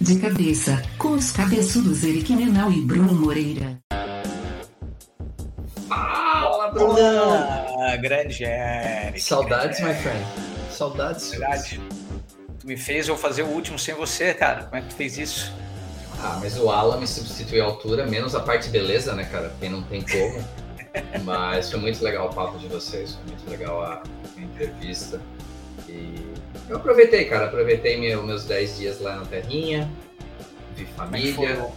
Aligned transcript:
De 0.00 0.16
cabeça, 0.20 0.80
com 0.96 1.08
os 1.08 1.32
cabeçudos 1.32 2.04
Eric 2.04 2.32
Menal 2.32 2.70
e 2.70 2.80
Bruno 2.80 3.12
Moreira. 3.14 3.80
Fala, 5.88 6.70
Bruno! 6.70 7.58
grande 8.00 8.44
Eric. 8.44 9.20
Saudades, 9.20 9.80
my 9.80 9.92
friend. 9.94 10.24
Saudades. 10.70 11.30
Verdade. 11.30 11.80
Tu 12.60 12.66
me 12.68 12.76
fez 12.76 13.08
eu 13.08 13.16
fazer 13.16 13.42
o 13.42 13.48
último 13.48 13.76
sem 13.76 13.92
você, 13.96 14.32
cara. 14.32 14.64
Como 14.64 14.76
é 14.76 14.82
que 14.82 14.88
tu 14.88 14.94
fez 14.94 15.18
isso? 15.18 15.52
Ah, 16.20 16.38
mas 16.40 16.56
o 16.56 16.70
Alan 16.70 16.98
me 16.98 17.06
substituiu 17.06 17.64
à 17.64 17.66
altura, 17.66 18.06
menos 18.06 18.36
a 18.36 18.40
parte 18.40 18.68
beleza, 18.68 19.14
né, 19.14 19.24
cara? 19.24 19.48
Porque 19.48 19.68
não 19.68 19.82
tem 19.82 20.02
como. 20.02 20.44
mas 21.24 21.72
foi 21.72 21.80
muito 21.80 22.02
legal 22.04 22.28
o 22.28 22.34
papo 22.34 22.56
de 22.58 22.68
vocês, 22.68 23.14
foi 23.14 23.24
muito 23.32 23.50
legal 23.50 23.82
a, 23.82 24.02
a 24.36 24.40
entrevista. 24.40 25.20
E 25.88 26.24
eu 26.68 26.76
aproveitei, 26.76 27.24
cara. 27.24 27.46
Aproveitei 27.46 27.98
meu, 27.98 28.22
meus 28.22 28.44
10 28.44 28.76
dias 28.78 29.00
lá 29.00 29.16
na 29.16 29.24
Terrinha, 29.26 29.90
vi 30.74 30.84
família. 30.86 31.70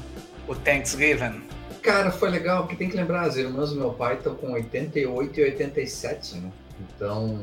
o, 0.47 0.55
Thanksgiving? 0.55 1.41
Cara, 1.81 2.11
foi 2.11 2.29
legal, 2.29 2.63
porque 2.63 2.75
tem 2.75 2.89
que 2.89 2.95
lembrar, 2.95 3.21
as 3.21 3.37
irmãs 3.37 3.71
do 3.71 3.75
meu 3.75 3.91
pai 3.91 4.15
estão 4.15 4.35
com 4.35 4.51
88 4.51 5.39
e 5.39 5.43
87, 5.43 6.35
né? 6.35 6.51
Então, 6.79 7.39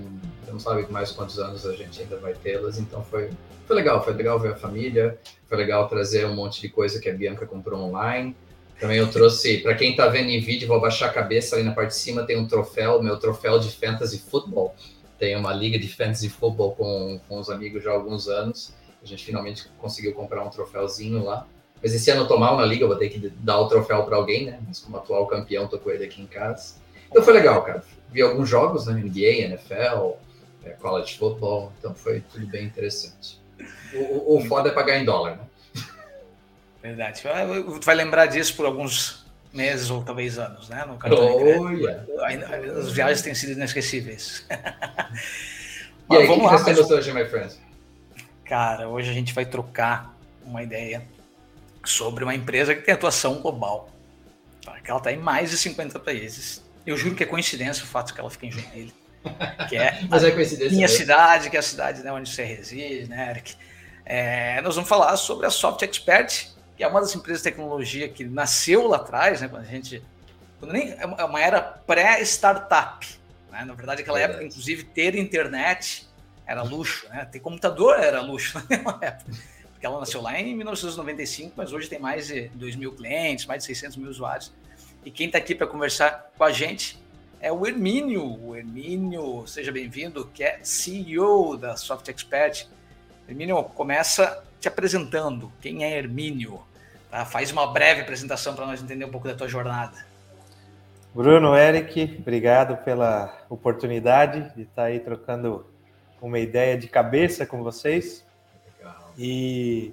não 0.47 0.59
sabe 0.61 0.87
mais 0.91 1.11
quantos 1.11 1.39
anos 1.39 1.67
a 1.67 1.75
gente 1.75 2.01
ainda 2.01 2.17
vai 2.19 2.35
tê-las, 2.35 2.79
então 2.79 3.03
foi, 3.05 3.31
foi 3.67 3.77
legal, 3.77 4.03
foi 4.03 4.13
legal 4.13 4.39
ver 4.39 4.53
a 4.53 4.57
família, 4.57 5.19
foi 5.49 5.59
legal 5.59 5.89
trazer 5.89 6.27
um 6.27 6.35
monte 6.35 6.61
de 6.61 6.69
coisa 6.69 7.01
que 7.01 7.09
a 7.09 7.15
Bianca 7.15 7.47
comprou 7.47 7.81
online. 7.81 8.37
Também 8.79 8.99
eu 8.99 9.11
trouxe, 9.11 9.59
para 9.59 9.75
quem 9.75 9.91
está 9.91 10.07
vendo 10.07 10.31
em 10.31 10.41
vídeo, 10.41 10.69
vou 10.69 10.81
baixar 10.81 11.07
a 11.07 11.13
cabeça 11.13 11.57
ali 11.57 11.65
na 11.65 11.73
parte 11.73 11.91
de 11.91 11.97
cima, 11.97 12.23
tem 12.23 12.39
um 12.39 12.47
troféu, 12.47 13.03
meu 13.03 13.19
troféu 13.19 13.59
de 13.59 13.71
Fantasy 13.71 14.21
Football. 14.21 14.75
Tem 15.19 15.37
uma 15.37 15.53
liga 15.53 15.79
de 15.79 15.89
Fantasy 15.89 16.29
Football 16.29 16.73
com, 16.73 17.21
com 17.29 17.39
os 17.39 17.51
amigos 17.51 17.83
já 17.83 17.91
há 17.91 17.95
alguns 17.95 18.29
anos. 18.29 18.75
A 19.03 19.07
gente 19.07 19.25
finalmente 19.25 19.69
conseguiu 19.79 20.15
comprar 20.15 20.45
um 20.45 20.51
troféuzinho 20.51 21.25
lá. 21.25 21.47
Mas 21.83 21.95
esse 21.95 22.11
ano 22.11 22.23
eu 22.23 22.29
tô 22.29 22.37
mal 22.39 22.57
na 22.57 22.65
liga, 22.65 22.87
vou 22.87 22.97
ter 22.97 23.09
que 23.09 23.29
dar 23.29 23.59
o 23.61 23.69
troféu 23.69 24.05
para 24.05 24.17
alguém, 24.17 24.47
né? 24.47 24.61
Mas 24.67 24.81
como 24.81 24.97
atual 24.97 25.27
campeão, 25.27 25.67
tô 25.67 25.79
com 25.79 25.91
ele 25.91 26.05
aqui 26.05 26.21
em 26.21 26.27
casa. 26.27 26.77
Então 27.09 27.23
foi 27.23 27.33
legal, 27.33 27.63
cara. 27.63 27.85
Vi 28.11 28.23
alguns 28.23 28.49
jogos, 28.49 28.87
né? 28.87 28.95
NBA, 28.95 29.45
NFL, 29.45 30.17
é, 30.65 30.71
college 30.71 31.17
football, 31.17 31.73
então 31.79 31.95
foi 31.95 32.21
tudo 32.21 32.47
bem 32.47 32.65
interessante. 32.65 33.41
O, 33.95 34.35
o, 34.35 34.39
o 34.39 34.45
foda 34.47 34.69
é 34.69 34.73
pagar 34.73 34.99
em 34.99 35.05
dólar, 35.05 35.37
né? 35.37 35.45
Verdade. 36.83 37.23
Tu 37.23 37.85
vai 37.85 37.95
lembrar 37.95 38.27
disso 38.27 38.55
por 38.57 38.67
alguns 38.67 39.18
meses 39.53 39.91
ou 39.91 40.03
talvez 40.03 40.39
anos, 40.39 40.69
né? 40.69 40.85
No 40.87 40.97
cartão 40.97 41.37
oh, 41.37 41.71
yeah. 41.71 42.05
As 42.79 42.93
viagens 42.93 43.23
têm 43.23 43.35
sido 43.35 43.53
inesquecíveis. 43.53 44.47
e 46.11 46.17
aí, 46.17 46.27
vamos 46.27 46.65
que, 46.65 46.73
lá, 46.73 46.97
hoje, 46.97 47.13
my 47.13 47.25
friend? 47.25 47.55
Cara, 48.45 48.89
hoje 48.89 49.11
a 49.11 49.13
gente 49.13 49.35
vai 49.35 49.45
trocar 49.45 50.17
uma 50.45 50.63
ideia 50.63 51.03
sobre 51.85 52.25
uma 52.25 52.35
empresa 52.35 52.75
que 52.75 52.83
tem 52.83 52.95
atuação 52.95 53.41
global. 53.41 53.91
Tá? 54.65 54.79
Que 54.81 54.91
ela 54.91 54.99
está 54.99 55.13
em 55.13 55.19
mais 55.19 55.51
de 55.51 55.59
50 55.59 55.99
países. 56.01 56.63
Eu 56.87 56.97
juro 56.97 57.15
que 57.15 57.23
é 57.23 57.27
coincidência 57.27 57.85
o 57.85 57.87
fato 57.87 58.15
que 58.15 58.21
ela 58.21 58.31
fica 58.31 58.47
em 58.47 58.51
Joinville. 58.51 58.95
Que 59.69 59.77
é 59.77 60.01
Mas 60.09 60.25
é 60.25 60.31
coincidência 60.31 60.71
minha 60.71 60.87
mesmo. 60.87 60.97
cidade, 60.97 61.51
que 61.51 61.57
é 61.57 61.61
a 61.61 61.63
cidade 61.63 62.03
né, 62.03 62.13
onde 62.13 62.31
você 62.31 62.45
reside, 62.45 63.09
né, 63.09 63.31
Eric? 63.31 63.55
É, 64.05 64.61
nós 64.63 64.75
vamos 64.75 64.89
falar 64.89 65.15
sobre 65.19 65.47
a 65.47 65.51
Soft 65.51 65.83
Expert, 65.83 66.49
que 66.79 66.85
é 66.85 66.89
uma 66.89 67.01
das 67.01 67.15
empresas 67.15 67.43
de 67.43 67.51
tecnologia 67.51 68.09
que 68.09 68.25
nasceu 68.25 68.87
lá 68.87 68.97
atrás, 68.97 69.43
né, 69.43 69.49
quando 69.49 69.63
a 69.63 69.67
gente. 69.67 70.03
Quando 70.59 70.73
nem, 70.73 70.93
é 70.93 71.25
uma 71.25 71.41
era 71.41 71.61
pré-startup. 71.61 73.07
Né? 73.51 73.65
Na 73.67 73.75
verdade, 73.75 74.01
aquela 74.01 74.19
época, 74.19 74.43
inclusive, 74.43 74.85
ter 74.85 75.15
internet 75.15 76.09
era 76.47 76.63
luxo, 76.63 77.07
né? 77.11 77.27
Ter 77.27 77.41
computador 77.41 77.99
era 77.99 78.23
luxo 78.23 78.59
naquela 78.71 78.99
época 79.03 79.31
porque 79.79 79.87
ela 79.87 80.01
nasceu 80.01 80.21
lá 80.21 80.39
em 80.41 80.57
1995, 80.57 81.55
mas 81.57 81.73
hoje 81.73 81.89
tem 81.89 82.01
mais 82.01 82.27
de 82.27 82.49
2 82.49 82.75
mil 82.75 82.93
clientes, 82.93 83.47
mais 83.47 83.63
de 83.63 83.67
600 83.67 83.97
mil 83.97 84.11
usuários. 84.11 84.53
E 85.05 85.11
quem 85.11 85.27
está 85.27 85.39
aqui 85.39 85.55
para 85.55 85.69
conversar 85.69 86.33
com 86.37 86.43
a 86.43 86.51
gente 86.51 86.99
é 87.41 87.53
o 87.53 87.65
Hermínio. 87.65 88.25
O 88.45 88.57
Hermínio, 88.57 89.47
seja 89.47 89.71
bem-vindo, 89.71 90.29
que 90.35 90.43
é 90.43 90.59
CEO 90.65 91.57
da 91.57 91.77
Soft 91.77 92.09
Expert. 92.09 92.67
Hermínio, 93.29 93.63
começa 93.63 94.43
te 94.59 94.67
apresentando. 94.67 95.53
Quem 95.61 95.85
é 95.85 95.97
Hermínio? 95.97 96.61
Tá? 97.11 97.25
Faz 97.25 97.51
uma 97.53 97.67
breve 97.67 98.03
apresentação 98.03 98.55
para 98.55 98.67
nós 98.67 98.83
entender 98.83 99.05
um 99.05 99.11
pouco 99.11 99.27
da 99.27 99.35
tua 99.35 99.49
jornada. 99.49 100.07
Bruno, 101.15 101.57
Eric, 101.57 102.19
obrigado 102.21 102.77
pela 102.85 103.35
oportunidade 103.49 104.55
de 104.55 104.63
estar 104.63 104.85
aí 104.85 105.01
trocando 105.01 105.67
uma 106.21 106.39
ideia 106.39 106.77
de 106.77 106.87
cabeça 106.87 107.47
com 107.47 107.63
vocês. 107.63 108.25
E 109.17 109.93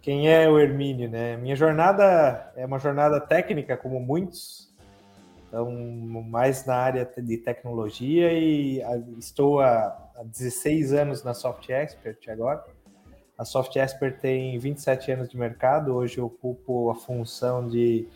quem 0.00 0.32
é 0.32 0.48
o 0.48 0.58
Hermínio, 0.58 1.10
né? 1.10 1.36
Minha 1.36 1.56
jornada 1.56 2.52
é 2.56 2.64
uma 2.64 2.78
jornada 2.78 3.20
técnica, 3.20 3.76
como 3.76 4.00
muitos, 4.00 4.72
então 5.48 5.70
mais 6.28 6.64
na 6.64 6.76
área 6.76 7.04
de 7.04 7.36
tecnologia 7.38 8.32
e 8.32 8.80
estou 9.18 9.60
há 9.60 9.94
16 10.24 10.92
anos 10.92 11.22
na 11.22 11.34
Soft 11.34 11.68
Expert 11.68 12.18
agora. 12.28 12.64
A 13.38 13.44
Soft 13.44 13.76
Expert 13.76 14.18
tem 14.18 14.58
27 14.58 15.12
anos 15.12 15.28
de 15.28 15.36
mercado, 15.36 15.94
hoje 15.94 16.18
eu 16.18 16.26
ocupo 16.26 16.90
a 16.90 16.94
função 16.94 17.68
de 17.68 18.08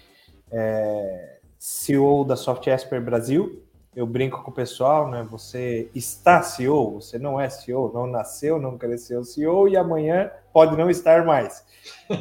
é, 0.50 1.38
CEO 1.58 2.24
da 2.24 2.36
Soft 2.36 2.66
Expert 2.66 3.04
Brasil, 3.04 3.62
eu 3.94 4.06
brinco 4.06 4.42
com 4.42 4.50
o 4.50 4.54
pessoal, 4.54 5.10
né? 5.10 5.26
Você 5.30 5.90
está 5.94 6.42
CEO, 6.42 7.00
você 7.00 7.18
não 7.18 7.40
é 7.40 7.50
CEO, 7.50 7.92
não 7.92 8.06
nasceu, 8.06 8.58
não 8.58 8.78
cresceu 8.78 9.24
CEO 9.24 9.68
e 9.68 9.76
amanhã 9.76 10.30
pode 10.52 10.76
não 10.76 10.88
estar 10.88 11.24
mais. 11.24 11.64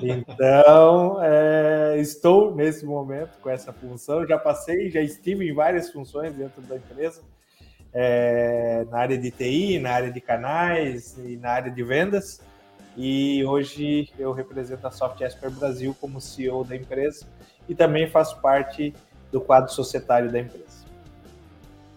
Então, 0.02 1.20
é, 1.22 1.98
estou 2.00 2.56
nesse 2.56 2.86
momento 2.86 3.38
com 3.40 3.50
essa 3.50 3.72
função. 3.72 4.26
Já 4.26 4.38
passei, 4.38 4.90
já 4.90 5.00
estive 5.00 5.48
em 5.48 5.54
várias 5.54 5.92
funções 5.92 6.34
dentro 6.34 6.62
da 6.64 6.76
empresa, 6.76 7.22
é, 7.94 8.86
na 8.90 8.98
área 8.98 9.18
de 9.18 9.30
TI, 9.30 9.80
na 9.80 9.92
área 9.92 10.12
de 10.12 10.20
canais 10.20 11.18
e 11.18 11.38
na 11.38 11.52
área 11.52 11.72
de 11.72 11.84
vendas. 11.84 12.42
E 13.02 13.46
hoje 13.46 14.10
eu 14.20 14.34
represento 14.34 14.86
a 14.86 14.92
Soft 14.92 15.22
Esper 15.22 15.50
Brasil 15.50 15.96
como 16.02 16.20
CEO 16.20 16.66
da 16.66 16.76
empresa 16.76 17.26
e 17.70 17.74
também 17.74 18.10
faço 18.10 18.42
parte 18.42 18.94
do 19.32 19.40
quadro 19.40 19.72
societário 19.72 20.30
da 20.30 20.38
empresa. 20.38 20.84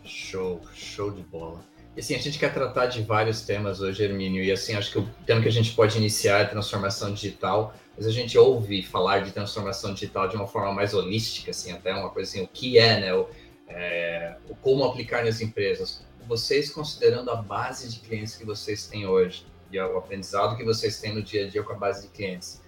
Show, 0.05 0.61
show 0.73 1.11
de 1.11 1.23
bola. 1.23 1.59
E 1.97 2.01
assim, 2.01 2.15
a 2.15 2.19
gente 2.19 2.39
quer 2.39 2.55
tratar 2.55 2.87
de 2.87 3.03
vários 3.03 3.43
temas 3.43 3.81
hoje, 3.81 4.05
Hermínio, 4.05 4.45
e 4.45 4.53
assim, 4.53 4.77
acho 4.77 4.93
que 4.93 4.99
o 5.01 5.09
tema 5.27 5.43
que 5.43 5.49
a 5.49 5.53
gente 5.53 5.73
pode 5.73 5.99
iniciar 5.99 6.39
é 6.39 6.45
transformação 6.45 7.13
digital, 7.13 7.75
mas 7.97 8.07
a 8.07 8.13
gente 8.13 8.39
ouve 8.39 8.85
falar 8.85 9.25
de 9.25 9.33
transformação 9.33 9.93
digital 9.93 10.29
de 10.29 10.37
uma 10.37 10.47
forma 10.47 10.73
mais 10.73 10.95
holística, 10.95 11.51
assim, 11.51 11.73
até 11.73 11.93
uma 11.93 12.11
coisa 12.11 12.31
assim, 12.31 12.45
o 12.45 12.47
que 12.47 12.79
é, 12.79 13.01
né, 13.01 13.13
o, 13.13 13.29
é, 13.67 14.37
o 14.49 14.55
como 14.55 14.85
aplicar 14.85 15.25
nas 15.25 15.41
empresas. 15.41 16.07
Vocês, 16.29 16.71
considerando 16.71 17.29
a 17.33 17.35
base 17.35 17.89
de 17.91 17.99
clientes 17.99 18.37
que 18.37 18.47
vocês 18.47 18.87
têm 18.87 19.05
hoje, 19.05 19.45
e 19.73 19.81
o 19.81 19.97
aprendizado 19.97 20.57
que 20.57 20.65
vocês 20.65 21.01
têm 21.01 21.15
no 21.15 21.23
dia 21.23 21.47
a 21.47 21.49
dia 21.49 21.63
com 21.63 21.73
a 21.73 21.77
base 21.77 22.03
de 22.03 22.09
clientes, 22.09 22.61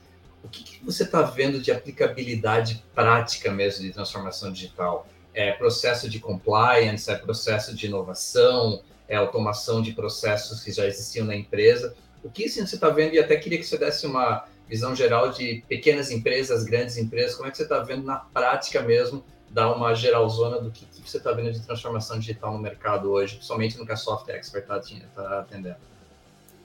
o 0.43 0.49
que, 0.49 0.63
que 0.63 0.85
você 0.85 1.05
está 1.05 1.23
vendo 1.23 1.61
de 1.61 1.71
aplicabilidade 1.71 2.85
prática 2.95 3.51
mesmo 3.51 3.83
de 3.83 3.93
transformação 3.93 4.53
digital? 4.53 5.07
é 5.35 5.53
processo 5.53 6.09
de 6.09 6.21
compliance, 6.21 7.11
é 7.11 7.17
processo 7.17 7.75
de 7.75 7.87
inovação, 7.87 8.83
é 9.09 9.17
automação 9.17 9.83
de 9.83 9.93
processos 9.93 10.63
que 10.63 10.73
já 10.73 10.87
existiam 10.87 11.27
na 11.27 11.35
empresa. 11.35 11.95
O 12.23 12.31
que 12.31 12.45
assim, 12.45 12.65
você 12.65 12.77
está 12.77 12.89
vendo? 12.89 13.15
E 13.15 13.19
até 13.19 13.37
queria 13.37 13.59
que 13.59 13.65
você 13.65 13.77
desse 13.77 14.07
uma 14.07 14.47
visão 14.69 14.95
geral 14.95 15.31
de 15.31 15.63
pequenas 15.69 16.11
empresas, 16.11 16.65
grandes 16.65 16.97
empresas, 16.97 17.35
como 17.35 17.49
é 17.49 17.51
que 17.51 17.57
você 17.57 17.65
está 17.65 17.81
vendo 17.81 18.05
na 18.05 18.17
prática 18.17 18.81
mesmo, 18.81 19.23
dar 19.51 19.73
uma 19.73 19.95
geralzona 19.95 20.59
do 20.59 20.71
que, 20.71 20.87
que 20.87 21.11
você 21.11 21.19
está 21.19 21.33
vendo 21.33 21.53
de 21.53 21.61
transformação 21.61 22.19
digital 22.19 22.53
no 22.53 22.59
mercado 22.59 23.11
hoje, 23.11 23.39
somente 23.43 23.77
no 23.77 23.85
que 23.85 23.93
a 23.93 23.97
Soft 23.97 24.29
Expert 24.29 24.65
está 24.65 25.03
tá 25.15 25.41
atendendo. 25.41 25.77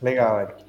Legal, 0.02 0.42
Eric. 0.42 0.66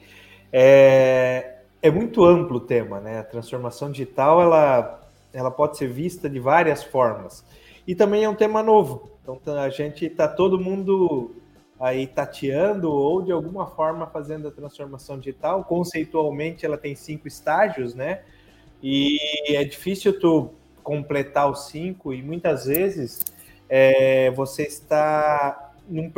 É, 0.52 1.58
é 1.82 1.90
muito 1.90 2.24
amplo 2.24 2.56
o 2.56 2.60
tema, 2.60 3.00
né? 3.00 3.20
A 3.20 3.24
transformação 3.24 3.90
digital 3.90 4.42
ela, 4.42 5.00
ela 5.32 5.50
pode 5.50 5.76
ser 5.76 5.88
vista 5.88 6.28
de 6.28 6.40
várias 6.40 6.82
formas. 6.82 7.44
E 7.86 7.94
também 7.94 8.24
é 8.24 8.28
um 8.28 8.34
tema 8.34 8.62
novo. 8.62 9.10
Então 9.22 9.36
tá, 9.36 9.62
a 9.62 9.70
gente 9.70 10.06
está 10.06 10.28
todo 10.28 10.58
mundo 10.58 11.34
aí 11.78 12.06
tateando 12.06 12.90
ou 12.90 13.22
de 13.22 13.32
alguma 13.32 13.66
forma 13.66 14.06
fazendo 14.06 14.48
a 14.48 14.50
transformação 14.50 15.18
digital. 15.18 15.64
Conceitualmente 15.64 16.66
ela 16.66 16.76
tem 16.76 16.94
cinco 16.94 17.26
estágios, 17.26 17.94
né? 17.94 18.22
E 18.82 19.18
é 19.54 19.64
difícil 19.64 20.18
tu 20.18 20.50
completar 20.82 21.50
os 21.50 21.66
cinco 21.68 22.12
e 22.12 22.22
muitas 22.22 22.66
vezes 22.66 23.20
é, 23.68 24.30
você 24.32 24.64
está 24.64 25.72
num 25.88 26.10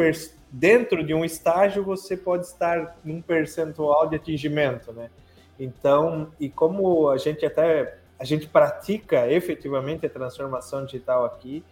dentro 0.52 1.02
de 1.02 1.14
um 1.14 1.24
estágio 1.24 1.82
você 1.82 2.16
pode 2.16 2.46
estar 2.46 2.98
num 3.02 3.20
percentual 3.20 4.08
de 4.08 4.16
atingimento, 4.16 4.92
né? 4.92 5.10
Então, 5.58 6.30
e 6.38 6.48
como 6.48 7.08
a 7.08 7.16
gente 7.16 7.44
até 7.44 8.02
a 8.22 8.24
gente 8.24 8.46
pratica 8.46 9.28
efetivamente 9.28 10.06
a 10.06 10.08
transformação 10.08 10.84
digital 10.84 11.24
aqui. 11.24 11.64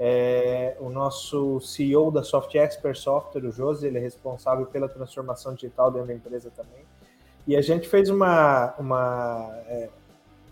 É, 0.00 0.76
o 0.80 0.90
nosso 0.90 1.60
CEO 1.60 2.10
da 2.10 2.24
Soft 2.24 2.52
Expert 2.56 2.96
Software, 2.98 3.44
o 3.44 3.52
José, 3.52 3.86
ele 3.86 3.98
é 3.98 4.00
responsável 4.00 4.66
pela 4.66 4.88
transformação 4.88 5.54
digital 5.54 5.92
dentro 5.92 6.08
da 6.08 6.14
empresa 6.14 6.50
também. 6.50 6.84
e 7.46 7.56
a 7.56 7.62
gente 7.62 7.88
fez 7.88 8.10
uma, 8.10 8.74
uma, 8.80 9.48
é, 9.68 9.88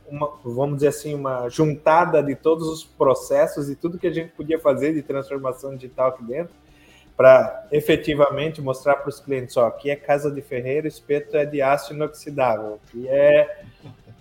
uma, 0.08 0.30
vamos 0.44 0.76
dizer 0.76 0.88
assim, 0.88 1.14
uma 1.14 1.48
juntada 1.48 2.22
de 2.22 2.36
todos 2.36 2.68
os 2.68 2.84
processos 2.84 3.68
e 3.68 3.74
tudo 3.74 3.98
que 3.98 4.06
a 4.06 4.12
gente 4.12 4.30
podia 4.30 4.60
fazer 4.60 4.94
de 4.94 5.02
transformação 5.02 5.74
digital 5.74 6.10
aqui 6.10 6.22
dentro, 6.22 6.54
para 7.20 7.68
efetivamente 7.70 8.62
mostrar 8.62 8.96
para 8.96 9.10
os 9.10 9.20
clientes, 9.20 9.54
ó, 9.58 9.66
aqui 9.66 9.90
é 9.90 9.94
casa 9.94 10.30
de 10.30 10.40
ferreiro, 10.40 10.88
espeto 10.88 11.36
é 11.36 11.44
de 11.44 11.60
aço 11.60 11.92
inoxidável, 11.92 12.80
aqui 12.82 13.06
é 13.10 13.62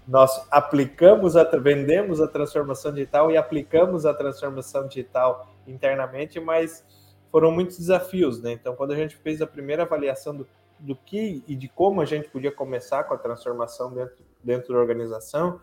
nós 0.05 0.45
aplicamos, 0.51 1.37
a, 1.37 1.45
vendemos 1.45 2.19
a 2.19 2.27
transformação 2.27 2.91
digital 2.91 3.31
e 3.31 3.37
aplicamos 3.37 4.05
a 4.05 4.13
transformação 4.13 4.85
digital 4.85 5.49
internamente, 5.65 6.41
mas 6.41 6.83
foram 7.31 7.53
muitos 7.53 7.77
desafios, 7.77 8.41
né? 8.41 8.51
Então, 8.51 8.75
quando 8.75 8.91
a 8.91 8.97
gente 8.97 9.15
fez 9.15 9.41
a 9.41 9.47
primeira 9.47 9.83
avaliação 9.83 10.35
do, 10.35 10.45
do 10.77 10.93
que 10.93 11.41
e 11.47 11.55
de 11.55 11.69
como 11.69 12.01
a 12.01 12.05
gente 12.05 12.27
podia 12.27 12.51
começar 12.51 13.05
com 13.05 13.13
a 13.13 13.17
transformação 13.17 13.93
dentro, 13.93 14.17
dentro 14.43 14.73
da 14.73 14.79
organização, 14.81 15.61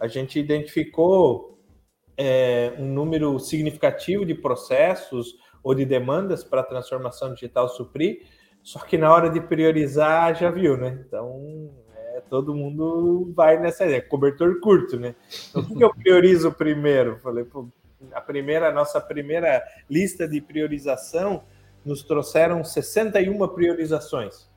a 0.00 0.08
gente 0.08 0.36
identificou 0.36 1.60
é, 2.16 2.72
um 2.76 2.86
número 2.86 3.38
significativo 3.38 4.26
de 4.26 4.34
processos 4.34 5.40
ou 5.62 5.74
de 5.74 5.84
demandas 5.84 6.42
para 6.42 6.60
a 6.60 6.64
transformação 6.64 7.32
digital 7.34 7.68
suprir, 7.68 8.22
só 8.62 8.78
que 8.80 8.96
na 8.96 9.12
hora 9.12 9.28
de 9.28 9.40
priorizar 9.40 10.34
já 10.34 10.50
viu, 10.50 10.76
né? 10.76 11.04
Então, 11.06 11.70
é, 11.96 12.22
todo 12.28 12.54
mundo 12.54 13.32
vai 13.34 13.58
nessa 13.58 13.84
ideia, 13.84 14.02
cobertor 14.02 14.60
curto, 14.60 14.98
né? 14.98 15.14
Então, 15.50 15.62
o 15.62 15.76
que 15.76 15.84
eu 15.84 15.94
priorizo 15.94 16.52
primeiro? 16.52 17.18
Falei, 17.18 17.44
pô, 17.44 17.68
a 18.12 18.20
primeira, 18.20 18.68
a 18.68 18.72
nossa 18.72 19.00
primeira 19.00 19.62
lista 19.88 20.26
de 20.26 20.40
priorização 20.40 21.42
nos 21.84 22.02
trouxeram 22.02 22.62
61 22.62 23.48
priorizações. 23.48 24.50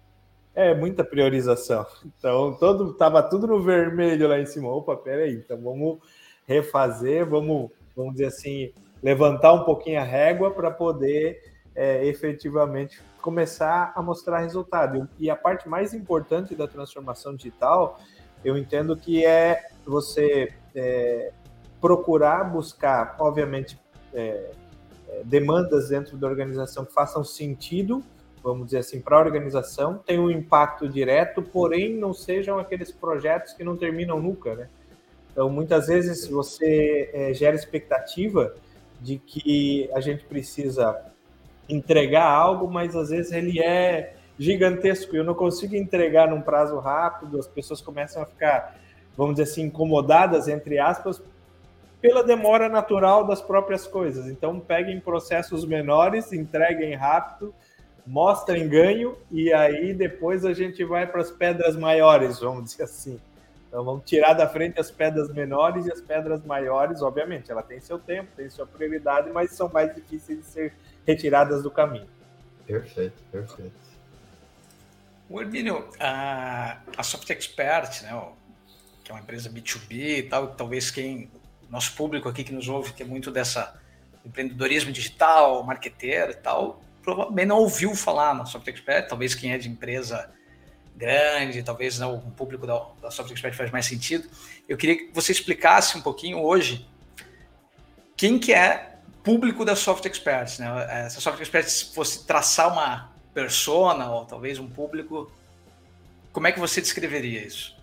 É 0.54 0.74
muita 0.74 1.04
priorização. 1.04 1.86
Então, 2.06 2.54
todo 2.54 2.94
tava 2.94 3.22
tudo 3.22 3.48
no 3.48 3.62
vermelho 3.62 4.28
lá 4.28 4.40
em 4.40 4.46
cima. 4.46 4.69
Opa, 4.69 4.96
peraí, 4.96 5.34
então 5.34 5.62
vamos 5.62 6.00
refazer, 6.48 7.28
vamos, 7.28 7.72
vamos 7.96 8.13
dizer 8.13 8.28
assim, 8.28 8.72
levantar 9.06 9.54
um 9.54 9.63
pouquinho 9.63 10.00
a 10.00 10.04
régua 10.04 10.50
para 10.50 10.72
poder 10.72 11.40
é, 11.75 12.04
efetivamente 12.07 13.00
começar 13.22 13.94
a 13.96 14.02
mostrar 14.02 14.40
resultado. 14.40 15.07
E 15.19 15.30
a 15.30 15.36
parte 15.36 15.69
mais 15.69 15.94
importante 15.94 16.56
da 16.56 16.68
transformação 16.68 17.36
digital, 17.36 18.00
eu 18.44 18.57
entendo 18.57 18.98
que 18.98 19.24
é 19.24 19.68
você 19.86 20.52
é, 20.74 21.31
procurar 21.80 22.46
buscar, 22.46 23.16
obviamente, 23.19 23.80
é, 24.12 24.50
é 25.07 25.22
demandas 25.24 25.90
dentro 25.90 26.18
da 26.18 26.25
organização 26.25 26.84
que 26.84 26.92
façam 26.92 27.24
sentido 27.24 28.04
vamos 28.44 28.66
dizer 28.68 28.78
assim, 28.78 29.02
para 29.02 29.18
a 29.18 29.19
organização, 29.19 29.98
tem 29.98 30.19
um 30.19 30.30
impacto 30.30 30.88
direto, 30.88 31.42
porém 31.42 31.96
não 31.96 32.13
sejam 32.13 32.60
aqueles 32.60 32.92
projetos 32.92 33.54
que 33.54 33.63
não 33.63 33.75
terminam 33.75 34.22
nunca, 34.22 34.54
né? 34.54 34.69
Então, 35.31 35.50
muitas 35.50 35.88
vezes 35.88 36.28
você 36.28 37.10
é, 37.12 37.34
gera 37.34 37.56
expectativa 37.56 38.54
de 39.01 39.18
que 39.18 39.89
a 39.94 40.00
gente 40.00 40.24
precisa 40.25 41.00
entregar 41.68 42.25
algo, 42.25 42.69
mas 42.69 42.95
às 42.95 43.09
vezes 43.09 43.31
ele 43.31 43.62
é 43.62 44.15
gigantesco 44.38 45.15
eu 45.15 45.24
não 45.24 45.33
consigo 45.33 45.75
entregar 45.75 46.30
num 46.30 46.42
prazo 46.42 46.77
rápido, 46.77 47.39
as 47.39 47.47
pessoas 47.47 47.81
começam 47.81 48.21
a 48.21 48.25
ficar, 48.25 48.77
vamos 49.15 49.36
dizer 49.36 49.50
assim, 49.50 49.63
incomodadas, 49.63 50.47
entre 50.47 50.77
aspas, 50.77 51.21
pela 52.01 52.24
demora 52.24 52.69
natural 52.69 53.25
das 53.25 53.42
próprias 53.42 53.88
coisas. 53.88 54.27
Então, 54.27 54.59
peguem 54.59 55.00
processos 55.00 55.65
menores, 55.65 56.31
entreguem 56.33 56.94
rápido 56.94 57.53
mostrem 58.06 58.68
ganho 58.68 59.18
e 59.31 59.51
aí 59.51 59.94
depois 59.94 60.45
a 60.45 60.53
gente 60.53 60.83
vai 60.83 61.07
para 61.07 61.21
as 61.21 61.31
pedras 61.31 61.75
maiores, 61.75 62.39
vamos 62.39 62.65
dizer 62.65 62.83
assim. 62.83 63.19
Então 63.75 63.83
vamos 63.83 64.06
tirar 64.06 64.31
da 64.31 64.48
frente 64.48 64.80
as 64.80 64.89
pedras 64.89 65.30
menores 65.33 65.86
e 65.86 65.92
as 65.92 66.00
pedras 66.00 66.42
maiores, 66.45 67.01
obviamente, 67.01 67.51
ela 67.51 67.62
tem 67.62 67.77
seu 67.81 68.00
tempo, 68.00 68.30
tem 68.33 68.50
sua 68.50 68.66
prioridade, 68.66 69.30
mas 69.31 69.51
são 69.51 69.68
mais 69.68 69.94
difíceis 69.94 70.39
de 70.39 70.45
ser 70.45 70.74
retiradas 71.06 71.62
do 71.62 71.69
caminho. 71.69 72.07
Perfeito, 72.66 73.22
perfeito. 73.30 73.74
O 75.30 75.42
Hermínio, 75.42 75.89
a, 76.00 76.77
a 76.95 77.04
Soft 77.04 77.30
Expert, 77.30 78.01
né, 78.04 78.18
que 79.04 79.12
é 79.12 79.13
uma 79.13 79.19
empresa 79.19 79.50
B2B 79.50 80.19
e 80.19 80.24
tal, 80.24 80.56
talvez 80.56 80.89
quem, 80.89 81.30
nosso 81.69 81.98
público 81.98 82.30
aqui 82.30 82.45
que 82.45 82.54
nos 82.54 82.69
ouve, 82.69 82.94
que 82.94 83.04
é 83.04 83.06
muito 83.06 83.30
dessa 83.30 83.78
empreendedorismo 84.25 84.89
digital, 84.94 85.62
marqueteiro 85.63 86.31
e 86.31 86.36
tal, 86.36 86.81
provavelmente 87.04 87.48
não 87.48 87.57
ouviu 87.57 87.94
falar 87.94 88.33
na 88.33 88.45
Software 88.45 88.71
Expert, 88.71 89.10
talvez 89.10 89.36
quem 89.36 89.51
é 89.51 89.57
de 89.57 89.68
empresa 89.68 90.33
grande, 90.95 91.62
talvez 91.63 92.00
não, 92.00 92.15
o 92.15 92.31
público 92.31 92.65
da, 92.65 92.81
da 93.01 93.12
Software 93.12 93.33
Expert 93.33 93.56
faz 93.56 93.71
mais 93.71 93.86
sentido. 93.86 94.27
Eu 94.68 94.77
queria 94.77 94.95
que 94.95 95.12
você 95.13 95.31
explicasse 95.31 95.97
um 95.97 96.01
pouquinho 96.01 96.39
hoje 96.39 96.88
quem 98.15 98.39
que 98.39 98.53
é 98.53 98.95
público 99.24 99.65
da 99.65 99.75
Software 99.75 100.09
Expert, 100.09 100.59
né? 100.59 101.09
Se 101.09 101.18
a 101.18 101.21
Software 101.21 101.42
Expert 101.42 101.94
fosse 101.94 102.25
traçar 102.25 102.71
uma 102.71 103.12
persona 103.33 104.09
ou 104.09 104.25
talvez 104.25 104.59
um 104.59 104.69
público, 104.69 105.30
como 106.31 106.47
é 106.47 106.51
que 106.51 106.59
você 106.59 106.80
descreveria 106.80 107.45
isso? 107.45 107.75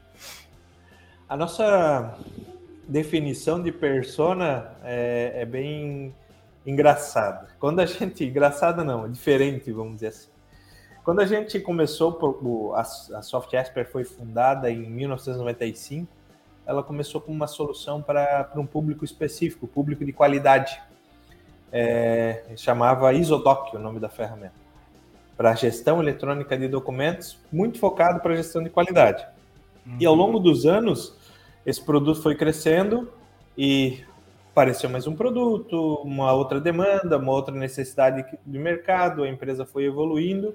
A 1.28 1.36
nossa 1.36 2.18
definição 2.88 3.62
de 3.62 3.72
persona 3.72 4.76
é, 4.84 5.32
é 5.36 5.44
bem 5.44 6.14
engraçada. 6.66 7.48
Quando 7.58 7.80
a 7.80 7.86
gente. 7.86 8.24
Engraçada 8.24 8.84
não, 8.84 9.10
diferente, 9.10 9.70
vamos 9.72 9.94
dizer 9.94 10.08
assim. 10.08 10.31
Quando 11.04 11.20
a 11.20 11.26
gente 11.26 11.58
começou, 11.58 12.74
a, 12.74 12.84
Soft 13.22 13.52
Esper 13.52 13.90
foi 13.90 14.04
fundada 14.04 14.70
em 14.70 14.88
1995, 14.88 16.06
ela 16.64 16.82
começou 16.82 17.20
com 17.20 17.32
uma 17.32 17.48
solução 17.48 18.00
para 18.00 18.52
um 18.54 18.66
público 18.66 19.04
específico, 19.04 19.66
público 19.66 20.04
de 20.04 20.12
qualidade. 20.12 20.80
É, 21.72 22.44
chamava 22.56 23.12
Isodoc, 23.12 23.74
o 23.74 23.78
nome 23.78 23.98
da 23.98 24.08
ferramenta, 24.08 24.54
para 25.36 25.54
gestão 25.54 26.00
eletrônica 26.00 26.56
de 26.56 26.68
documentos, 26.68 27.38
muito 27.50 27.78
focado 27.78 28.20
para 28.20 28.36
gestão 28.36 28.62
de 28.62 28.70
qualidade. 28.70 29.26
Uhum. 29.84 29.96
E 29.98 30.06
ao 30.06 30.14
longo 30.14 30.38
dos 30.38 30.66
anos, 30.66 31.16
esse 31.66 31.82
produto 31.82 32.22
foi 32.22 32.36
crescendo 32.36 33.12
e 33.58 34.04
apareceu 34.52 34.88
mais 34.88 35.06
um 35.06 35.16
produto, 35.16 36.00
uma 36.04 36.32
outra 36.32 36.60
demanda, 36.60 37.18
uma 37.18 37.32
outra 37.32 37.54
necessidade 37.54 38.24
de 38.44 38.58
mercado, 38.58 39.24
a 39.24 39.28
empresa 39.28 39.64
foi 39.64 39.84
evoluindo, 39.84 40.54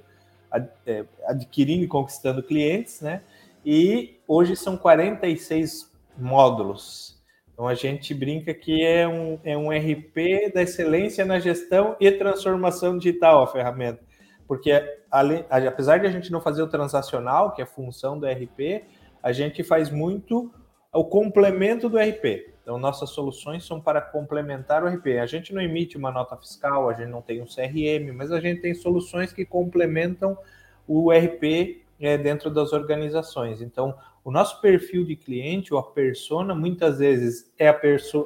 adquirindo 1.26 1.84
e 1.84 1.88
conquistando 1.88 2.44
clientes, 2.44 3.02
né? 3.02 3.21
E 3.66 4.19
hoje 4.28 4.56
são 4.56 4.78
46 4.78 5.92
módulos. 6.18 7.18
Então 7.54 7.68
a 7.68 7.74
gente 7.74 8.14
brinca 8.14 8.54
que 8.54 8.86
é 8.86 9.07
um, 9.07 9.40
é 9.44 9.57
um 9.57 9.69
RP 9.69 10.54
da 10.54 10.62
excelência 10.62 11.26
na 11.26 11.40
gestão 11.40 11.95
e 12.00 12.12
transformação 12.12 12.98
digital 12.98 13.44
a 13.44 13.48
ferramenta. 13.48 14.00
Porque 14.48 14.71
além, 15.12 15.44
apesar 15.50 15.98
de 15.98 16.07
a 16.07 16.12
gente 16.12 16.31
não 16.31 16.40
fazer 16.40 16.62
o 16.62 16.68
transacional, 16.68 17.54
que 17.54 17.62
é 17.62 17.66
função 17.66 18.18
do 18.18 18.26
RP, 18.26 18.83
a 19.21 19.31
gente 19.31 19.64
faz 19.64 19.90
muito 19.90 20.52
o 20.94 21.04
complemento 21.04 21.90
do 21.90 21.98
RP. 21.98 22.54
Então, 22.68 22.78
nossas 22.78 23.12
soluções 23.12 23.64
são 23.64 23.80
para 23.80 24.02
complementar 24.02 24.83
o 24.83 24.88
RP. 24.88 25.19
A 25.21 25.26
gente 25.26 25.54
não 25.54 25.62
emite 25.62 25.95
uma 25.95 26.12
nota 26.12 26.36
fiscal, 26.36 26.90
a 26.90 26.94
gente 26.94 27.07
não 27.07 27.21
tem 27.21 27.42
um 27.42 27.45
CRM, 27.45 28.12
mas 28.14 28.30
a 28.30 28.42
gente 28.42 28.59
tem 28.59 28.74
soluções 28.74 29.31
que 29.31 29.45
complementam 29.45 30.38
o 30.86 31.09
RP 31.09 31.86
é, 31.97 32.18
dentro 32.18 32.50
das 32.50 32.74
organizações. 32.74 33.62
Então, 33.62 33.95
o 34.21 34.30
nosso 34.30 34.59
perfil 34.59 35.06
de 35.06 35.16
cliente, 35.16 35.74
ou 35.74 35.80
a 35.80 35.83
persona, 35.83 36.54
muitas 36.54 37.00
vezes 37.00 37.50
é 37.57 37.69
a, 37.69 37.80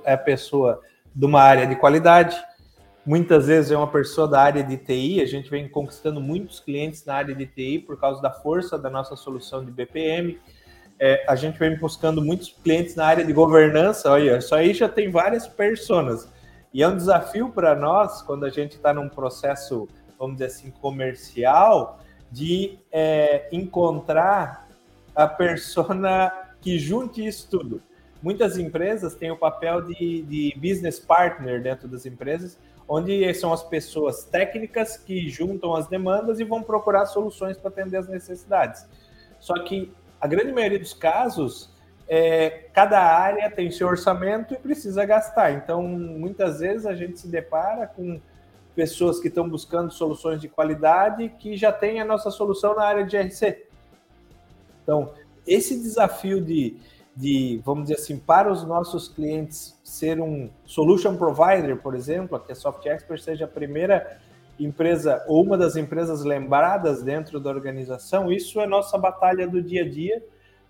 é 0.05 0.13
a 0.13 0.17
pessoa 0.17 0.81
de 1.13 1.23
uma 1.23 1.39
área 1.39 1.67
de 1.67 1.75
qualidade, 1.75 2.35
muitas 3.05 3.45
vezes 3.45 3.69
é 3.69 3.77
uma 3.77 3.91
pessoa 3.91 4.27
da 4.27 4.41
área 4.41 4.63
de 4.63 4.75
TI. 4.75 5.21
A 5.21 5.27
gente 5.27 5.51
vem 5.51 5.69
conquistando 5.69 6.19
muitos 6.19 6.59
clientes 6.59 7.05
na 7.05 7.13
área 7.13 7.35
de 7.35 7.45
TI 7.45 7.77
por 7.77 7.99
causa 7.99 8.19
da 8.19 8.31
força 8.31 8.75
da 8.75 8.89
nossa 8.89 9.15
solução 9.15 9.63
de 9.63 9.69
BPM 9.69 10.39
é, 11.03 11.25
a 11.27 11.35
gente 11.35 11.57
vem 11.57 11.75
buscando 11.75 12.21
muitos 12.21 12.55
clientes 12.63 12.95
na 12.95 13.07
área 13.07 13.25
de 13.25 13.33
governança. 13.33 14.11
Olha, 14.11 14.37
isso 14.37 14.53
aí 14.53 14.71
já 14.71 14.87
tem 14.87 15.09
várias 15.09 15.47
personas. 15.47 16.31
E 16.71 16.83
é 16.83 16.87
um 16.87 16.95
desafio 16.95 17.49
para 17.49 17.73
nós, 17.73 18.21
quando 18.21 18.45
a 18.45 18.51
gente 18.51 18.73
está 18.73 18.93
num 18.93 19.09
processo, 19.09 19.89
vamos 20.19 20.35
dizer 20.35 20.45
assim, 20.45 20.69
comercial, 20.69 21.99
de 22.31 22.77
é, 22.91 23.49
encontrar 23.51 24.67
a 25.15 25.25
persona 25.25 26.31
que 26.61 26.77
junte 26.77 27.25
isso 27.25 27.49
tudo. 27.49 27.81
Muitas 28.21 28.59
empresas 28.59 29.15
têm 29.15 29.31
o 29.31 29.37
papel 29.37 29.81
de, 29.81 30.21
de 30.21 30.53
business 30.55 30.99
partner 30.99 31.63
dentro 31.63 31.87
das 31.87 32.05
empresas, 32.05 32.59
onde 32.87 33.33
são 33.33 33.51
as 33.51 33.63
pessoas 33.63 34.23
técnicas 34.25 34.97
que 34.97 35.27
juntam 35.29 35.73
as 35.73 35.87
demandas 35.87 36.39
e 36.39 36.43
vão 36.43 36.61
procurar 36.61 37.07
soluções 37.07 37.57
para 37.57 37.69
atender 37.69 37.97
as 37.97 38.07
necessidades. 38.07 38.85
Só 39.39 39.55
que 39.63 39.91
a 40.21 40.27
grande 40.27 40.53
maioria 40.53 40.77
dos 40.77 40.93
casos, 40.93 41.69
é, 42.07 42.69
cada 42.73 42.99
área 43.01 43.49
tem 43.49 43.71
seu 43.71 43.87
orçamento 43.87 44.53
e 44.53 44.57
precisa 44.57 45.03
gastar. 45.03 45.51
Então, 45.53 45.81
muitas 45.81 46.59
vezes 46.59 46.85
a 46.85 46.93
gente 46.93 47.19
se 47.19 47.27
depara 47.27 47.87
com 47.87 48.21
pessoas 48.75 49.19
que 49.19 49.27
estão 49.27 49.49
buscando 49.49 49.91
soluções 49.91 50.39
de 50.39 50.47
qualidade 50.47 51.29
que 51.39 51.57
já 51.57 51.71
tem 51.71 51.99
a 51.99 52.05
nossa 52.05 52.29
solução 52.29 52.75
na 52.75 52.83
área 52.83 53.03
de 53.03 53.17
GRC. 53.17 53.65
Então, 54.83 55.11
esse 55.47 55.81
desafio 55.81 56.39
de, 56.39 56.77
de, 57.15 57.61
vamos 57.65 57.83
dizer 57.83 57.95
assim, 57.95 58.17
para 58.17 58.51
os 58.51 58.63
nossos 58.63 59.07
clientes 59.07 59.79
ser 59.83 60.21
um 60.21 60.49
solution 60.65 61.17
provider, 61.17 61.77
por 61.77 61.95
exemplo, 61.95 62.39
que 62.39 62.51
a 62.51 62.55
Soft 62.55 62.85
Expert 62.85 63.21
seja 63.21 63.45
a 63.45 63.47
primeira 63.47 64.19
empresa 64.63 65.23
ou 65.27 65.43
uma 65.43 65.57
das 65.57 65.75
empresas 65.75 66.23
lembradas 66.23 67.01
dentro 67.01 67.39
da 67.39 67.49
organização, 67.49 68.31
isso 68.31 68.59
é 68.61 68.67
nossa 68.67 68.97
batalha 68.97 69.47
do 69.47 69.61
dia 69.61 69.83
a 69.83 69.89
dia, 69.89 70.23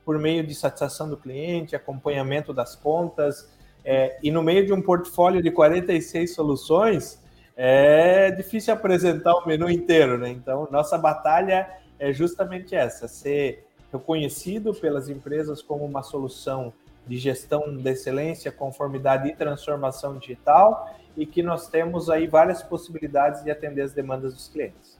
por 0.03 0.17
meio 0.17 0.45
de 0.45 0.55
satisfação 0.55 1.09
do 1.09 1.17
cliente, 1.17 1.75
acompanhamento 1.75 2.53
das 2.53 2.75
contas, 2.75 3.49
é, 3.83 4.19
e 4.21 4.31
no 4.31 4.43
meio 4.43 4.65
de 4.65 4.73
um 4.73 4.81
portfólio 4.81 5.41
de 5.41 5.51
46 5.51 6.33
soluções, 6.33 7.21
é 7.55 8.31
difícil 8.31 8.73
apresentar 8.73 9.35
o 9.35 9.47
menu 9.47 9.69
inteiro, 9.69 10.17
né? 10.17 10.29
Então, 10.29 10.67
nossa 10.71 10.97
batalha 10.97 11.69
é 11.99 12.13
justamente 12.13 12.75
essa: 12.75 13.07
ser 13.07 13.67
reconhecido 13.91 14.73
pelas 14.73 15.09
empresas 15.09 15.61
como 15.61 15.83
uma 15.83 16.01
solução 16.01 16.73
de 17.05 17.17
gestão 17.17 17.75
de 17.75 17.89
excelência, 17.89 18.51
conformidade 18.51 19.27
e 19.29 19.35
transformação 19.35 20.17
digital, 20.17 20.95
e 21.15 21.25
que 21.25 21.43
nós 21.43 21.67
temos 21.67 22.09
aí 22.09 22.27
várias 22.27 22.63
possibilidades 22.63 23.43
de 23.43 23.51
atender 23.51 23.81
as 23.81 23.93
demandas 23.93 24.33
dos 24.33 24.47
clientes. 24.47 24.99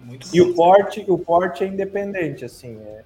Muito 0.00 0.28
e 0.34 0.40
bom. 0.40 0.50
o 0.50 0.54
porte, 0.54 1.04
o 1.08 1.18
porte 1.18 1.64
é 1.64 1.66
independente, 1.66 2.44
assim, 2.44 2.78
é, 2.78 3.04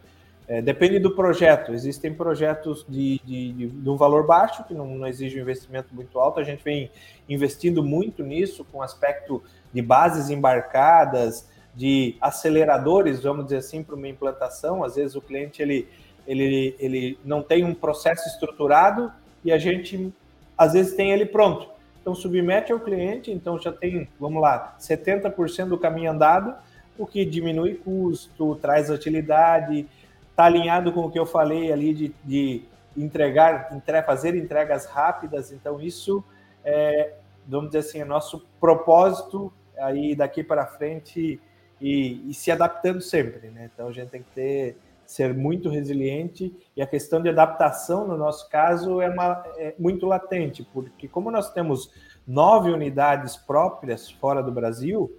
é, 0.49 0.63
depende 0.63 0.99
do 0.99 1.15
projeto. 1.15 1.73
Existem 1.73 2.13
projetos 2.13 2.85
de, 2.89 3.21
de, 3.25 3.53
de, 3.53 3.67
de 3.69 3.91
um 3.91 3.97
valor 3.97 4.27
baixo, 4.27 4.65
que 4.65 4.75
não, 4.75 4.87
não, 4.97 5.07
exige 5.07 5.39
um 5.39 5.43
investimento 5.43 5.95
muito 5.95 6.19
alto. 6.19 6.41
A 6.41 6.45
gente 6.45 6.65
vem 6.65 6.91
investindo 7.29 7.85
muito 7.85 8.25
nisso, 8.25 8.65
com 8.65 8.83
aspecto 8.83 9.43
de 9.73 9.83
bases 9.83 10.31
embarcadas, 10.31 11.49
de 11.75 12.17
aceleradores, 12.21 13.23
vamos 13.23 13.45
dizer 13.45 13.59
assim, 13.59 13.83
para 13.83 13.95
uma 13.95 14.09
implantação. 14.09 14.83
Às 14.83 14.97
vezes 14.97 15.15
o 15.15 15.21
cliente 15.21 15.63
ele, 15.63 15.87
ele, 16.27 16.75
ele 16.79 17.19
não 17.25 17.43
tem 17.43 17.63
um 17.63 17.75
processo 17.75 18.27
estruturado 18.29 19.13
e 19.45 19.53
a 19.53 19.59
gente, 19.59 20.13
às 20.59 20.73
vezes, 20.73 20.95
tem 20.95 21.13
ele 21.13 21.25
pronto. 21.25 21.71
Então, 22.01 22.15
submete 22.15 22.73
ao 22.73 22.81
cliente, 22.81 23.31
então 23.31 23.59
já 23.59 23.71
tem, 23.71 24.09
vamos 24.19 24.43
lá, 24.43 24.77
70% 24.81 25.69
do 25.69 25.79
caminho 25.79 26.11
andado, 26.11 26.55
o 26.99 27.07
que 27.07 27.25
diminui 27.25 27.75
custo, 27.75 28.57
traz 28.57 28.91
utilidade, 28.91 29.87
está 30.31 30.45
alinhado 30.45 30.93
com 30.93 31.01
o 31.01 31.11
que 31.11 31.19
eu 31.19 31.27
falei 31.27 31.73
ali 31.73 31.95
de, 31.95 32.15
de 32.25 32.63
entregar, 32.97 33.69
entre, 33.73 34.03
fazer 34.03 34.35
entregas 34.35 34.87
rápidas. 34.87 35.53
Então, 35.53 35.81
isso 35.81 36.25
é, 36.65 37.15
vamos 37.47 37.69
dizer 37.69 37.79
assim, 37.79 38.01
é 38.01 38.05
nosso 38.05 38.47
propósito 38.61 39.53
aí 39.79 40.15
daqui 40.15 40.43
para 40.43 40.67
frente 40.67 41.41
e, 41.81 42.31
e, 42.31 42.35
se 42.35 42.51
adaptando 42.51 43.01
sempre, 43.01 43.49
né? 43.49 43.71
Então, 43.73 43.89
a 43.89 43.93
gente 43.93 44.11
tem 44.11 44.23
que 44.23 44.31
ter, 44.35 44.77
ser 45.09 45.33
muito 45.33 45.71
resiliente 45.71 46.55
e 46.77 46.83
a 46.83 46.87
questão 46.87 47.23
de 47.23 47.31
adaptação, 47.31 48.07
no 48.07 48.15
nosso 48.15 48.47
caso, 48.51 49.01
é, 49.01 49.09
uma, 49.09 49.43
é 49.57 49.75
muito 49.79 50.05
latente, 50.05 50.63
porque 50.71 51.09
como 51.09 51.31
nós 51.31 51.51
temos 51.51 51.91
nove 52.27 52.71
unidades 52.71 53.35
próprias 53.35 54.11
fora 54.11 54.43
do 54.43 54.53
Brasil, 54.53 55.11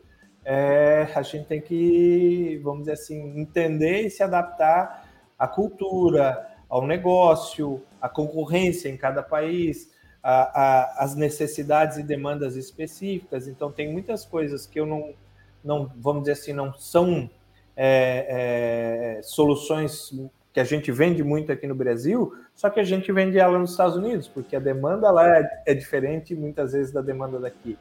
é, 0.46 1.08
a 1.16 1.24
gente 1.24 1.48
tem 1.48 1.60
que, 1.60 2.62
vamos 2.64 2.82
dizer 2.82 2.92
assim, 2.92 3.40
entender 3.40 4.02
e 4.02 4.12
se 4.12 4.22
adaptar 4.22 5.10
a 5.40 5.48
cultura, 5.48 6.48
ao 6.70 6.86
negócio, 6.86 7.82
a 8.00 8.08
concorrência 8.08 8.90
em 8.90 8.96
cada 8.96 9.24
país, 9.24 9.90
as 10.22 11.16
necessidades 11.16 11.98
e 11.98 12.04
demandas 12.04 12.56
específicas. 12.56 13.48
Então, 13.48 13.72
tem 13.72 13.92
muitas 13.92 14.24
coisas 14.24 14.68
que 14.68 14.80
eu 14.80 14.86
não, 14.86 15.16
não 15.64 15.92
vamos 15.98 16.22
dizer 16.22 16.34
assim, 16.34 16.54
não 16.54 16.76
são 16.76 17.28
é, 17.82 19.18
é, 19.20 19.22
soluções 19.24 20.14
que 20.52 20.60
a 20.60 20.66
gente 20.66 20.92
vende 20.92 21.24
muito 21.24 21.50
aqui 21.50 21.66
no 21.66 21.74
Brasil, 21.76 22.34
só 22.54 22.70
que 22.70 22.80
a 22.80 22.84
gente 22.84 23.10
vende 23.12 23.40
ela 23.40 23.58
nos 23.58 23.72
Estados 23.72 23.96
Unidos, 23.96 24.28
porque 24.28 24.54
a 24.56 24.60
demanda 24.60 25.10
lá 25.10 25.38
é, 25.38 25.64
é 25.68 25.74
diferente 25.74 26.36
muitas 26.36 26.74
vezes 26.74 26.92
da 26.92 27.02
demanda 27.02 27.40
daqui. 27.40 27.78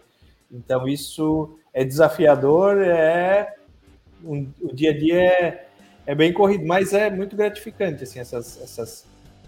Então, 0.53 0.87
isso 0.87 1.59
é 1.75 1.85
desafiador, 1.85 2.79
é 2.79 3.53
um, 4.25 4.47
o 4.61 4.73
dia 4.73 4.91
a 4.93 4.97
dia 4.97 5.21
é 5.21 5.69
é 6.07 6.15
bem 6.15 6.33
corrido, 6.33 6.65
mas 6.67 6.95
é 6.95 7.11
muito 7.11 7.37
gratificante, 7.37 8.03
assim, 8.05 8.19
essas, 8.19 8.59
essas 8.63 9.05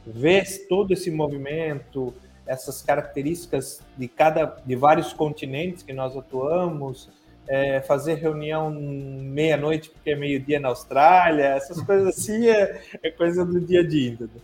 ver 0.07 0.45
todo 0.69 0.93
esse 0.93 1.11
movimento, 1.11 2.13
essas 2.47 2.83
características 2.83 3.81
de 3.97 4.07
cada, 4.09 4.59
de 4.67 4.77
vários 4.77 5.11
continentes 5.15 5.83
que 5.83 5.95
nós 5.95 6.15
atuamos, 6.15 7.09
é, 7.51 7.81
fazer 7.81 8.15
reunião 8.15 8.71
meia-noite 8.71 9.91
porque 9.91 10.11
é 10.11 10.17
meio-dia 10.17 10.61
na 10.61 10.69
Austrália, 10.69 11.47
essas 11.47 11.83
coisas 11.83 12.07
assim 12.07 12.49
é, 12.49 12.81
é 13.03 13.11
coisa 13.11 13.45
do 13.45 13.61
dia 13.61 13.81
a 13.81 13.87
dia. 13.87 14.11
Entendeu? 14.11 14.41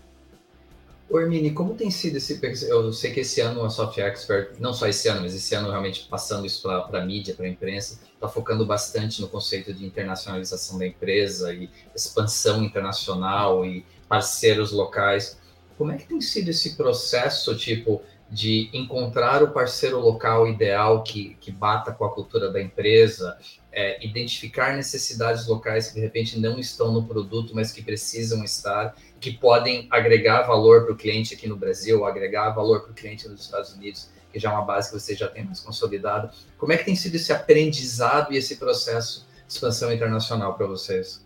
Ormini, 1.09 1.53
como 1.53 1.75
tem 1.75 1.89
sido 1.89 2.17
esse. 2.17 2.41
Eu 2.69 2.93
sei 2.93 3.13
que 3.13 3.21
esse 3.21 3.41
ano 3.41 3.65
a 3.65 3.71
Soft 3.71 3.97
Expert, 3.97 4.59
não 4.59 4.75
só 4.75 4.89
esse 4.89 5.07
ano, 5.09 5.21
mas 5.21 5.37
esse 5.37 5.55
ano 5.55 5.71
realmente 5.71 6.09
passando 6.11 6.45
isso 6.45 6.61
para 6.63 7.01
a 7.01 7.05
mídia, 7.05 7.33
para 7.33 7.47
a 7.47 7.49
imprensa, 7.49 8.01
está 8.13 8.29
focando 8.29 8.67
bastante 8.67 9.21
no 9.21 9.29
conceito 9.29 9.73
de 9.73 9.87
internacionalização 9.87 10.77
da 10.77 10.85
empresa 10.85 11.55
e 11.55 11.71
expansão 11.95 12.65
internacional 12.65 13.65
e 13.65 13.87
parceiros 14.09 14.73
locais. 14.73 15.39
Como 15.79 15.93
é 15.93 15.97
que 15.97 16.09
tem 16.09 16.21
sido 16.21 16.49
esse 16.49 16.75
processo, 16.75 17.57
tipo, 17.57 18.03
de 18.31 18.69
encontrar 18.73 19.43
o 19.43 19.53
parceiro 19.53 20.01
local 20.01 20.49
ideal 20.49 21.03
que, 21.03 21.37
que 21.41 21.53
bata 21.53 21.93
com 21.93 22.05
a 22.05 22.13
cultura 22.13 22.51
da 22.51 22.61
empresa, 22.61 23.39
é, 23.73 24.05
identificar 24.05 24.75
necessidades 24.75 25.47
locais 25.47 25.89
que 25.89 25.95
de 25.95 26.01
repente 26.01 26.39
não 26.39 26.59
estão 26.59 26.93
no 26.93 27.05
produto, 27.05 27.55
mas 27.55 27.71
que 27.71 27.83
precisam 27.83 28.43
estar, 28.43 28.97
que 29.21 29.31
podem 29.31 29.87
agregar 29.91 30.43
valor 30.43 30.85
para 30.85 30.95
o 30.95 30.97
cliente 30.97 31.35
aqui 31.35 31.47
no 31.47 31.57
Brasil, 31.57 32.05
agregar 32.05 32.51
valor 32.51 32.83
para 32.83 32.91
o 32.91 32.95
cliente 32.95 33.29
nos 33.29 33.43
Estados 33.43 33.73
Unidos, 33.75 34.11
que 34.33 34.39
já 34.41 34.51
é 34.51 34.53
uma 34.53 34.65
base 34.65 34.91
que 34.91 34.99
você 34.99 35.15
já 35.15 35.29
tem 35.29 35.45
mais 35.45 35.61
consolidada. 35.61 36.33
Como 36.59 36.73
é 36.73 36.77
que 36.77 36.85
tem 36.85 36.97
sido 36.97 37.15
esse 37.15 37.33
aprendizado 37.33 38.33
e 38.33 38.37
esse 38.37 38.57
processo 38.57 39.27
de 39.47 39.53
expansão 39.53 39.93
internacional 39.93 40.55
para 40.55 40.67
vocês? 40.67 41.25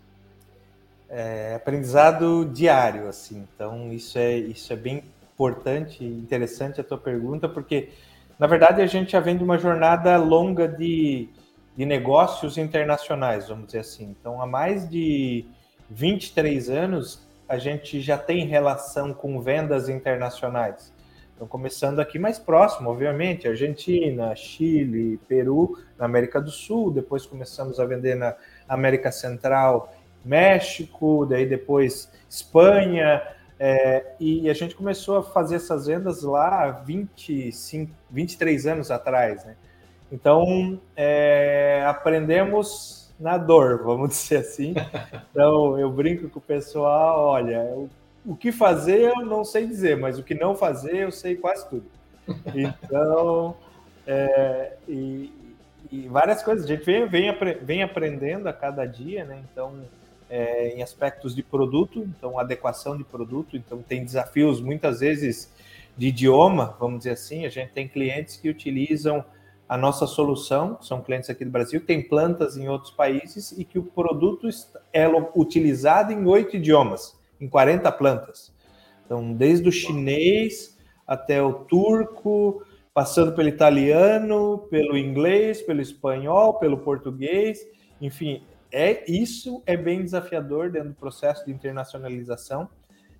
É, 1.09 1.55
aprendizado 1.55 2.45
diário, 2.45 3.07
assim. 3.09 3.45
Então 3.53 3.91
isso 3.91 4.17
é 4.17 4.37
isso 4.37 4.71
é 4.71 4.75
bem 4.75 5.03
importante, 5.41 6.05
interessante 6.05 6.79
a 6.79 6.83
tua 6.83 6.99
pergunta, 6.99 7.49
porque 7.49 7.89
na 8.37 8.45
verdade 8.45 8.79
a 8.81 8.85
gente 8.85 9.13
já 9.13 9.19
vem 9.19 9.35
de 9.35 9.43
uma 9.43 9.57
jornada 9.57 10.15
longa 10.17 10.67
de, 10.67 11.29
de 11.75 11.83
negócios 11.83 12.59
internacionais, 12.59 13.49
vamos 13.49 13.65
dizer 13.65 13.79
assim. 13.79 14.15
Então 14.19 14.39
há 14.39 14.45
mais 14.45 14.87
de 14.87 15.45
23 15.89 16.69
anos 16.69 17.27
a 17.49 17.57
gente 17.57 17.99
já 18.01 18.17
tem 18.17 18.45
relação 18.45 19.13
com 19.13 19.41
vendas 19.41 19.89
internacionais. 19.89 20.93
Então, 21.35 21.47
começando 21.47 21.99
aqui 21.99 22.19
mais 22.19 22.37
próximo, 22.37 22.91
obviamente, 22.91 23.47
Argentina, 23.47 24.35
Chile, 24.35 25.19
Peru, 25.27 25.75
na 25.97 26.05
América 26.05 26.39
do 26.39 26.51
Sul, 26.51 26.93
depois 26.93 27.25
começamos 27.25 27.79
a 27.79 27.85
vender 27.85 28.13
na 28.13 28.35
América 28.69 29.11
Central, 29.11 29.91
México, 30.23 31.25
daí 31.25 31.47
depois 31.47 32.11
Espanha, 32.29 33.21
é, 33.63 34.15
e 34.19 34.49
a 34.49 34.55
gente 34.55 34.73
começou 34.73 35.19
a 35.19 35.23
fazer 35.23 35.57
essas 35.57 35.85
vendas 35.85 36.23
lá 36.23 36.71
25, 36.71 37.93
23 38.09 38.65
anos 38.65 38.89
atrás, 38.89 39.45
né? 39.45 39.55
Então, 40.11 40.81
é, 40.95 41.85
aprendemos 41.85 43.13
na 43.19 43.37
dor, 43.37 43.83
vamos 43.83 44.09
dizer 44.17 44.37
assim. 44.37 44.73
Então, 45.29 45.77
eu 45.77 45.91
brinco 45.91 46.27
com 46.27 46.39
o 46.39 46.41
pessoal, 46.41 47.19
olha, 47.19 47.63
o 48.25 48.35
que 48.35 48.51
fazer 48.51 49.01
eu 49.01 49.23
não 49.27 49.45
sei 49.45 49.67
dizer, 49.67 49.95
mas 49.95 50.17
o 50.17 50.23
que 50.23 50.33
não 50.33 50.55
fazer 50.55 50.95
eu 50.95 51.11
sei 51.11 51.35
quase 51.35 51.69
tudo. 51.69 51.85
Então, 52.55 53.55
é, 54.07 54.73
e, 54.87 55.31
e, 55.91 56.07
várias 56.07 56.41
coisas, 56.41 56.65
a 56.65 56.67
gente 56.67 56.83
vem, 56.83 57.07
vem, 57.07 57.31
vem 57.61 57.83
aprendendo 57.83 58.49
a 58.49 58.53
cada 58.53 58.87
dia, 58.87 59.23
né? 59.23 59.43
Então, 59.51 59.83
é, 60.31 60.69
em 60.69 60.81
aspectos 60.81 61.35
de 61.35 61.43
produto, 61.43 61.99
então 61.99 62.39
adequação 62.39 62.97
de 62.97 63.03
produto, 63.03 63.57
então 63.57 63.81
tem 63.81 64.05
desafios 64.05 64.61
muitas 64.61 65.01
vezes 65.01 65.51
de 65.97 66.07
idioma, 66.07 66.77
vamos 66.79 66.99
dizer 66.99 67.11
assim, 67.11 67.45
a 67.45 67.49
gente 67.49 67.73
tem 67.73 67.85
clientes 67.85 68.37
que 68.37 68.49
utilizam 68.49 69.25
a 69.67 69.77
nossa 69.77 70.07
solução, 70.07 70.77
são 70.81 71.01
clientes 71.01 71.29
aqui 71.29 71.43
do 71.43 71.51
Brasil, 71.51 71.85
tem 71.85 72.01
plantas 72.01 72.55
em 72.55 72.69
outros 72.69 72.91
países 72.91 73.51
e 73.51 73.65
que 73.65 73.77
o 73.77 73.83
produto 73.83 74.47
é 74.93 75.05
utilizado 75.35 76.13
em 76.13 76.25
oito 76.25 76.55
idiomas, 76.55 77.19
em 77.39 77.49
40 77.49 77.91
plantas. 77.91 78.53
Então, 79.05 79.33
desde 79.33 79.67
o 79.67 79.71
chinês 79.71 80.77
até 81.05 81.41
o 81.41 81.53
turco, 81.53 82.63
passando 82.93 83.33
pelo 83.33 83.49
italiano, 83.49 84.59
pelo 84.69 84.97
inglês, 84.97 85.61
pelo 85.61 85.81
espanhol, 85.81 86.53
pelo 86.53 86.77
português, 86.77 87.59
enfim, 87.99 88.41
é 88.71 89.03
isso 89.09 89.61
é 89.65 89.75
bem 89.75 90.03
desafiador 90.03 90.71
dentro 90.71 90.89
do 90.89 90.95
processo 90.95 91.45
de 91.45 91.51
internacionalização. 91.51 92.69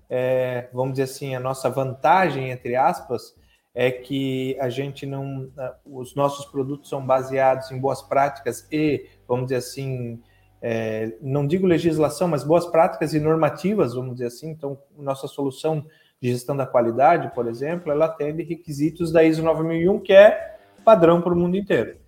É, 0.08 0.68
vamos 0.72 0.92
dizer 0.92 1.04
assim, 1.04 1.34
a 1.34 1.40
nossa 1.40 1.70
vantagem, 1.70 2.50
entre 2.50 2.76
aspas, 2.76 3.34
é 3.74 3.90
que 3.90 4.56
a 4.60 4.68
gente 4.68 5.06
não. 5.06 5.50
Os 5.84 6.14
nossos 6.14 6.44
produtos 6.46 6.88
são 6.88 7.04
baseados 7.04 7.70
em 7.70 7.78
boas 7.78 8.02
práticas 8.02 8.66
e, 8.70 9.06
vamos 9.26 9.46
dizer 9.46 9.56
assim, 9.56 10.20
é, 10.60 11.14
não 11.20 11.46
digo 11.46 11.66
legislação, 11.66 12.28
mas 12.28 12.44
boas 12.44 12.66
práticas 12.66 13.14
e 13.14 13.20
normativas, 13.20 13.94
vamos 13.94 14.14
dizer 14.14 14.26
assim. 14.26 14.50
Então, 14.50 14.78
nossa 14.96 15.26
solução 15.26 15.86
de 16.20 16.30
gestão 16.30 16.56
da 16.56 16.66
qualidade, 16.66 17.34
por 17.34 17.48
exemplo, 17.48 17.90
ela 17.90 18.04
atende 18.04 18.42
requisitos 18.42 19.10
da 19.10 19.24
ISO 19.24 19.42
9001, 19.42 20.00
que 20.00 20.12
é 20.12 20.56
padrão 20.84 21.20
para 21.20 21.32
o 21.32 21.36
mundo 21.36 21.56
inteiro. 21.56 22.01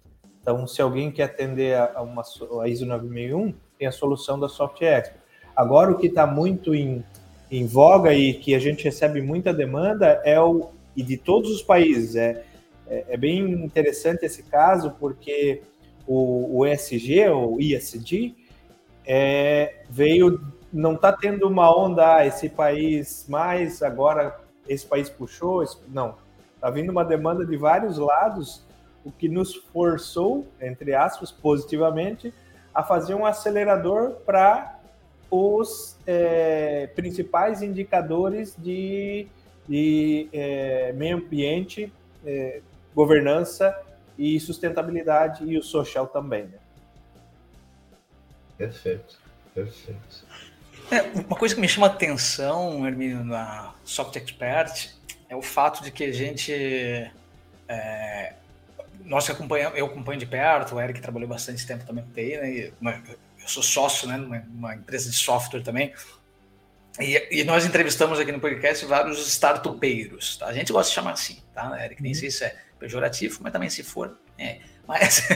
Então, 0.45 0.67
se 0.67 0.83
alguém 0.83 1.11
quer 1.11 1.23
atender 1.23 1.75
a, 1.75 2.03
uma, 2.03 2.23
a 2.63 2.69
ISO 2.69 2.85
9001, 2.85 3.55
tem 3.79 3.89
a 3.89 3.91
solução 3.91 4.39
da 4.39 4.47
Soft 4.47 4.83
Expert. 4.83 5.19
Agora, 5.57 5.91
o 5.91 5.97
que 5.97 6.09
está 6.09 6.27
muito 6.27 6.75
em, 6.75 7.03
em 7.51 7.67
voga 7.67 8.13
e 8.13 8.35
que 8.35 8.55
a 8.55 8.59
gente 8.59 8.85
recebe 8.85 9.23
muita 9.23 9.55
demanda 9.55 10.21
é 10.23 10.39
o, 10.39 10.69
e 10.95 11.03
de 11.03 11.17
todos 11.17 11.51
os 11.51 11.63
países, 11.63 12.15
é, 12.15 12.45
é, 12.87 13.05
é 13.09 13.17
bem 13.17 13.41
interessante 13.53 14.27
esse 14.27 14.43
caso, 14.43 14.95
porque 15.01 15.63
o, 16.07 16.59
o 16.59 16.67
ESG, 16.67 17.31
o 17.31 17.59
ISD, 17.59 18.35
é, 19.07 19.83
veio, 19.89 20.43
não 20.71 20.93
está 20.95 21.11
tendo 21.11 21.49
uma 21.49 21.75
onda, 21.75 22.17
ah, 22.17 22.27
esse 22.27 22.51
país 22.51 23.25
mais, 23.31 23.83
agora 23.83 24.39
esse 24.69 24.85
país 24.85 25.09
puxou, 25.09 25.63
esse, 25.63 25.79
não. 25.89 26.17
Está 26.55 26.69
vindo 26.69 26.91
uma 26.91 27.05
demanda 27.05 27.47
de 27.47 27.57
vários 27.57 27.97
lados, 27.97 28.63
o 29.05 29.13
que 29.13 29.29
nos 29.29 29.55
forçou, 29.55 30.47
entre 30.61 30.95
aspas, 30.95 31.31
positivamente, 31.31 32.33
a 32.75 32.83
fazer 32.83 33.15
um 33.15 33.25
acelerador 33.25 34.13
para 34.27 34.79
os 35.31 35.97
é, 36.07 36.89
principais 36.95 37.63
indicadores 37.63 38.55
de, 38.57 39.27
de 39.69 40.29
é, 40.33 40.93
meio 40.93 41.17
ambiente, 41.17 41.93
é, 42.25 42.61
governança 42.95 43.77
e 44.17 44.39
sustentabilidade 44.39 45.45
e 45.45 45.59
o 45.59 45.63
social 45.63 46.07
também. 46.07 46.45
Né? 46.45 46.59
Perfeito, 48.57 49.19
perfeito. 49.53 50.25
É, 50.91 51.01
uma 51.19 51.37
coisa 51.37 51.55
que 51.55 51.61
me 51.61 51.69
chama 51.69 51.87
atenção, 51.87 52.87
Hermínio, 52.87 53.25
na 53.25 53.75
Soft 53.85 54.15
Expert, 54.17 54.91
é 55.29 55.35
o 55.35 55.43
fato 55.43 55.83
de 55.83 55.91
que 55.91 56.05
a 56.05 56.13
gente. 56.13 56.53
É, 57.67 58.35
nós 59.05 59.27
que 59.27 59.33
acompanhamos, 59.33 59.79
eu 59.79 59.87
acompanho 59.87 60.19
de 60.19 60.27
perto, 60.27 60.75
o 60.75 60.81
Eric 60.81 61.01
trabalhou 61.01 61.29
bastante 61.29 61.67
tempo 61.67 61.85
também 61.85 62.05
com 62.05 62.11
TI, 62.11 62.37
né? 62.37 62.73
Uma, 62.81 63.03
eu 63.41 63.49
sou 63.49 63.63
sócio, 63.63 64.09
né, 64.09 64.17
numa, 64.17 64.39
numa 64.39 64.75
empresa 64.75 65.11
de 65.11 65.17
software 65.17 65.63
também. 65.63 65.93
E, 66.99 67.41
e, 67.41 67.45
nós 67.45 67.67
entrevistamos 67.67 68.19
aqui 68.21 68.31
no 68.31 68.41
podcast 68.41 68.87
vários 68.87 69.27
startupeiros, 69.27 70.37
tá? 70.37 70.47
A 70.47 70.53
gente 70.53 70.73
gosta 70.73 70.91
de 70.91 70.95
chamar 70.95 71.13
assim, 71.13 71.43
tá, 71.53 71.85
Eric? 71.85 72.01
Nem 72.01 72.13
uhum. 72.13 72.19
sei 72.19 72.31
se 72.31 72.45
é 72.45 72.57
pejorativo, 72.79 73.41
mas 73.43 73.53
também 73.53 73.69
se 73.69 73.83
for, 73.83 74.17
é, 74.39 74.61
mas 74.87 75.27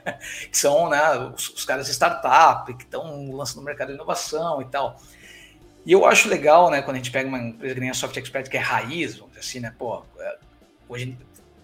que 0.50 0.56
são 0.56 0.88
né, 0.88 1.00
os, 1.34 1.48
os, 1.50 1.64
caras 1.64 1.86
de 1.86 1.92
startup 1.92 2.72
que 2.74 2.84
estão 2.84 3.30
lançando 3.32 3.58
no 3.58 3.64
mercado 3.64 3.88
de 3.88 3.94
inovação 3.94 4.62
e 4.62 4.66
tal. 4.66 5.00
E 5.84 5.92
eu 5.92 6.06
acho 6.06 6.28
legal, 6.28 6.70
né, 6.70 6.82
quando 6.82 6.96
a 6.96 6.98
gente 6.98 7.10
pega 7.10 7.28
uma 7.28 7.38
empresa 7.38 7.74
que 7.74 7.80
nem 7.80 7.90
a 7.90 7.94
Soft 7.94 8.16
Expert, 8.16 8.48
que 8.48 8.56
é 8.56 8.60
raiz, 8.60 9.16
vamos 9.16 9.30
dizer 9.30 9.40
assim, 9.40 9.60
né, 9.60 9.74
pô, 9.76 10.04
é, 10.20 10.38
hoje, 10.88 11.16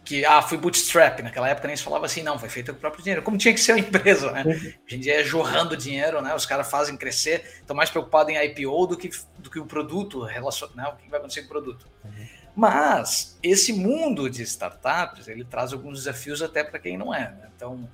que, 0.04 0.24
ah, 0.24 0.42
fui 0.42 0.58
bootstrap, 0.58 1.20
naquela 1.20 1.48
época 1.48 1.66
nem 1.66 1.76
se 1.76 1.82
falava 1.82 2.04
assim, 2.06 2.22
não, 2.22 2.38
foi 2.38 2.48
feito 2.48 2.72
com 2.72 2.76
o 2.76 2.80
próprio 2.80 3.02
dinheiro, 3.02 3.22
como 3.22 3.38
tinha 3.38 3.54
que 3.54 3.60
ser 3.60 3.72
a 3.72 3.78
empresa, 3.80 4.30
né, 4.32 4.42
uhum. 4.44 4.52
hoje 4.52 4.76
em 4.90 5.00
dia 5.00 5.20
é 5.20 5.24
jorrando 5.24 5.76
dinheiro, 5.76 6.20
né, 6.20 6.34
os 6.34 6.44
caras 6.44 6.70
fazem 6.70 6.96
crescer, 6.96 7.44
estão 7.60 7.74
mais 7.74 7.88
preocupados 7.88 8.32
em 8.32 8.44
IPO 8.44 8.86
do 8.86 8.96
que, 8.96 9.10
do 9.38 9.50
que 9.50 9.58
o 9.58 9.64
produto, 9.64 10.22
relacion, 10.22 10.68
né, 10.74 10.86
o 10.88 10.96
que 10.96 11.08
vai 11.08 11.18
acontecer 11.18 11.40
com 11.42 11.46
o 11.46 11.50
produto. 11.50 11.88
Uhum. 12.04 12.26
Mas 12.54 13.36
esse 13.42 13.72
mundo 13.72 14.30
de 14.30 14.42
startups 14.42 15.26
ele 15.26 15.44
traz 15.44 15.72
alguns 15.72 16.00
desafios 16.00 16.40
até 16.40 16.62
para 16.62 16.78
quem 16.78 16.96
não 16.96 17.12
é. 17.12 17.30
Né? 17.30 17.48
Então, 17.56 17.88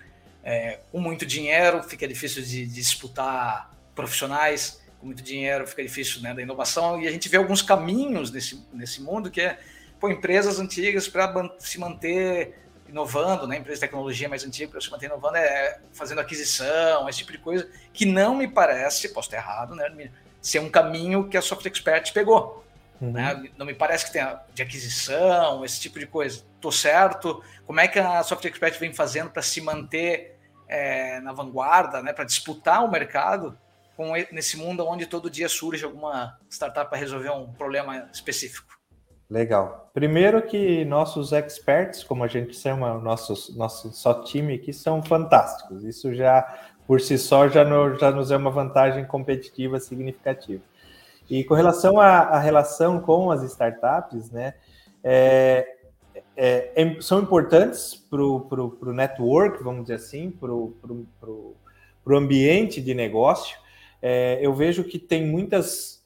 é, 0.44 0.80
com 0.92 1.00
muito 1.00 1.24
dinheiro 1.24 1.82
fica 1.82 2.06
difícil 2.06 2.42
de, 2.42 2.66
de, 2.66 2.74
disputar 2.74 3.74
profissionais, 3.94 4.82
com 4.98 5.06
muito 5.06 5.22
dinheiro 5.22 5.66
fica 5.66 5.82
difícil 5.82 6.20
né, 6.20 6.34
da 6.34 6.42
inovação 6.42 7.00
e 7.00 7.08
a 7.08 7.10
gente 7.10 7.28
vê 7.28 7.38
alguns 7.38 7.62
caminhos 7.62 8.30
nesse, 8.30 8.62
nesse 8.72 9.00
mundo 9.00 9.30
que 9.30 9.40
é 9.40 9.58
pô, 10.00 10.08
empresas 10.08 10.58
antigas 10.58 11.06
para 11.06 11.54
se 11.58 11.78
manter 11.78 12.58
inovando, 12.88 13.46
né, 13.46 13.56
empresa 13.56 13.76
de 13.76 13.80
tecnologia 13.86 14.28
mais 14.28 14.44
antiga 14.44 14.72
para 14.72 14.80
se 14.80 14.90
manter 14.90 15.06
inovando 15.06 15.36
é 15.36 15.78
fazendo 15.92 16.20
aquisição, 16.20 17.08
esse 17.08 17.18
tipo 17.18 17.30
de 17.30 17.38
coisa 17.38 17.70
que 17.92 18.04
não 18.04 18.34
me 18.34 18.48
parece, 18.48 19.10
posso 19.10 19.28
estar 19.28 19.36
errado, 19.36 19.76
né, 19.76 20.10
ser 20.40 20.58
um 20.58 20.68
caminho 20.68 21.28
que 21.28 21.36
a 21.36 21.42
Soft 21.42 21.64
Expert 21.66 22.12
pegou. 22.12 22.64
Uhum. 23.00 23.12
Né? 23.12 23.50
Não 23.56 23.64
me 23.64 23.74
parece 23.74 24.06
que 24.06 24.12
tenha 24.12 24.40
de 24.52 24.62
aquisição, 24.62 25.64
esse 25.64 25.80
tipo 25.80 25.98
de 25.98 26.06
coisa. 26.06 26.42
Tô 26.60 26.70
certo? 26.70 27.42
Como 27.66 27.80
é 27.80 27.88
que 27.88 27.98
a 27.98 28.22
Soft 28.22 28.44
Expert 28.44 28.78
vem 28.78 28.92
fazendo 28.92 29.30
para 29.30 29.42
se 29.42 29.60
manter 29.60 30.38
é, 30.68 31.20
na 31.20 31.32
vanguarda, 31.32 32.02
né? 32.02 32.12
para 32.12 32.24
disputar 32.24 32.84
o 32.84 32.90
mercado 32.90 33.56
com, 33.96 34.12
nesse 34.32 34.56
mundo 34.56 34.86
onde 34.86 35.06
todo 35.06 35.30
dia 35.30 35.48
surge 35.48 35.84
alguma 35.84 36.38
startup 36.48 36.90
para 36.90 36.98
resolver 36.98 37.30
um 37.30 37.52
problema 37.52 38.08
específico? 38.12 38.79
Legal. 39.30 39.90
Primeiro 39.94 40.42
que 40.42 40.84
nossos 40.84 41.32
experts, 41.32 42.02
como 42.02 42.24
a 42.24 42.26
gente 42.26 42.56
chama, 42.56 42.98
nossos 42.98 43.56
nosso 43.56 43.92
só 43.92 44.22
time 44.22 44.54
aqui, 44.54 44.72
são 44.72 45.02
fantásticos. 45.02 45.84
Isso 45.84 46.12
já, 46.12 46.42
por 46.86 47.00
si 47.00 47.16
só, 47.16 47.48
já, 47.48 47.64
no, 47.64 47.96
já 47.96 48.10
nos 48.10 48.32
é 48.32 48.36
uma 48.36 48.50
vantagem 48.50 49.04
competitiva 49.04 49.78
significativa. 49.78 50.62
E 51.28 51.44
com 51.44 51.54
relação 51.54 52.00
à, 52.00 52.18
à 52.18 52.38
relação 52.40 52.98
com 52.98 53.30
as 53.30 53.44
startups, 53.44 54.32
né, 54.32 54.54
é, 55.04 55.76
é, 56.36 56.72
é, 56.74 57.00
são 57.00 57.20
importantes 57.20 57.94
para 57.94 58.22
o 58.22 58.92
network, 58.92 59.62
vamos 59.62 59.82
dizer 59.82 59.94
assim, 59.94 60.30
para 60.30 60.52
o 60.52 62.16
ambiente 62.16 62.80
de 62.80 62.94
negócio. 62.94 63.56
É, 64.02 64.38
eu 64.40 64.54
vejo 64.54 64.82
que 64.82 64.98
tem 64.98 65.26
muitas. 65.26 65.99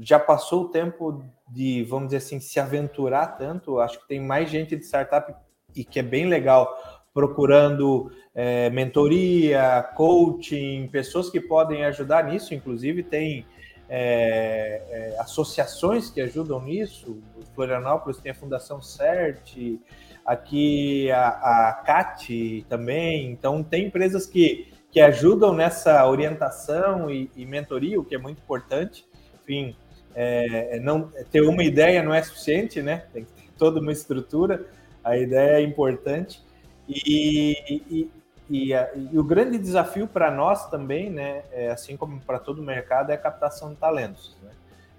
Já 0.00 0.18
passou 0.18 0.64
o 0.64 0.68
tempo 0.68 1.24
de, 1.48 1.82
vamos 1.84 2.06
dizer 2.06 2.18
assim, 2.18 2.40
se 2.40 2.60
aventurar 2.60 3.26
tanto. 3.38 3.80
Acho 3.80 4.00
que 4.00 4.08
tem 4.08 4.20
mais 4.20 4.50
gente 4.50 4.76
de 4.76 4.84
startup 4.84 5.34
e 5.74 5.84
que 5.84 5.98
é 5.98 6.02
bem 6.02 6.26
legal 6.26 6.76
procurando 7.12 8.10
é, 8.34 8.70
mentoria, 8.70 9.82
coaching, 9.96 10.88
pessoas 10.88 11.28
que 11.28 11.40
podem 11.40 11.84
ajudar 11.84 12.24
nisso. 12.24 12.54
Inclusive, 12.54 13.02
tem 13.02 13.44
é, 13.88 14.82
é, 14.88 15.20
associações 15.20 16.10
que 16.10 16.20
ajudam 16.20 16.62
nisso. 16.62 17.20
Florianópolis 17.54 18.18
tem 18.18 18.30
a 18.30 18.34
Fundação 18.34 18.80
CERT, 18.80 19.80
aqui 20.24 21.10
a, 21.10 21.28
a 21.68 21.72
CAT 21.84 22.64
também. 22.68 23.30
Então, 23.32 23.62
tem 23.64 23.86
empresas 23.86 24.26
que, 24.26 24.72
que 24.92 25.00
ajudam 25.00 25.52
nessa 25.52 26.06
orientação 26.06 27.10
e, 27.10 27.30
e 27.34 27.44
mentoria, 27.44 27.98
o 27.98 28.04
que 28.04 28.14
é 28.14 28.18
muito 28.18 28.38
importante. 28.38 29.04
Enfim, 29.42 29.74
é, 30.14 30.78
não, 30.80 31.10
ter 31.30 31.42
uma 31.42 31.62
ideia 31.62 32.02
não 32.02 32.12
é 32.12 32.22
suficiente, 32.22 32.82
né? 32.82 33.04
Tem 33.12 33.24
que 33.24 33.32
ter 33.32 33.50
toda 33.56 33.80
uma 33.80 33.92
estrutura. 33.92 34.66
A 35.02 35.16
ideia 35.16 35.58
é 35.58 35.62
importante. 35.62 36.42
E, 36.88 37.56
e, 37.68 38.10
e, 38.48 38.74
a, 38.74 38.90
e, 38.94 39.16
o 39.16 39.22
grande 39.22 39.58
desafio 39.58 40.08
para 40.08 40.30
nós 40.30 40.68
também, 40.68 41.08
né, 41.08 41.42
é, 41.52 41.70
assim 41.70 41.96
como 41.96 42.20
para 42.20 42.38
todo 42.38 42.60
o 42.60 42.64
mercado, 42.64 43.10
é 43.10 43.14
a 43.14 43.18
captação 43.18 43.70
de 43.70 43.76
talentos. 43.76 44.36
Né? 44.42 44.50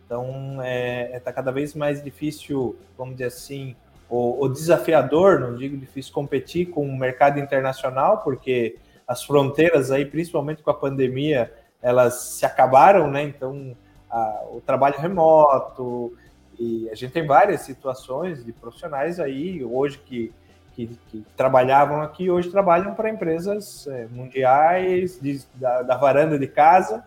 Então, 0.05 0.61
é, 0.61 1.11
é 1.13 1.19
tá 1.19 1.33
cada 1.33 1.51
vez 1.51 1.75
mais 1.75 2.01
difícil, 2.01 2.77
vamos 2.97 3.15
dizer 3.15 3.25
assim, 3.25 3.75
o, 4.09 4.45
o, 4.45 4.49
desafiador, 4.49 5.39
não 5.39 5.55
digo 5.55 5.77
difícil, 5.77 6.13
competir 6.13 6.69
com 6.69 6.85
o 6.85 6.97
mercado 6.97 7.39
internacional, 7.39 8.19
porque 8.19 8.77
as 9.07 9.23
fronteiras 9.23 9.91
aí, 9.91 10.05
principalmente 10.05 10.63
com 10.63 10.71
a 10.71 10.73
pandemia, 10.73 11.53
elas 11.81 12.13
se 12.21 12.45
acabaram, 12.45 13.09
né? 13.09 13.23
Então, 13.23 13.75
a, 14.11 14.43
o 14.51 14.61
trabalho 14.61 14.99
remoto, 14.99 16.13
e 16.59 16.89
a 16.89 16.95
gente 16.95 17.11
tem 17.11 17.25
várias 17.25 17.61
situações 17.61 18.43
de 18.45 18.51
profissionais 18.51 19.19
aí 19.19 19.63
hoje 19.63 19.97
que 19.99 20.33
que, 20.73 20.87
que 21.09 21.25
trabalhavam 21.35 22.01
aqui 22.01 22.29
hoje 22.29 22.49
trabalham 22.49 22.93
para 22.93 23.09
empresas 23.09 23.87
é, 23.87 24.07
mundiais 24.07 25.19
de, 25.21 25.41
da, 25.55 25.81
da, 25.81 25.97
varanda 25.97 26.39
de 26.39 26.47
casa 26.47 27.03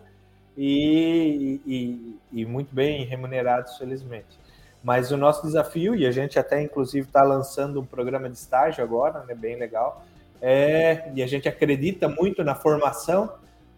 e, 0.57 1.59
e, 1.65 2.19
e, 2.31 2.45
muito 2.45 2.73
bem 2.73 3.03
remunerados, 3.05 3.77
felizmente. 3.77 4.39
Mas 4.83 5.11
o 5.11 5.17
nosso 5.17 5.45
desafio, 5.45 5.95
e 5.95 6.05
a 6.05 6.11
gente 6.11 6.37
até 6.37 6.61
inclusive 6.61 7.07
está 7.07 7.23
lançando 7.23 7.81
um 7.81 7.85
programa 7.85 8.29
de 8.29 8.37
estágio 8.37 8.83
agora, 8.83 9.23
né, 9.23 9.33
bem 9.33 9.57
legal, 9.57 10.05
é, 10.41 11.11
e 11.15 11.23
a 11.23 11.27
gente 11.27 11.49
acredita 11.49 12.07
muito 12.07 12.43
na 12.43 12.53
formação, 12.53 13.31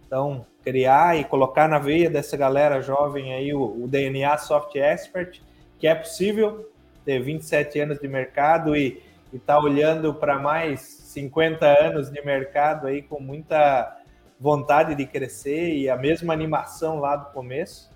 então 0.07 0.45
criar 0.63 1.17
e 1.19 1.23
colocar 1.23 1.67
na 1.67 1.77
veia 1.77 2.09
dessa 2.09 2.35
galera 2.35 2.81
jovem 2.81 3.33
aí 3.33 3.53
o, 3.53 3.83
o 3.83 3.87
DNA 3.87 4.37
Soft 4.39 4.75
Expert, 4.75 5.39
que 5.77 5.85
é 5.87 5.93
possível 5.93 6.71
ter 7.05 7.21
27 7.21 7.79
anos 7.79 7.99
de 7.99 8.07
mercado 8.07 8.75
e 8.75 9.01
e 9.31 9.37
está 9.37 9.59
olhando 9.59 10.13
para 10.13 10.39
mais 10.39 10.81
50 10.81 11.65
anos 11.65 12.09
de 12.09 12.23
mercado 12.23 12.87
aí 12.87 13.01
com 13.01 13.19
muita 13.19 14.01
vontade 14.39 14.95
de 14.95 15.05
crescer 15.05 15.75
e 15.75 15.89
a 15.89 15.97
mesma 15.97 16.33
animação 16.33 16.99
lá 16.99 17.15
do 17.15 17.31
começo, 17.33 17.89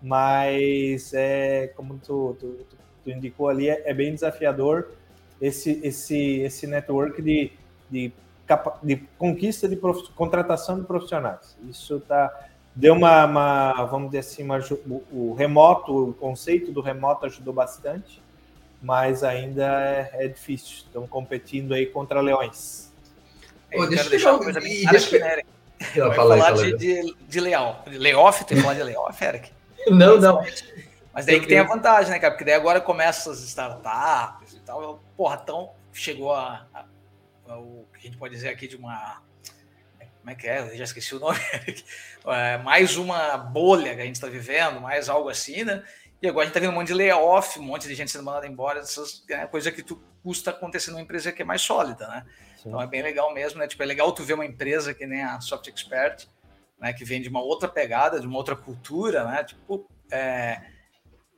mas 0.00 1.12
é 1.12 1.68
como 1.76 1.98
tu, 1.98 2.36
tu, 2.38 2.66
tu 3.04 3.10
indicou 3.10 3.48
ali, 3.48 3.68
é, 3.68 3.82
é, 3.84 3.92
bem 3.92 4.14
desafiador 4.14 4.92
esse, 5.40 5.80
esse, 5.82 6.40
esse 6.40 6.66
network 6.66 7.20
de, 7.20 7.52
de 7.90 8.12
de 8.82 8.96
conquista 9.18 9.68
de 9.68 9.76
prof... 9.76 10.10
contratação 10.14 10.78
de 10.78 10.86
profissionais. 10.86 11.56
Isso 11.68 12.00
tá 12.00 12.32
deu 12.78 12.94
uma, 12.94 13.24
uma 13.24 13.84
vamos 13.86 14.08
dizer 14.08 14.20
assim, 14.20 14.44
uma, 14.44 14.58
o, 14.86 15.02
o, 15.10 15.34
remoto, 15.34 16.10
o 16.10 16.14
conceito 16.14 16.70
do 16.70 16.80
remoto 16.80 17.26
ajudou 17.26 17.52
bastante, 17.52 18.22
mas 18.80 19.24
ainda 19.24 19.64
é, 19.64 20.10
é 20.12 20.28
difícil. 20.28 20.84
Estão 20.86 21.06
competindo 21.06 21.74
aí 21.74 21.86
contra 21.86 22.20
leões. 22.20 22.92
Pô, 23.70 23.84
deixa 23.86 24.04
eu 24.04 24.10
deixar 24.10 24.32
uma 24.32 24.38
coisa 24.38 24.60
bem 24.60 24.84
clara 24.84 25.44
Eu 25.94 26.12
falar 26.12 26.52
de, 26.52 26.76
de, 26.76 27.16
de 27.28 27.40
layoff. 27.40 27.90
De 27.90 27.98
layoff, 27.98 28.44
tem 28.44 28.56
que 28.56 28.62
falar 28.62 28.74
de 28.74 28.82
layoff, 28.84 29.24
Eric? 29.24 29.50
Não, 29.88 30.18
não. 30.18 30.42
Mas 31.12 31.26
daí 31.26 31.40
que 31.40 31.48
tem 31.48 31.58
a 31.58 31.64
vantagem, 31.64 32.12
né, 32.12 32.18
cara? 32.20 32.32
Porque 32.32 32.44
daí 32.44 32.54
agora 32.54 32.80
começa 32.80 33.30
as 33.32 33.40
startups 33.40 34.54
e 34.54 34.60
tal. 34.60 35.02
Porra, 35.16 35.40
então 35.42 35.70
chegou 35.92 36.32
a, 36.32 36.64
a, 36.72 36.84
o 37.56 37.86
que 37.92 38.00
a 38.00 38.02
gente 38.02 38.16
pode 38.16 38.34
dizer 38.34 38.48
aqui 38.48 38.66
de 38.68 38.76
uma. 38.76 39.22
Como 40.20 40.30
é 40.30 40.34
que 40.34 40.46
é? 40.46 40.60
Eu 40.60 40.76
já 40.76 40.84
esqueci 40.84 41.14
o 41.14 41.18
nome. 41.20 41.38
é, 42.26 42.58
mais 42.58 42.96
uma 42.96 43.36
bolha 43.36 43.94
que 43.94 44.02
a 44.02 44.04
gente 44.04 44.16
está 44.16 44.28
vivendo, 44.28 44.80
mais 44.80 45.08
algo 45.08 45.28
assim, 45.28 45.64
né? 45.64 45.82
E 46.20 46.28
agora 46.28 46.42
a 46.42 46.46
gente 46.46 46.50
está 46.56 46.60
vendo 46.60 46.72
um 46.72 46.80
monte 46.80 46.88
de 46.88 46.94
layoff, 46.94 47.58
um 47.58 47.62
monte 47.62 47.86
de 47.86 47.94
gente 47.94 48.10
sendo 48.10 48.24
mandada 48.24 48.46
embora, 48.46 48.80
essas 48.80 49.24
é, 49.30 49.46
coisa 49.46 49.70
que 49.70 49.82
tu 49.82 50.02
custa 50.22 50.50
acontecer 50.50 50.90
numa 50.90 51.00
empresa 51.00 51.30
que 51.30 51.42
é 51.42 51.44
mais 51.44 51.62
sólida, 51.62 52.08
né? 52.08 52.26
Sim. 52.56 52.68
Então 52.68 52.82
é 52.82 52.86
bem 52.86 53.02
legal 53.02 53.32
mesmo, 53.32 53.60
né? 53.60 53.68
Tipo, 53.68 53.84
é 53.84 53.86
legal 53.86 54.12
tu 54.12 54.24
ver 54.24 54.34
uma 54.34 54.44
empresa 54.44 54.92
que 54.92 55.06
nem 55.06 55.22
a 55.22 55.40
Soft 55.40 55.68
Expert, 55.68 56.26
né? 56.78 56.92
Que 56.92 57.04
vem 57.04 57.22
de 57.22 57.28
uma 57.28 57.40
outra 57.40 57.68
pegada, 57.68 58.18
de 58.18 58.26
uma 58.26 58.36
outra 58.36 58.56
cultura, 58.56 59.24
né? 59.24 59.44
Tipo, 59.44 59.88
é, 60.10 60.60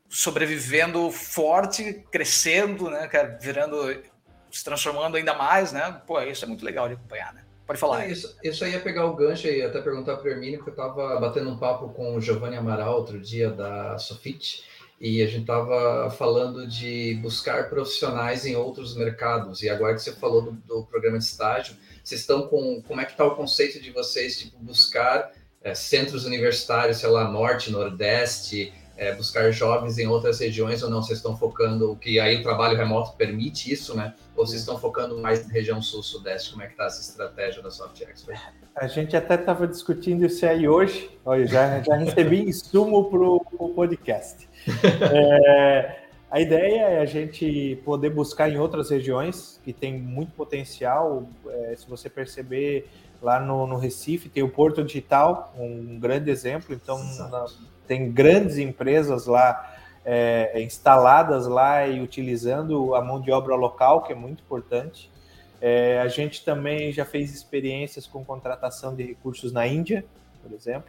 sobrevivendo 0.09 1.11
forte, 1.11 2.05
crescendo, 2.11 2.90
né? 2.90 3.07
Cara, 3.07 3.38
virando, 3.40 4.03
se 4.50 4.64
transformando 4.64 5.16
ainda 5.16 5.34
mais, 5.34 5.72
né? 5.72 6.00
Pô, 6.06 6.20
isso 6.22 6.44
é 6.44 6.48
muito 6.48 6.64
legal 6.64 6.88
de 6.88 6.94
acompanhar, 6.94 7.32
né? 7.32 7.42
Pode 7.66 7.78
falar. 7.78 8.04
É, 8.04 8.10
isso, 8.10 8.36
isso 8.42 8.64
aí 8.64 8.72
ia 8.72 8.80
pegar 8.80 9.06
o 9.06 9.14
gancho 9.14 9.46
e 9.46 9.62
até 9.62 9.80
perguntar 9.80 10.16
para 10.16 10.28
o 10.28 10.32
Hermínio, 10.32 10.62
que 10.62 10.70
eu 10.70 10.72
estava 10.72 11.20
batendo 11.20 11.50
um 11.50 11.56
papo 11.56 11.90
com 11.90 12.16
o 12.16 12.20
Giovanni 12.20 12.56
Amaral 12.56 12.96
outro 12.96 13.20
dia 13.20 13.48
da 13.48 13.96
Sofit, 13.96 14.64
e 15.00 15.22
a 15.22 15.26
gente 15.26 15.42
estava 15.42 16.10
falando 16.10 16.66
de 16.66 17.18
buscar 17.22 17.70
profissionais 17.70 18.44
em 18.44 18.56
outros 18.56 18.96
mercados. 18.96 19.62
E 19.62 19.68
agora 19.68 19.94
que 19.94 20.02
você 20.02 20.12
falou 20.12 20.42
do, 20.42 20.52
do 20.52 20.84
programa 20.84 21.18
de 21.18 21.24
estágio, 21.24 21.76
vocês 22.02 22.22
estão 22.22 22.48
com. 22.48 22.82
Como 22.82 23.00
é 23.00 23.04
que 23.04 23.12
está 23.12 23.24
o 23.24 23.36
conceito 23.36 23.80
de 23.80 23.92
vocês, 23.92 24.38
tipo, 24.38 24.58
buscar 24.58 25.32
é, 25.62 25.74
centros 25.74 26.24
universitários, 26.24 26.98
sei 26.98 27.08
lá, 27.08 27.30
norte, 27.30 27.70
nordeste, 27.70 28.72
é, 29.00 29.14
buscar 29.14 29.50
jovens 29.50 29.96
em 29.96 30.06
outras 30.06 30.38
regiões 30.40 30.82
ou 30.82 30.90
não? 30.90 31.02
Vocês 31.02 31.20
estão 31.20 31.34
focando, 31.34 31.96
que 31.96 32.20
aí 32.20 32.36
o 32.36 32.42
trabalho 32.42 32.76
remoto 32.76 33.16
permite 33.16 33.72
isso, 33.72 33.96
né? 33.96 34.14
Ou 34.36 34.46
vocês 34.46 34.60
estão 34.60 34.78
focando 34.78 35.16
mais 35.16 35.46
na 35.46 35.50
região 35.50 35.80
sul-sudeste? 35.80 36.50
Como 36.50 36.62
é 36.62 36.66
que 36.66 36.72
está 36.72 36.84
essa 36.84 37.00
estratégia 37.00 37.62
da 37.62 37.70
Soft 37.70 37.98
Expert? 38.02 38.38
A 38.76 38.86
gente 38.86 39.16
até 39.16 39.36
estava 39.36 39.66
discutindo 39.66 40.26
isso 40.26 40.44
aí 40.44 40.68
hoje. 40.68 41.10
Olha, 41.24 41.46
já, 41.46 41.80
já 41.80 41.96
recebi 41.96 42.42
insumo 42.46 43.08
para 43.08 43.20
o 43.64 43.72
podcast. 43.74 44.46
É, 45.12 46.00
a 46.30 46.40
ideia 46.40 46.82
é 46.82 47.00
a 47.00 47.06
gente 47.06 47.80
poder 47.84 48.10
buscar 48.10 48.50
em 48.50 48.58
outras 48.58 48.90
regiões 48.90 49.58
que 49.64 49.72
tem 49.72 49.98
muito 49.98 50.32
potencial. 50.32 51.26
É, 51.48 51.74
se 51.74 51.88
você 51.88 52.10
perceber, 52.10 52.88
lá 53.22 53.40
no, 53.40 53.66
no, 53.66 53.76
Recife 53.76 54.28
tem 54.28 54.42
o 54.42 54.48
Porto 54.48 54.84
Digital, 54.84 55.52
um 55.58 55.98
grande 55.98 56.30
exemplo. 56.30 56.74
Então, 56.74 57.02
na, 57.30 57.46
tem 57.90 58.09
grandes 58.12 58.57
empresas 58.57 59.26
lá 59.26 59.74
é, 60.05 60.62
instaladas 60.62 61.48
lá 61.48 61.88
e 61.88 62.00
utilizando 62.00 62.94
a 62.94 63.03
mão 63.03 63.20
de 63.20 63.33
obra 63.33 63.57
local, 63.57 64.05
que 64.05 64.12
é 64.12 64.14
muito 64.14 64.44
importante. 64.44 65.11
É, 65.61 65.98
a 65.98 66.07
gente 66.07 66.44
também 66.44 66.92
já 66.92 67.05
fez 67.05 67.35
experiências 67.35 68.07
com 68.07 68.24
contratação 68.24 68.94
de 68.94 69.03
recursos 69.03 69.53
na 69.53 69.66
Índia, 69.66 70.05
por 70.40 70.55
exemplo, 70.55 70.88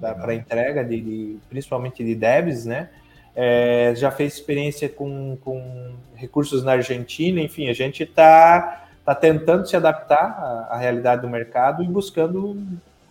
para 0.00 0.34
entrega 0.34 0.82
de, 0.82 0.98
de, 0.98 1.38
principalmente 1.50 2.02
de 2.02 2.14
devs, 2.14 2.64
né? 2.64 2.88
É, 3.36 3.92
já 3.94 4.10
fez 4.10 4.32
experiência 4.32 4.88
com, 4.88 5.36
com, 5.44 5.92
recursos 6.14 6.64
na 6.64 6.72
Argentina, 6.72 7.42
enfim, 7.42 7.68
a 7.68 7.74
gente 7.74 8.04
está 8.04 8.88
tá 9.04 9.14
tentando 9.14 9.68
se 9.68 9.76
adaptar 9.76 10.24
à, 10.70 10.76
à, 10.76 10.78
realidade 10.78 11.20
do 11.20 11.28
mercado 11.28 11.82
e 11.84 11.86
buscando, 11.86 12.56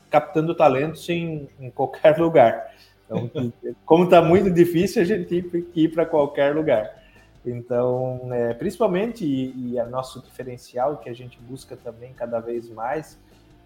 captando 0.10 0.56
talentos 0.56 1.08
em, 1.08 1.47
em 1.60 1.69
qualquer 1.69 2.17
lugar. 2.19 2.76
Então, 3.10 3.54
como 3.86 4.04
está 4.04 4.22
muito 4.22 4.52
difícil, 4.52 5.02
a 5.02 5.06
gente 5.06 5.70
ir 5.74 5.88
para 5.89 6.06
qualquer 6.06 6.54
lugar. 6.54 7.04
Então, 7.46 8.28
é, 8.32 8.54
principalmente, 8.54 9.26
e, 9.26 9.72
e 9.72 9.80
a 9.80 9.86
nosso 9.86 10.22
diferencial 10.22 10.98
que 10.98 11.10
a 11.10 11.13
gente 11.13 11.39
busca 11.39 11.78
também 11.78 12.12
cada 12.13 12.39
vez 12.39 12.70
mais, 12.70 13.17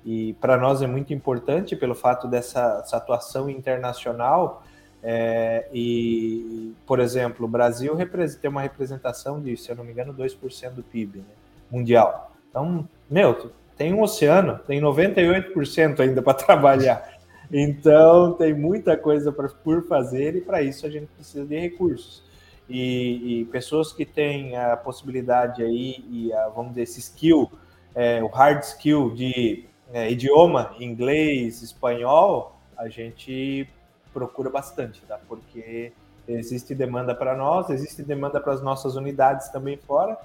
e 0.06 0.34
para 0.34 0.58
nós 0.58 0.82
é 0.82 0.88
muito 0.88 1.14
importante 1.14 1.76
pelo 1.76 1.96
fato 1.96 2.28
dessa 2.28 2.86
atuação 2.92 3.50
internacional, 3.50 4.64
é, 5.04 5.68
e, 5.74 6.74
por 6.86 7.00
exemplo, 7.00 7.46
o 7.46 7.50
Brasil 7.50 7.98
tem 8.40 8.50
uma 8.50 8.62
representação 8.62 9.42
de, 9.42 9.58
se 9.58 9.72
eu 9.72 9.76
não 9.76 9.84
me 9.84 9.92
engano, 9.92 10.14
2% 10.14 10.72
do 10.72 10.84
PIB 10.84 11.20
né, 11.20 11.24
mundial. 11.72 12.32
Então, 12.50 12.88
meu, 13.10 13.52
tem 13.76 13.94
um 13.94 14.02
oceano, 14.02 14.60
tem 14.60 14.80
98% 14.80 16.00
ainda 16.00 16.22
para 16.22 16.34
trabalhar. 16.36 17.21
Então, 17.52 18.34
tem 18.34 18.54
muita 18.54 18.96
coisa 18.96 19.32
pra, 19.32 19.50
por 19.50 19.86
fazer 19.86 20.36
e 20.36 20.42
para 20.42 20.62
isso 20.62 20.86
a 20.86 20.90
gente 20.90 21.08
precisa 21.08 21.46
de 21.46 21.58
recursos. 21.60 22.24
E, 22.70 23.42
e, 23.42 23.46
pessoas 23.46 23.92
que 23.92 24.06
têm 24.06 24.56
a 24.56 24.78
possibilidade 24.78 25.62
aí, 25.62 26.06
e 26.10 26.32
a, 26.32 26.48
vamos 26.48 26.70
dizer, 26.70 26.84
esse 26.84 27.00
skill, 27.02 27.52
é, 27.94 28.24
o 28.24 28.28
hard 28.28 28.64
skill 28.64 29.14
de 29.14 29.66
é, 29.92 30.10
idioma, 30.10 30.74
inglês, 30.80 31.62
espanhol, 31.62 32.58
a 32.78 32.88
gente 32.88 33.68
procura 34.14 34.50
bastante, 34.50 35.02
tá? 35.02 35.20
Porque 35.28 35.92
existe 36.26 36.74
demanda 36.74 37.14
para 37.14 37.36
nós, 37.36 37.70
existe 37.70 38.02
demanda 38.02 38.40
para 38.40 38.54
as 38.54 38.62
nossas 38.62 38.96
unidades 38.96 39.50
também 39.50 39.76
fora, 39.76 40.18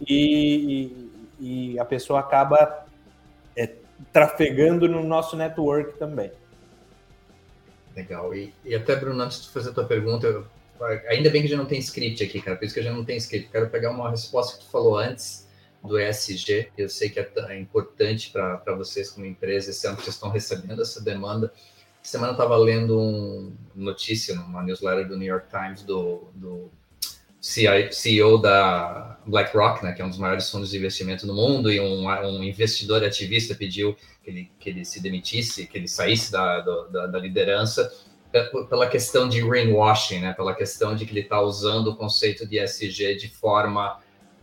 e, 0.00 1.10
e, 1.40 1.72
e 1.72 1.78
a 1.80 1.84
pessoa 1.84 2.20
acaba 2.20 2.86
é, 3.56 3.74
trafegando 4.12 4.88
no 4.88 5.02
nosso 5.02 5.36
network 5.36 5.98
também. 5.98 6.30
Legal. 7.94 8.34
E, 8.34 8.52
e 8.64 8.74
até, 8.74 8.96
Bruno, 8.96 9.22
antes 9.22 9.42
de 9.42 9.50
fazer 9.50 9.70
a 9.70 9.72
tua 9.72 9.84
pergunta, 9.84 10.26
eu, 10.26 10.46
ainda 11.08 11.30
bem 11.30 11.42
que 11.42 11.48
já 11.48 11.56
não 11.56 11.66
tem 11.66 11.78
script 11.78 12.22
aqui, 12.22 12.40
cara, 12.40 12.56
por 12.56 12.64
isso 12.64 12.74
que 12.74 12.80
a 12.80 12.82
gente 12.82 12.94
não 12.94 13.04
tem 13.04 13.16
script. 13.16 13.50
Quero 13.50 13.68
pegar 13.68 13.90
uma 13.90 14.10
resposta 14.10 14.58
que 14.58 14.64
tu 14.64 14.70
falou 14.70 14.96
antes 14.96 15.48
do 15.82 15.98
ESG, 15.98 16.70
eu 16.76 16.88
sei 16.88 17.08
que 17.08 17.18
é, 17.18 17.30
é 17.48 17.58
importante 17.58 18.30
para 18.30 18.74
vocês 18.74 19.10
como 19.10 19.26
empresa, 19.26 19.70
esse 19.70 19.86
ano 19.86 19.96
que 19.96 20.02
vocês 20.02 20.14
estão 20.14 20.30
recebendo 20.30 20.82
essa 20.82 21.02
demanda. 21.02 21.52
Semana 22.02 22.30
eu 22.30 22.34
estava 22.34 22.56
lendo 22.56 22.98
uma 22.98 23.52
notícia 23.74 24.34
numa 24.34 24.62
newsletter 24.62 25.08
do 25.08 25.18
New 25.18 25.28
York 25.28 25.48
Times 25.48 25.82
do, 25.82 26.30
do 26.34 26.70
CEO 27.40 28.38
da 28.38 29.18
BlackRock, 29.26 29.82
né, 29.82 29.92
que 29.92 30.02
é 30.02 30.04
um 30.04 30.10
dos 30.10 30.18
maiores 30.18 30.50
fundos 30.50 30.70
de 30.70 30.76
investimento 30.76 31.26
no 31.26 31.34
mundo, 31.34 31.72
e 31.72 31.80
um, 31.80 32.06
um 32.06 32.42
investidor 32.42 33.02
ativista 33.02 33.54
pediu 33.54 33.96
que 34.22 34.30
ele, 34.30 34.50
que 34.58 34.68
ele 34.68 34.84
se 34.84 35.02
demitisse, 35.02 35.66
que 35.66 35.78
ele 35.78 35.88
saísse 35.88 36.30
da, 36.30 36.60
da, 36.60 37.06
da 37.06 37.18
liderança 37.18 37.90
pela 38.68 38.86
questão 38.86 39.28
de 39.28 39.42
greenwashing, 39.42 40.20
né, 40.20 40.32
pela 40.34 40.54
questão 40.54 40.94
de 40.94 41.04
que 41.04 41.12
ele 41.12 41.20
está 41.20 41.40
usando 41.40 41.88
o 41.88 41.96
conceito 41.96 42.46
de 42.46 42.62
ESG 42.62 43.16
de 43.16 43.28
forma 43.28 43.98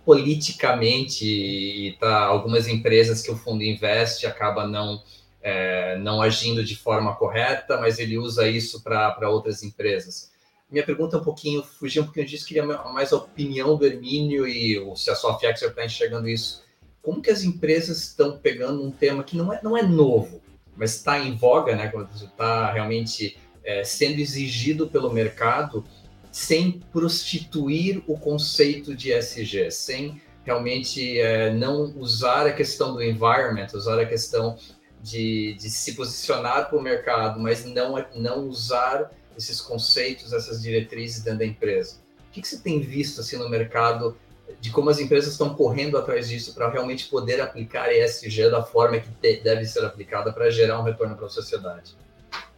politicamente 0.05 1.25
e 1.25 1.97
tá 1.99 2.23
algumas 2.23 2.67
empresas 2.67 3.21
que 3.21 3.31
o 3.31 3.36
fundo 3.36 3.63
investe 3.63 4.25
acaba 4.25 4.65
não 4.65 5.01
é, 5.41 5.97
não 5.99 6.21
agindo 6.21 6.63
de 6.63 6.75
forma 6.75 7.15
correta, 7.15 7.77
mas 7.77 7.99
ele 7.99 8.17
usa 8.17 8.47
isso 8.47 8.83
para 8.83 9.29
outras 9.29 9.63
empresas. 9.63 10.31
Minha 10.69 10.86
pergunta 10.86 11.15
é 11.15 11.19
um 11.19 11.23
pouquinho, 11.23 11.63
fugir 11.63 12.01
um 12.01 12.03
pouquinho 12.03 12.25
disso, 12.25 12.45
queria 12.45 12.65
mais 12.65 13.13
a 13.13 13.17
opinião 13.17 13.77
do 13.77 13.86
Hermínio 13.86 14.45
e 14.45 14.77
se 14.97 15.10
a 15.10 15.15
Soft 15.15 15.43
Expert 15.43 15.71
está 15.71 15.86
enxergando 15.86 16.27
isso. 16.27 16.63
Como 17.01 17.21
que 17.21 17.32
as 17.32 17.43
empresas 17.43 17.99
estão 17.99 18.38
pegando 18.38 18.84
um 18.84 18.91
tema 18.91 19.23
que 19.23 19.38
não 19.38 19.53
é, 19.53 19.62
não 19.63 19.77
é 19.77 19.82
novo, 19.82 20.41
mas 20.75 20.95
está 20.95 21.17
em 21.19 21.36
voga, 21.36 21.73
né? 21.73 21.89
Está 22.13 22.73
realmente 22.73 23.38
é, 23.63 23.84
sendo 23.86 24.19
exigido 24.19 24.88
pelo 24.88 25.12
mercado, 25.12 25.86
sem 26.32 26.82
prostituir 26.91 28.03
o 28.06 28.17
conceito 28.17 28.93
de 28.93 29.13
SG, 29.13 29.71
sem 29.71 30.21
realmente 30.43 31.19
é, 31.19 31.53
não 31.53 31.93
usar 31.97 32.45
a 32.45 32.53
questão 32.53 32.93
do 32.93 33.01
environment, 33.01 33.67
usar 33.73 33.99
a 33.99 34.06
questão 34.06 34.58
de, 35.01 35.56
de 35.60 35.69
se 35.69 35.93
posicionar 35.93 36.69
para 36.69 36.77
o 36.77 36.82
mercado, 36.82 37.39
mas 37.39 37.65
não, 37.65 37.95
não 38.15 38.47
usar 38.47 39.12
esses 39.38 39.62
conceitos, 39.62 40.34
essas 40.34 40.62
diretrizes 40.62 41.23
dentro 41.23 41.39
da 41.39 41.45
empresa. 41.45 41.97
O 42.30 42.32
que, 42.32 42.41
que 42.41 42.47
você 42.47 42.58
tem 42.58 42.80
visto 42.80 43.21
assim 43.21 43.38
no 43.38 43.50
mercado 43.50 44.17
de 44.60 44.71
como 44.71 44.89
as 44.89 45.00
empresas 45.00 45.34
estão 45.34 45.54
correndo 45.54 45.97
atrás 45.97 46.30
disso 46.30 46.54
para 46.54 46.69
realmente 46.69 47.08
poder 47.08 47.39
aplicar 47.41 47.91
ESG 47.91 48.50
da 48.50 48.63
forma 48.63 49.00
que 49.00 49.10
deve 49.41 49.65
ser 49.65 49.86
aplicada 49.86 50.32
para 50.32 50.50
gerar 50.50 50.80
um 50.80 50.84
retorno 50.84 51.15
para 51.15 51.28
a 51.28 51.30
sociedade? 51.30 51.95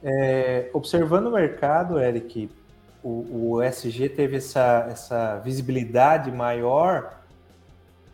É, 0.04 0.70
observando 0.74 1.28
o 1.28 1.32
mercado, 1.32 2.00
Eric, 2.00 2.50
o, 3.04 3.56
o 3.56 3.64
ESG 3.64 4.10
teve 4.10 4.38
essa, 4.38 4.88
essa 4.90 5.40
visibilidade 5.40 6.32
maior 6.32 7.20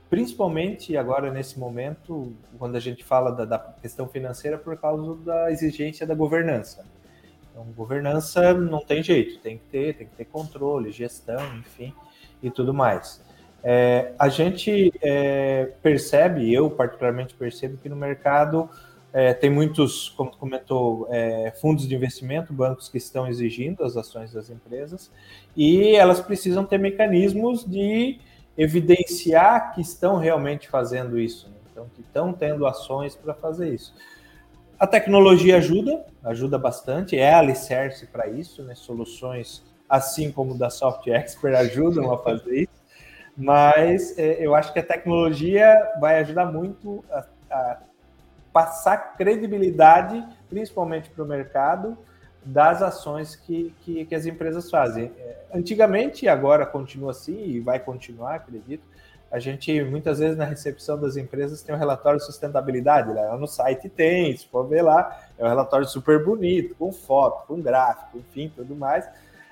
principalmente 0.10 0.96
agora 0.96 1.32
nesse 1.32 1.60
momento, 1.60 2.34
quando 2.58 2.76
a 2.76 2.80
gente 2.80 3.04
fala 3.04 3.32
da, 3.32 3.46
da, 3.46 3.60
questão 3.82 4.08
financeira, 4.08 4.58
por 4.58 4.78
causa 4.78 5.16
da 5.24 5.52
exigência 5.52 6.06
da 6.06 6.16
governança. 6.16 6.86
Então, 7.56 7.64
governança 7.72 8.54
não 8.54 8.82
tem 8.82 9.02
jeito, 9.02 9.40
tem 9.40 9.58
que 9.58 9.64
ter, 9.72 9.96
tem 9.96 10.08
que 10.08 10.14
ter 10.14 10.26
controle, 10.26 10.92
gestão, 10.92 11.40
enfim, 11.58 11.94
e 12.44 12.52
tudo 12.52 12.74
mais. 12.74 13.24
É, 13.64 14.12
a 14.20 14.28
gente 14.28 14.92
é, 15.02 15.72
percebe, 15.82 16.54
eu 16.54 16.70
particularmente 16.70 17.34
percebo 17.34 17.78
que 17.78 17.88
no 17.88 17.96
mercado 17.96 18.70
é, 19.14 19.34
tem 19.34 19.50
muitos, 19.50 20.10
como 20.10 20.36
comentou, 20.36 21.08
é, 21.10 21.54
fundos 21.62 21.88
de 21.88 21.96
investimento, 21.96 22.52
bancos 22.52 22.90
que 22.90 22.98
estão 22.98 23.26
exigindo 23.26 23.86
as 23.86 23.96
ações 23.96 24.34
das 24.34 24.50
empresas 24.50 25.10
e 25.56 25.96
elas 25.96 26.20
precisam 26.20 26.66
ter 26.66 26.78
mecanismos 26.78 27.64
de 27.64 28.20
evidenciar 28.58 29.74
que 29.74 29.80
estão 29.80 30.18
realmente 30.18 30.68
fazendo 30.68 31.18
isso, 31.18 31.48
né? 31.48 31.56
então 31.72 31.88
que 31.96 32.02
estão 32.02 32.34
tendo 32.34 32.66
ações 32.66 33.16
para 33.16 33.34
fazer 33.34 33.74
isso. 33.74 33.94
A 34.80 34.88
tecnologia 34.88 35.58
ajuda, 35.58 36.06
ajuda 36.24 36.58
bastante, 36.58 37.18
é 37.18 37.34
alicerce 37.34 38.08
para 38.08 38.28
isso, 38.28 38.64
né? 38.64 38.76
Soluções 38.76 39.64
assim 39.88 40.32
como 40.32 40.58
da 40.58 40.70
Soft 40.70 41.08
Expert 41.08 41.56
ajudam 41.60 42.12
a 42.12 42.18
fazer 42.18 42.62
isso 42.62 42.86
mas 43.36 44.18
é, 44.18 44.46
eu 44.46 44.56
acho 44.56 44.72
que 44.72 44.80
a 44.80 44.84
tecnologia 44.84 45.78
vai 46.00 46.20
ajudar 46.20 46.46
muito 46.46 47.04
a, 47.12 47.26
a 47.52 47.78
passar 48.54 49.18
credibilidade, 49.18 50.26
principalmente 50.50 51.10
para 51.10 51.24
o 51.24 51.28
mercado, 51.28 51.98
das 52.44 52.82
ações 52.82 53.36
que, 53.36 53.74
que, 53.82 54.06
que, 54.06 54.16
as 54.16 54.26
empresas 54.26 54.70
fazem. 54.70 55.12
É, 55.18 55.38
antigamente, 55.54 56.28
agora 56.28 56.66
continua 56.66 57.12
assim 57.12 57.44
e 57.44 57.60
vai 57.60 57.80
continuar, 57.80 58.36
acredito. 58.36 58.88
A 59.32 59.40
gente, 59.40 59.84
muitas 59.84 60.20
vezes, 60.20 60.38
na 60.38 60.46
recepção 60.46 61.00
das 61.00 61.18
empresas, 61.18 61.62
tem 61.62 61.76
um 61.76 61.78
relatório 61.78 62.20
de 62.20 62.26
sustentabilidade. 62.26 63.14
Lá 63.14 63.38
no 63.38 63.48
site 63.48 63.90
tem, 63.90 64.36
se 64.36 64.48
for 64.48 64.68
ver 64.68 64.82
lá, 64.82 65.20
é 65.38 65.44
um 65.44 65.50
relatório 65.50 65.88
super 65.88 66.24
bonito, 66.24 66.76
com 66.76 66.92
foto, 66.92 67.46
com 67.48 67.62
gráfico, 67.62 68.18
enfim, 68.18 68.52
tudo 68.56 68.76
mais 68.76 69.10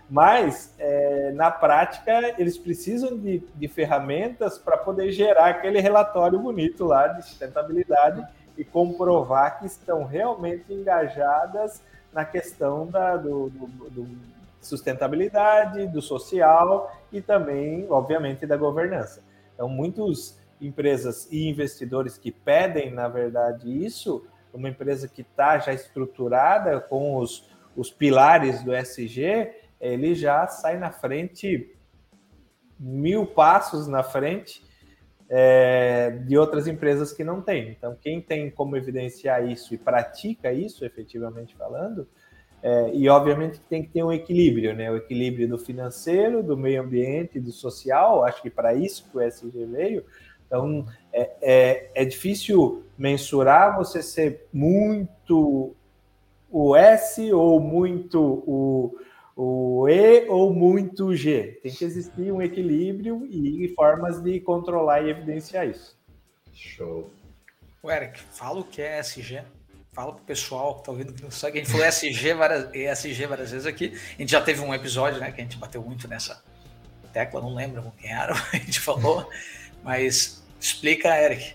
mas, 0.10 0.74
é, 0.78 1.32
na 1.32 1.50
prática, 1.50 2.36
eles 2.38 2.58
precisam 2.58 3.18
de, 3.18 3.40
de 3.56 3.68
ferramentas 3.68 4.58
para 4.58 4.78
poder 4.78 5.12
gerar 5.12 5.48
aquele 5.48 5.80
relatório 5.80 6.38
bonito 6.40 6.86
lá 6.86 7.08
de 7.08 7.26
sustentabilidade 7.26 8.24
e 8.58 8.64
comprovar 8.64 9.60
que 9.60 9.66
estão 9.66 10.04
realmente 10.04 10.72
engajadas 10.72 11.82
na 12.12 12.24
questão 12.24 12.86
da 12.86 13.18
do, 13.18 13.50
do, 13.50 13.68
do 13.90 14.08
sustentabilidade, 14.62 15.88
do 15.88 16.02
social 16.02 16.96
e 17.12 17.20
também, 17.20 17.88
obviamente, 17.90 18.46
da 18.46 18.56
governança. 18.56 19.22
Então, 19.54 19.68
muitas 19.70 20.40
empresas 20.60 21.28
e 21.32 21.48
investidores 21.48 22.18
que 22.18 22.32
pedem, 22.32 22.92
na 22.92 23.08
verdade, 23.08 23.70
isso, 23.86 24.26
uma 24.54 24.70
empresa 24.70 25.08
que 25.08 25.22
está 25.22 25.58
já 25.60 25.74
estruturada 25.74 26.80
com 26.80 27.18
os, 27.18 27.50
os 27.76 27.92
pilares 27.92 28.64
do 28.64 28.74
SG, 28.74 29.52
ele 29.80 30.16
já 30.16 30.48
sai 30.48 30.78
na 30.78 30.92
frente, 30.92 31.76
mil 32.80 33.26
passos 33.26 33.88
na 33.88 34.04
frente 34.04 34.64
é, 35.30 36.12
de 36.26 36.38
outras 36.38 36.68
empresas 36.68 37.12
que 37.12 37.24
não 37.24 37.42
têm. 37.42 37.70
Então, 37.70 37.98
quem 38.00 38.22
tem 38.22 38.50
como 38.50 38.78
evidenciar 38.78 39.46
isso 39.50 39.74
e 39.74 39.78
pratica 39.78 40.54
isso, 40.54 40.86
efetivamente 40.86 41.56
falando, 41.56 42.08
é, 42.64 42.92
e 42.94 43.10
obviamente 43.10 43.60
tem 43.70 43.84
que 43.84 43.90
ter 43.90 44.02
um 44.02 44.12
equilíbrio, 44.12 44.74
né? 44.74 44.90
O 44.90 44.96
equilíbrio 44.96 45.50
do 45.50 45.58
financeiro, 45.58 46.42
do 46.42 46.56
meio 46.56 46.82
ambiente, 46.82 47.38
do 47.38 47.52
social. 47.52 48.24
Acho 48.24 48.42
que 48.42 48.50
para 48.50 48.74
isso 48.74 49.10
que 49.12 49.18
o 49.18 49.22
SG 49.22 49.66
veio. 49.66 50.06
Então, 50.48 50.86
é, 51.12 51.32
é, 51.42 51.92
é 51.94 52.06
difícil 52.06 52.86
mensurar 52.98 53.76
você 53.76 54.02
ser 54.02 54.48
muito 54.54 55.76
o 56.50 56.74
S 56.74 57.34
ou 57.34 57.60
muito 57.60 58.22
o, 58.48 58.98
o 59.36 59.90
E 59.90 60.26
ou 60.30 60.54
muito 60.54 61.14
G. 61.14 61.60
Tem 61.62 61.74
que 61.74 61.84
existir 61.84 62.32
um 62.32 62.42
equilíbrio 62.42 63.28
e 63.30 63.68
formas 63.76 64.22
de 64.22 64.40
controlar 64.40 65.02
e 65.02 65.10
evidenciar 65.10 65.68
isso. 65.68 66.00
Show. 66.54 67.10
O 67.82 67.92
Eric, 67.92 68.22
fala 68.22 68.62
o 68.62 68.64
que 68.64 68.82
é 68.82 69.00
SG. 69.00 69.44
Fala 69.94 70.12
pro 70.12 70.24
pessoal 70.26 70.76
que 70.76 70.86
tá 70.86 70.92
ouvindo 70.92 71.14
que 71.14 71.22
não 71.22 71.30
sabe. 71.30 71.60
A 71.60 71.64
gente 71.64 71.72
falou 71.72 71.86
SG 71.86 72.34
várias, 72.34 72.74
ESG 72.74 73.28
várias 73.28 73.52
vezes 73.52 73.68
aqui. 73.68 73.94
A 74.18 74.22
gente 74.22 74.32
já 74.32 74.42
teve 74.42 74.60
um 74.60 74.74
episódio, 74.74 75.20
né, 75.20 75.32
que 75.32 75.40
a 75.40 75.44
gente 75.44 75.58
bateu 75.58 75.84
muito 75.84 76.08
nessa 76.08 76.44
tecla, 77.14 77.40
não 77.40 77.54
lembro 77.54 77.94
quem 78.00 78.12
era, 78.12 78.34
a 78.52 78.58
gente 78.58 78.80
falou. 78.80 79.30
Mas 79.84 80.44
explica, 80.60 81.10
Eric. 81.16 81.54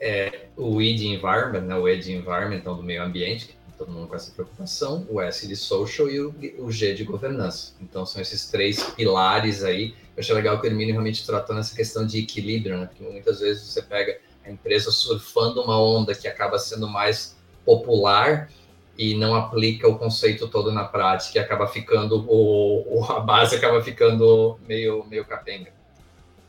É, 0.00 0.46
o 0.56 0.80
E 0.80 0.94
de 0.94 1.08
environment, 1.08 1.62
né, 1.62 1.74
o 1.74 1.88
E 1.88 1.98
de 1.98 2.12
environment, 2.12 2.58
então 2.58 2.76
do 2.76 2.82
meio 2.82 3.02
ambiente, 3.02 3.58
todo 3.76 3.90
mundo 3.90 4.06
com 4.06 4.14
essa 4.14 4.30
preocupação, 4.30 5.04
o 5.10 5.20
S 5.20 5.46
de 5.46 5.56
social 5.56 6.08
e 6.08 6.20
o, 6.20 6.70
G 6.70 6.94
de 6.94 7.02
governança. 7.02 7.74
Então 7.80 8.06
são 8.06 8.22
esses 8.22 8.48
três 8.48 8.82
pilares 8.90 9.64
aí. 9.64 9.94
Eu 10.16 10.20
achei 10.20 10.34
legal 10.34 10.60
que 10.60 10.66
o 10.66 10.70
Hermínio 10.70 10.92
realmente 10.92 11.26
tratou 11.26 11.56
nessa 11.56 11.74
questão 11.74 12.06
de 12.06 12.20
equilíbrio, 12.20 12.78
né? 12.78 12.86
Porque 12.86 13.02
muitas 13.02 13.40
vezes 13.40 13.64
você 13.64 13.82
pega 13.82 14.20
a 14.44 14.50
empresa 14.50 14.90
surfando 14.90 15.62
uma 15.62 15.80
onda 15.80 16.14
que 16.14 16.28
acaba 16.28 16.58
sendo 16.58 16.86
mais 16.88 17.36
popular 17.64 18.48
e 18.96 19.16
não 19.16 19.34
aplica 19.34 19.88
o 19.88 19.98
conceito 19.98 20.48
todo 20.48 20.72
na 20.72 20.84
prática 20.84 21.38
e 21.38 21.42
acaba 21.42 21.66
ficando, 21.66 22.24
o, 22.28 23.00
o 23.00 23.04
a 23.04 23.20
base 23.20 23.56
acaba 23.56 23.82
ficando 23.82 24.58
meio, 24.66 25.04
meio 25.04 25.24
capenga. 25.24 25.72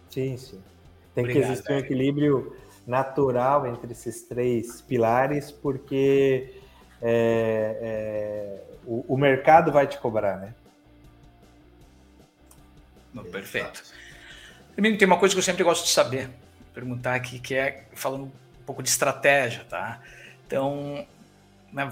Sim, 0.10 0.38
sim. 0.38 0.62
Tem 1.14 1.24
Obrigado, 1.24 1.46
que 1.46 1.52
existir 1.52 1.74
um 1.74 1.78
equilíbrio 1.78 2.56
natural 2.86 3.66
entre 3.68 3.92
esses 3.92 4.24
três 4.24 4.82
pilares, 4.82 5.52
porque 5.52 6.54
é, 7.02 7.78
é, 7.82 8.64
o, 8.86 9.14
o, 9.14 9.18
mercado 9.18 9.72
vai 9.72 9.88
te 9.88 9.98
cobrar, 9.98 10.38
né? 10.38 10.54
perfeito. 13.32 13.84
Primeiro, 14.74 14.98
tem 14.98 15.08
uma 15.08 15.18
coisa 15.18 15.34
que 15.34 15.40
eu 15.40 15.44
sempre 15.44 15.64
gosto 15.64 15.86
de 15.86 15.92
saber, 15.92 16.30
perguntar 16.74 17.16
aqui, 17.16 17.40
que 17.40 17.56
é 17.56 17.86
falando 17.94 18.26
um 18.26 18.32
pouco 18.66 18.84
de 18.84 18.90
estratégia, 18.90 19.64
tá? 19.70 20.02
Então, 20.46 21.06
né, 21.72 21.90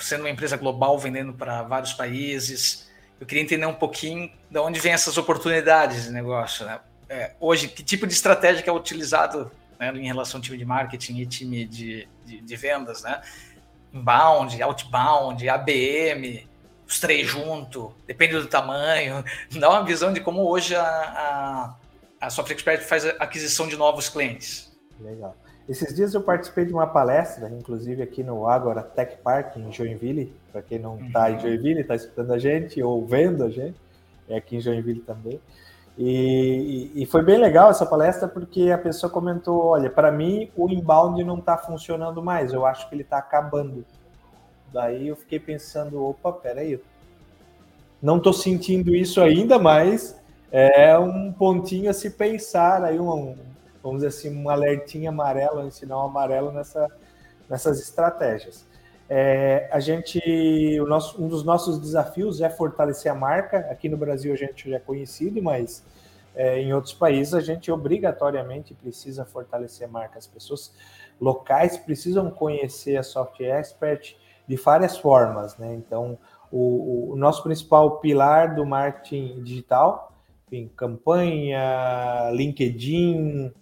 sendo 0.00 0.20
uma 0.20 0.30
empresa 0.30 0.56
global, 0.56 0.98
vendendo 0.98 1.32
para 1.32 1.62
vários 1.62 1.92
países, 1.92 2.88
eu 3.20 3.26
queria 3.26 3.42
entender 3.42 3.66
um 3.66 3.74
pouquinho 3.74 4.30
de 4.50 4.58
onde 4.58 4.80
vem 4.80 4.92
essas 4.92 5.18
oportunidades 5.18 6.04
de 6.04 6.10
negócio, 6.10 6.64
né? 6.64 6.80
É, 7.08 7.32
hoje, 7.40 7.68
que 7.68 7.82
tipo 7.82 8.06
de 8.06 8.12
estratégia 8.12 8.62
é 8.66 8.72
utilizado 8.72 9.50
né, 9.78 9.90
em 9.94 10.06
relação 10.06 10.38
ao 10.38 10.42
time 10.42 10.58
de 10.58 10.64
marketing 10.64 11.18
e 11.18 11.26
time 11.26 11.64
de, 11.64 12.06
de, 12.24 12.40
de 12.40 12.56
vendas, 12.56 13.02
né? 13.02 13.22
inbound, 13.92 14.62
outbound, 14.62 15.48
ABM, 15.48 16.46
os 16.86 17.00
três 17.00 17.26
juntos, 17.26 17.92
depende 18.06 18.34
do 18.34 18.46
tamanho, 18.46 19.24
dá 19.58 19.70
uma 19.70 19.84
visão 19.84 20.12
de 20.12 20.20
como 20.20 20.42
hoje 20.42 20.74
a, 20.74 20.82
a, 20.82 22.26
a 22.26 22.30
Software 22.30 22.54
Expert 22.54 22.82
faz 22.82 23.06
a 23.06 23.10
aquisição 23.18 23.68
de 23.68 23.76
novos 23.76 24.08
clientes. 24.08 24.70
Legal. 25.00 25.36
Esses 25.68 25.94
dias 25.94 26.14
eu 26.14 26.22
participei 26.22 26.64
de 26.64 26.72
uma 26.72 26.86
palestra, 26.86 27.50
inclusive 27.50 28.02
aqui 28.02 28.22
no 28.22 28.48
Agora 28.48 28.82
Tech 28.82 29.18
Park, 29.22 29.56
em 29.56 29.70
Joinville. 29.70 30.32
Para 30.50 30.62
quem 30.62 30.78
não 30.78 30.98
está 30.98 31.26
uhum. 31.26 31.34
em 31.34 31.40
Joinville, 31.40 31.80
está 31.80 31.94
escutando 31.94 32.32
a 32.32 32.38
gente 32.38 32.82
ou 32.82 33.04
vendo 33.06 33.44
a 33.44 33.50
gente, 33.50 33.76
é 34.28 34.38
aqui 34.38 34.56
em 34.56 34.60
Joinville 34.60 35.00
também. 35.00 35.38
E, 36.00 36.92
e, 36.94 37.04
foi 37.06 37.24
bem 37.24 37.38
legal 37.38 37.70
essa 37.70 37.84
palestra 37.84 38.28
porque 38.28 38.70
a 38.70 38.78
pessoa 38.78 39.10
comentou: 39.10 39.64
olha, 39.64 39.90
para 39.90 40.12
mim 40.12 40.48
o 40.56 40.70
inbound 40.70 41.22
não 41.24 41.38
está 41.38 41.58
funcionando 41.58 42.22
mais, 42.22 42.52
eu 42.52 42.64
acho 42.64 42.88
que 42.88 42.94
ele 42.94 43.02
está 43.02 43.18
acabando. 43.18 43.84
Daí 44.72 45.08
eu 45.08 45.16
fiquei 45.16 45.40
pensando: 45.40 46.02
opa, 46.02 46.32
peraí, 46.32 46.80
não 48.00 48.18
estou 48.18 48.32
sentindo 48.32 48.94
isso 48.94 49.20
ainda, 49.20 49.58
mas 49.58 50.16
é 50.52 50.96
um 50.96 51.32
pontinho 51.32 51.90
a 51.90 51.92
se 51.92 52.10
pensar 52.10 52.84
aí, 52.84 52.98
um, 52.98 53.36
vamos 53.82 54.02
dizer 54.02 54.08
assim, 54.08 54.36
um 54.36 54.48
alertinho 54.48 55.08
amarelo, 55.08 55.60
um 55.60 55.70
sinal 55.70 56.06
amarelo 56.06 56.52
nessa, 56.52 56.88
nessas 57.48 57.80
estratégias. 57.80 58.66
É, 59.10 59.68
a 59.72 59.80
gente, 59.80 60.20
o 60.80 60.86
nosso, 60.86 61.22
um 61.22 61.28
dos 61.28 61.42
nossos 61.42 61.78
desafios 61.78 62.40
é 62.40 62.50
fortalecer 62.50 63.10
a 63.10 63.14
marca. 63.14 63.58
Aqui 63.70 63.88
no 63.88 63.96
Brasil 63.96 64.32
a 64.32 64.36
gente 64.36 64.68
já 64.68 64.76
é 64.76 64.80
conhecido, 64.80 65.42
mas 65.42 65.84
é, 66.34 66.60
em 66.60 66.74
outros 66.74 66.92
países 66.92 67.32
a 67.32 67.40
gente 67.40 67.70
obrigatoriamente 67.72 68.74
precisa 68.74 69.24
fortalecer 69.24 69.88
a 69.88 69.90
marca. 69.90 70.18
As 70.18 70.26
pessoas 70.26 70.74
locais 71.18 71.78
precisam 71.78 72.30
conhecer 72.30 72.96
a 72.96 73.02
Software 73.02 73.58
Expert 73.58 74.14
de 74.46 74.56
várias 74.56 74.98
formas, 74.98 75.56
né? 75.56 75.74
Então, 75.74 76.18
o, 76.50 77.12
o 77.12 77.16
nosso 77.16 77.42
principal 77.42 77.98
pilar 77.98 78.54
do 78.54 78.64
marketing 78.64 79.42
digital, 79.42 80.12
enfim, 80.46 80.70
campanha, 80.74 82.30
LinkedIn, 82.32 83.52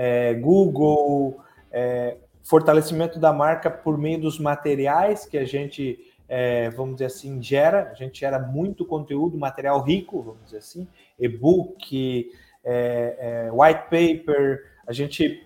é, 0.00 0.32
Google, 0.34 1.40
é, 1.72 2.18
fortalecimento 2.44 3.18
da 3.18 3.32
marca 3.32 3.68
por 3.68 3.98
meio 3.98 4.20
dos 4.20 4.38
materiais 4.38 5.26
que 5.26 5.36
a 5.36 5.44
gente, 5.44 5.98
é, 6.28 6.70
vamos 6.70 6.94
dizer 6.94 7.06
assim, 7.06 7.42
gera. 7.42 7.90
A 7.90 7.94
gente 7.94 8.20
gera 8.20 8.38
muito 8.38 8.86
conteúdo, 8.86 9.36
material 9.36 9.82
rico, 9.82 10.22
vamos 10.22 10.44
dizer 10.44 10.58
assim, 10.58 10.86
e-book, 11.18 12.30
é, 12.64 13.48
é, 13.48 13.50
white 13.52 13.82
paper, 13.90 14.70
a 14.86 14.92
gente 14.92 15.44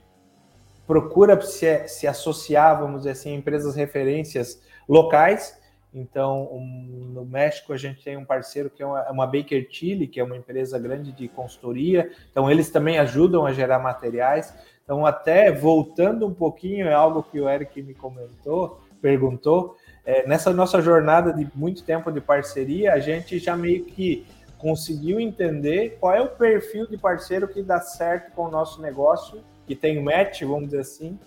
procura 0.86 1.40
se, 1.40 1.88
se 1.88 2.06
associar, 2.06 2.78
vamos 2.78 2.98
dizer 2.98 3.12
assim, 3.12 3.32
a 3.32 3.38
empresas 3.38 3.74
referências 3.74 4.60
locais. 4.86 5.58
Então, 5.94 6.48
um, 6.52 7.10
no 7.12 7.24
México, 7.24 7.72
a 7.72 7.76
gente 7.76 8.02
tem 8.02 8.16
um 8.16 8.24
parceiro 8.24 8.70
que 8.70 8.82
é 8.82 8.86
uma, 8.86 9.10
uma 9.10 9.26
Baker 9.26 9.68
Tilly, 9.68 10.06
que 10.06 10.18
é 10.18 10.24
uma 10.24 10.36
empresa 10.36 10.78
grande 10.78 11.12
de 11.12 11.28
consultoria. 11.28 12.10
Então, 12.30 12.50
eles 12.50 12.70
também 12.70 12.98
ajudam 12.98 13.44
a 13.44 13.52
gerar 13.52 13.78
materiais. 13.78 14.54
Então, 14.84 15.04
até 15.04 15.52
voltando 15.52 16.26
um 16.26 16.32
pouquinho, 16.32 16.86
é 16.86 16.94
algo 16.94 17.22
que 17.22 17.40
o 17.40 17.48
Eric 17.48 17.82
me 17.82 17.94
comentou, 17.94 18.80
perguntou. 19.00 19.76
É, 20.04 20.26
nessa 20.26 20.52
nossa 20.52 20.80
jornada 20.80 21.32
de 21.32 21.48
muito 21.54 21.84
tempo 21.84 22.10
de 22.10 22.20
parceria, 22.20 22.94
a 22.94 22.98
gente 22.98 23.38
já 23.38 23.56
meio 23.56 23.84
que 23.84 24.26
conseguiu 24.62 25.18
entender 25.18 25.98
qual 25.98 26.14
é 26.14 26.20
o 26.20 26.28
perfil 26.28 26.86
de 26.86 26.96
parceiro 26.96 27.48
que 27.48 27.62
dá 27.62 27.80
certo 27.80 28.32
com 28.32 28.44
o 28.44 28.50
nosso 28.50 28.80
negócio, 28.80 29.42
que 29.66 29.74
tem 29.74 30.00
match, 30.00 30.42
vamos 30.42 30.66
dizer 30.66 30.80
assim, 30.80 31.18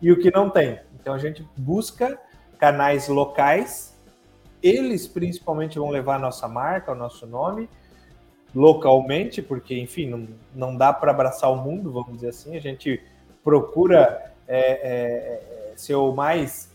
e 0.00 0.12
o 0.12 0.20
que 0.20 0.30
não 0.30 0.48
tem. 0.48 0.78
Então 0.94 1.12
a 1.12 1.18
gente 1.18 1.44
busca 1.56 2.16
canais 2.58 3.08
locais, 3.08 3.95
eles 4.66 5.06
principalmente 5.06 5.78
vão 5.78 5.90
levar 5.90 6.16
a 6.16 6.18
nossa 6.18 6.48
marca, 6.48 6.92
o 6.92 6.94
nosso 6.94 7.26
nome, 7.26 7.68
localmente, 8.54 9.42
porque, 9.42 9.78
enfim, 9.78 10.08
não, 10.08 10.28
não 10.54 10.76
dá 10.76 10.92
para 10.92 11.10
abraçar 11.10 11.52
o 11.52 11.56
mundo, 11.56 11.92
vamos 11.92 12.14
dizer 12.14 12.28
assim, 12.28 12.56
a 12.56 12.60
gente 12.60 13.02
procura 13.44 14.32
é, 14.48 14.58
é, 14.58 15.72
é 15.72 15.72
ser 15.76 15.94
o 15.94 16.12
mais 16.12 16.70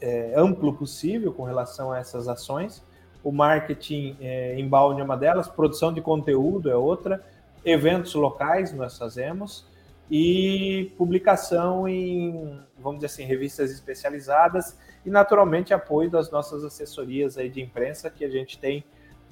é, 0.00 0.34
amplo 0.36 0.74
possível 0.74 1.32
com 1.32 1.44
relação 1.44 1.90
a 1.92 1.98
essas 1.98 2.28
ações. 2.28 2.82
O 3.24 3.32
marketing 3.32 4.16
é, 4.20 4.58
inbound 4.58 5.00
é 5.00 5.04
uma 5.04 5.16
delas, 5.16 5.48
produção 5.48 5.92
de 5.92 6.00
conteúdo 6.00 6.70
é 6.70 6.76
outra, 6.76 7.24
eventos 7.64 8.14
locais 8.14 8.72
nós 8.72 8.98
fazemos 8.98 9.64
e 10.10 10.92
publicação 10.98 11.88
em, 11.88 12.60
vamos 12.78 12.98
dizer 12.98 13.06
assim, 13.06 13.24
revistas 13.24 13.70
especializadas 13.70 14.76
e 15.04 15.10
naturalmente 15.10 15.74
apoio 15.74 16.10
das 16.10 16.30
nossas 16.30 16.64
assessorias 16.64 17.36
aí 17.36 17.48
de 17.48 17.60
imprensa 17.60 18.10
que 18.10 18.24
a 18.24 18.28
gente 18.28 18.58
tem 18.58 18.84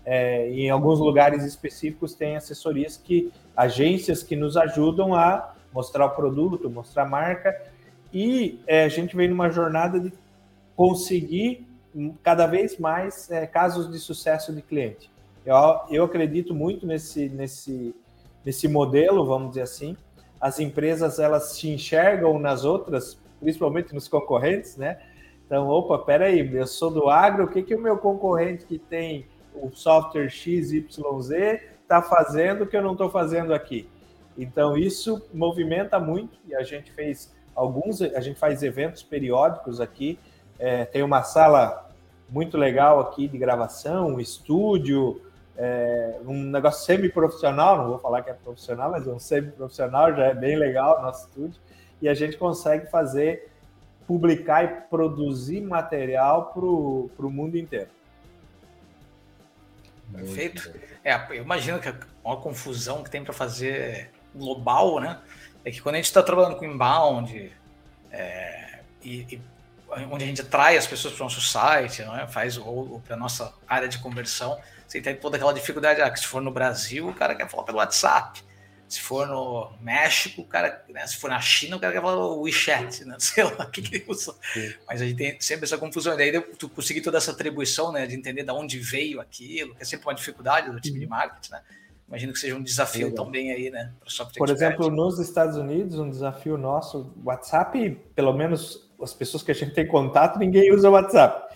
é, 0.05 0.49
em 0.51 0.71
alguns 0.71 0.99
lugares 0.99 1.45
específicos 1.45 2.15
tem 2.15 2.37
assessorias 2.37 2.97
que 2.97 3.33
agências 3.57 4.23
que 4.23 4.35
nos 4.35 4.57
ajudam 4.57 5.15
a 5.15 5.55
mostrar 5.73 6.07
o 6.07 6.11
produto, 6.11 6.71
mostrar 6.71 7.03
a 7.03 7.09
marca 7.09 7.61
e 8.13 8.61
é, 8.67 8.85
a 8.85 8.89
gente 8.89 9.15
vem 9.15 9.29
numa 9.29 9.51
jornada 9.51 10.01
de 10.01 10.13
conseguir 10.75 11.67
cada 12.23 12.47
vez 12.47 12.79
mais 12.79 13.31
é, 13.31 13.47
casos 13.47 13.91
de 13.91 13.99
sucesso 13.99 14.53
de 14.55 14.63
cliente. 14.63 15.11
Eu, 15.45 15.57
eu 15.91 16.05
acredito 16.05 16.55
muito 16.55 16.87
nesse, 16.87 17.29
nesse, 17.29 17.95
nesse 18.45 18.69
modelo, 18.69 19.27
vamos 19.27 19.51
dizer 19.51 19.63
assim. 19.63 19.97
As 20.41 20.59
empresas 20.59 21.19
elas 21.19 21.53
se 21.53 21.69
enxergam 21.69 22.39
nas 22.39 22.65
outras, 22.65 23.19
principalmente 23.41 23.95
nos 23.95 24.09
concorrentes, 24.09 24.77
né? 24.77 24.99
Então, 25.51 25.67
opa, 25.67 25.99
peraí, 25.99 26.49
eu 26.55 26.67
sou 26.67 26.93
do 26.93 27.09
agro, 27.09 27.47
o 27.47 27.49
que, 27.49 27.65
que 27.65 27.75
o 27.75 27.81
meu 27.81 27.99
concorrente 27.99 28.65
que 28.65 28.79
tem 28.79 29.27
o 29.53 29.69
software 29.73 30.29
XYZ 30.29 30.85
está 31.83 32.01
fazendo 32.01 32.67
que 32.67 32.77
eu 32.77 32.83
não 32.83 32.93
estou 32.93 33.11
fazendo 33.11 33.53
aqui? 33.53 33.91
Então, 34.39 34.77
isso 34.77 35.29
movimenta 35.35 35.99
muito 35.99 36.39
e 36.47 36.55
a 36.55 36.63
gente 36.63 36.93
fez 36.93 37.35
alguns, 37.53 38.01
a 38.01 38.21
gente 38.21 38.39
faz 38.39 38.63
eventos 38.63 39.03
periódicos 39.03 39.81
aqui 39.81 40.21
é, 40.61 40.85
tem 40.85 41.03
uma 41.03 41.23
sala 41.23 41.91
muito 42.29 42.59
legal 42.59 43.01
aqui 43.01 43.27
de 43.27 43.39
gravação, 43.39 44.09
um 44.09 44.21
estúdio, 44.21 45.21
é, 45.57 46.21
um 46.27 46.45
negócio 46.45 46.85
semi-profissional, 46.85 47.79
não 47.79 47.89
vou 47.89 47.99
falar 47.99 48.23
que 48.23 48.31
é 48.31 48.35
profissional, 48.35 48.91
mas 48.91 49.07
um 49.07 49.19
semi-profissional 49.19 50.15
já 50.15 50.27
é 50.27 50.35
bem 50.35 50.57
legal 50.57 50.99
o 50.99 51.03
nosso 51.03 51.27
estúdio, 51.27 51.61
e 52.01 52.09
a 52.09 52.15
gente 52.15 52.37
consegue 52.37 52.91
fazer, 52.91 53.50
publicar 54.11 54.65
e 54.65 54.69
produzir 54.91 55.61
material 55.61 56.47
para 56.53 56.65
o 56.65 57.31
mundo 57.31 57.57
inteiro. 57.57 57.89
Perfeito. 60.13 60.69
É, 61.05 61.15
eu 61.31 61.45
imagino 61.45 61.79
que 61.79 61.95
uma 62.25 62.37
confusão 62.37 63.05
que 63.05 63.11
tem 63.11 63.23
para 63.23 63.33
fazer 63.33 64.11
global, 64.35 64.99
né? 64.99 65.21
É 65.65 65.71
que 65.71 65.81
quando 65.81 65.95
a 65.95 65.99
gente 65.99 66.07
está 66.07 66.25
trabalhando 66.25 66.57
com 66.57 66.65
inbound 66.65 67.53
é, 68.11 68.81
e, 69.01 69.21
e 69.31 69.41
onde 70.11 70.25
a 70.25 70.27
gente 70.27 70.41
atrai 70.41 70.77
as 70.77 70.89
pessoas 70.89 71.15
para 71.15 71.23
o 71.23 71.27
nosso 71.27 71.41
site, 71.41 72.03
não 72.03 72.19
é? 72.19 72.27
faz 72.27 72.59
ou, 72.59 72.67
ou 72.67 73.01
para 73.01 73.15
a 73.15 73.19
nossa 73.19 73.55
área 73.69 73.87
de 73.87 74.01
conversão, 74.01 74.59
você 74.89 75.01
tem 75.01 75.15
toda 75.15 75.37
aquela 75.37 75.55
dificuldade, 75.55 76.03
ah, 76.03 76.11
que 76.11 76.19
se 76.19 76.27
for 76.27 76.43
no 76.43 76.51
Brasil, 76.51 77.07
o 77.09 77.15
cara 77.15 77.37
quer 77.37 77.49
falar 77.49 77.63
pelo 77.63 77.79
WhatsApp. 77.79 78.43
Se 78.91 79.01
for 79.01 79.25
no 79.29 79.71
México, 79.81 80.43
o 80.43 80.45
cara, 80.45 80.85
né, 80.89 81.07
se 81.07 81.17
for 81.17 81.31
na 81.31 81.41
China, 81.41 81.77
o 81.77 81.81
cara 81.81 81.93
quer 81.93 82.03
falar 82.03 82.17
o 82.17 82.41
WeChat, 82.41 83.05
né? 83.05 83.15
sei 83.21 83.45
lá 83.45 83.65
o 83.65 83.71
que, 83.71 83.81
que 83.81 83.95
ele 83.95 84.05
usa. 84.09 84.35
Mas 84.87 85.01
a 85.01 85.07
gente 85.07 85.17
tem 85.17 85.41
sempre 85.41 85.65
essa 85.65 85.79
confusão. 85.79 86.15
E 86.15 86.17
daí 86.17 86.41
tu 86.59 86.69
conseguir 86.69 87.01
toda 87.01 87.17
essa 87.17 87.31
atribuição, 87.31 87.93
né, 87.93 88.05
de 88.05 88.17
entender 88.17 88.43
de 88.43 88.51
onde 88.51 88.81
veio 88.81 89.21
aquilo, 89.21 89.77
que 89.77 89.83
é 89.83 89.85
sempre 89.85 90.07
uma 90.07 90.15
dificuldade 90.15 90.73
do 90.73 90.81
time 90.81 90.99
de 90.99 91.05
uhum. 91.05 91.11
marketing, 91.11 91.53
né? 91.53 91.63
Imagino 92.09 92.33
que 92.33 92.41
seja 92.41 92.57
um 92.57 92.63
desafio 92.63 93.07
Legal. 93.07 93.25
também 93.25 93.53
aí, 93.53 93.71
né, 93.71 93.93
Por 94.37 94.51
exemplo, 94.51 94.91
nos 94.91 95.21
Estados 95.21 95.57
Unidos, 95.57 95.97
um 95.97 96.11
desafio 96.11 96.59
nosso, 96.59 97.15
WhatsApp, 97.25 97.97
pelo 98.17 98.33
menos 98.33 98.91
as 99.01 99.15
pessoas 99.15 99.45
que 99.45 99.53
a 99.53 99.55
gente 99.55 99.73
tem 99.73 99.87
contato, 99.87 100.37
ninguém 100.37 100.75
usa 100.75 100.91
WhatsApp. 100.91 101.55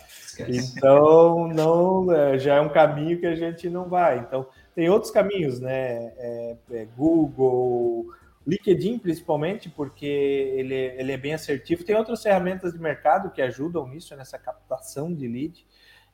Então, 0.48 1.48
não, 1.48 2.12
é, 2.12 2.38
já 2.38 2.54
é 2.54 2.60
um 2.60 2.68
caminho 2.68 3.18
que 3.18 3.26
a 3.26 3.34
gente 3.34 3.68
não 3.68 3.88
vai. 3.88 4.18
Então, 4.18 4.46
tem 4.74 4.88
outros 4.88 5.12
caminhos, 5.12 5.60
né? 5.60 6.12
É, 6.16 6.56
é 6.72 6.84
Google, 6.96 8.06
LinkedIn, 8.46 8.98
principalmente, 8.98 9.70
porque 9.70 10.06
ele, 10.06 10.74
ele 10.74 11.12
é 11.12 11.16
bem 11.16 11.34
assertivo. 11.34 11.84
Tem 11.84 11.96
outras 11.96 12.22
ferramentas 12.22 12.72
de 12.72 12.78
mercado 12.78 13.30
que 13.30 13.40
ajudam 13.40 13.88
nisso, 13.88 14.14
nessa 14.16 14.38
captação 14.38 15.12
de 15.12 15.26
lead. 15.26 15.66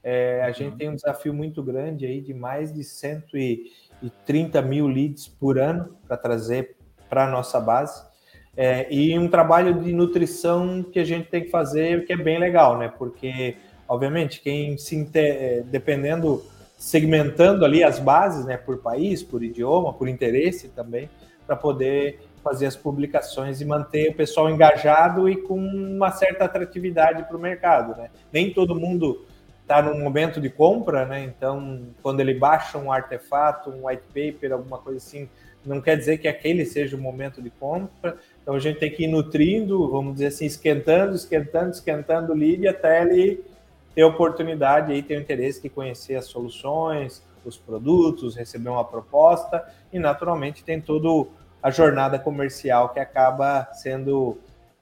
É, 0.03 0.43
a 0.43 0.49
uhum. 0.49 0.55
gente 0.55 0.77
tem 0.77 0.89
um 0.89 0.95
desafio 0.95 1.35
muito 1.35 1.63
grande 1.63 2.07
aí 2.07 2.21
de 2.21 2.33
mais 2.33 2.73
de 2.73 2.83
130 2.85 4.63
mil 4.63 4.87
leads 4.87 5.29
por 5.29 5.59
ano 5.59 5.97
para 6.07 6.17
trazer 6.17 6.77
para 7.09 7.27
a 7.27 7.31
nossa 7.31 7.61
base. 7.61 8.09
É, 8.57 8.93
e 8.93 9.19
um 9.19 9.29
trabalho 9.29 9.81
de 9.83 9.93
nutrição 9.93 10.83
que 10.83 10.99
a 10.99 11.05
gente 11.05 11.29
tem 11.29 11.45
que 11.45 11.51
fazer, 11.51 12.05
que 12.05 12.13
é 12.13 12.17
bem 12.17 12.39
legal, 12.39 12.79
né? 12.79 12.89
Porque, 12.89 13.57
obviamente, 13.89 14.41
quem 14.41 14.79
se 14.79 14.95
inter... 14.97 15.37
É, 15.43 15.63
dependendo, 15.63 16.45
segmentando 16.81 17.63
ali 17.63 17.85
as 17.85 17.99
bases, 17.99 18.47
né, 18.47 18.57
por 18.57 18.79
país, 18.79 19.23
por 19.23 19.45
idioma, 19.45 19.93
por 19.93 20.09
interesse 20.09 20.69
também, 20.71 21.11
para 21.47 21.55
poder 21.55 22.21
fazer 22.43 22.65
as 22.65 22.75
publicações 22.75 23.61
e 23.61 23.67
manter 23.67 24.09
o 24.09 24.15
pessoal 24.15 24.49
engajado 24.49 25.29
e 25.29 25.37
com 25.37 25.59
uma 25.59 26.11
certa 26.11 26.47
atratividade 26.47 27.25
para 27.25 27.37
o 27.37 27.41
mercado, 27.41 27.95
né? 28.01 28.09
Nem 28.33 28.51
todo 28.51 28.75
mundo 28.75 29.27
está 29.61 29.83
no 29.83 29.95
momento 29.95 30.41
de 30.41 30.49
compra, 30.49 31.05
né? 31.05 31.23
Então, 31.23 31.83
quando 32.03 32.21
ele 32.21 32.33
baixa 32.33 32.79
um 32.79 32.91
artefato, 32.91 33.69
um 33.69 33.87
white 33.87 34.05
paper, 34.15 34.55
alguma 34.55 34.79
coisa 34.79 34.97
assim, 34.97 35.29
não 35.67 35.83
quer 35.83 35.99
dizer 35.99 36.17
que 36.17 36.29
aquele 36.29 36.65
seja 36.65 36.97
o 36.97 36.99
momento 36.99 37.43
de 37.43 37.51
compra. 37.51 38.17
Então 38.41 38.55
a 38.55 38.59
gente 38.59 38.79
tem 38.79 38.91
que 38.91 39.05
ir 39.05 39.09
nutrindo, 39.09 39.87
vamos 39.91 40.15
dizer 40.15 40.29
assim, 40.29 40.47
esquentando, 40.47 41.15
esquentando, 41.15 41.73
esquentando 41.73 42.33
o 42.33 42.35
lead 42.35 42.67
até 42.67 43.03
ele 43.03 43.45
ter 43.95 44.05
oportunidade 44.05 44.93
aí, 44.93 45.03
ter 45.03 45.17
o 45.17 45.21
interesse 45.21 45.63
de 45.63 45.69
conhecer 45.69 46.17
as 46.17 46.27
soluções, 46.27 47.23
os 47.45 47.57
produtos, 47.57 48.37
receber 48.37 48.69
uma 48.69 48.85
proposta 48.85 49.65
e 49.93 49.99
naturalmente 49.99 50.63
tem 50.63 50.81
toda 50.81 51.29
a 51.63 51.71
jornada 51.71 52.19
comercial 52.19 52.91
que 52.91 53.01
acaba 53.01 53.69
sendo 53.73 54.39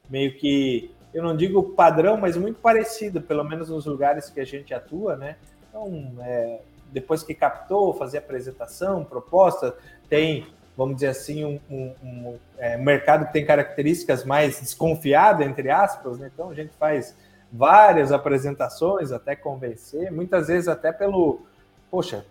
meio 0.09 0.37
que, 0.37 0.91
eu 1.13 1.23
não 1.23 1.37
digo 1.37 1.75
padrão, 1.75 2.17
mas 2.17 2.37
muito 2.37 2.61
parecido, 2.61 3.21
pelo 3.21 3.45
menos 3.45 3.69
nos 3.69 3.87
lugares 3.87 4.31
que 4.31 4.41
a 4.41 4.45
gente 4.45 4.73
atua, 4.73 5.17
né? 5.17 5.37
Então, 5.69 6.13
é, 6.21 6.61
depois 6.93 7.23
que 7.23 7.35
captou, 7.35 7.93
fazer 7.95 8.19
apresentação, 8.19 9.05
proposta, 9.05 9.77
tem 10.09 10.47
vamos 10.79 10.95
dizer 10.95 11.09
assim, 11.09 11.45
um, 11.45 11.59
um, 11.69 11.95
um 12.05 12.39
é, 12.57 12.77
mercado 12.77 13.27
que 13.27 13.33
tem 13.33 13.45
características 13.45 14.25
mais 14.25 14.61
desconfiadas, 14.61 15.45
entre 15.45 15.69
aspas, 15.71 16.19
né? 16.19 16.31
Então 16.33 16.51
a 16.51 16.55
gente 16.55 16.73
faz 16.79 17.17
várias 17.53 18.13
apresentações 18.13 19.13
até 19.13 19.35
convencer, 19.35 20.13
muitas 20.13 20.49
vezes 20.49 20.69
até 20.69 20.93
pelo, 20.93 21.43
poxa, 21.91 22.25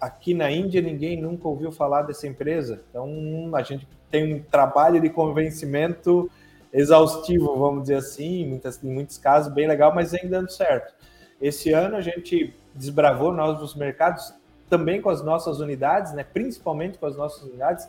aqui 0.00 0.34
na 0.34 0.50
Índia 0.50 0.80
ninguém 0.80 1.20
nunca 1.20 1.48
ouviu 1.48 1.72
falar 1.72 2.02
dessa 2.02 2.26
empresa, 2.26 2.82
então 2.88 3.50
a 3.54 3.62
gente 3.62 3.86
tem 4.10 4.34
um 4.34 4.42
trabalho 4.42 5.00
de 5.00 5.08
convencimento 5.08 6.30
exaustivo, 6.72 7.56
vamos 7.56 7.82
dizer 7.82 7.96
assim, 7.96 8.42
em, 8.42 8.48
muitas, 8.48 8.82
em 8.82 8.92
muitos 8.92 9.18
casos 9.18 9.52
bem 9.52 9.66
legal, 9.66 9.94
mas 9.94 10.12
vem 10.12 10.28
dando 10.28 10.50
certo. 10.50 10.94
Esse 11.40 11.72
ano 11.72 11.96
a 11.96 12.00
gente 12.00 12.54
desbravou 12.74 13.32
novos 13.32 13.74
mercados, 13.74 14.32
também 14.70 15.02
com 15.02 15.10
as 15.10 15.22
nossas 15.22 15.60
unidades, 15.60 16.12
né, 16.14 16.24
principalmente 16.24 16.98
com 16.98 17.06
as 17.06 17.16
nossas 17.16 17.42
unidades, 17.42 17.86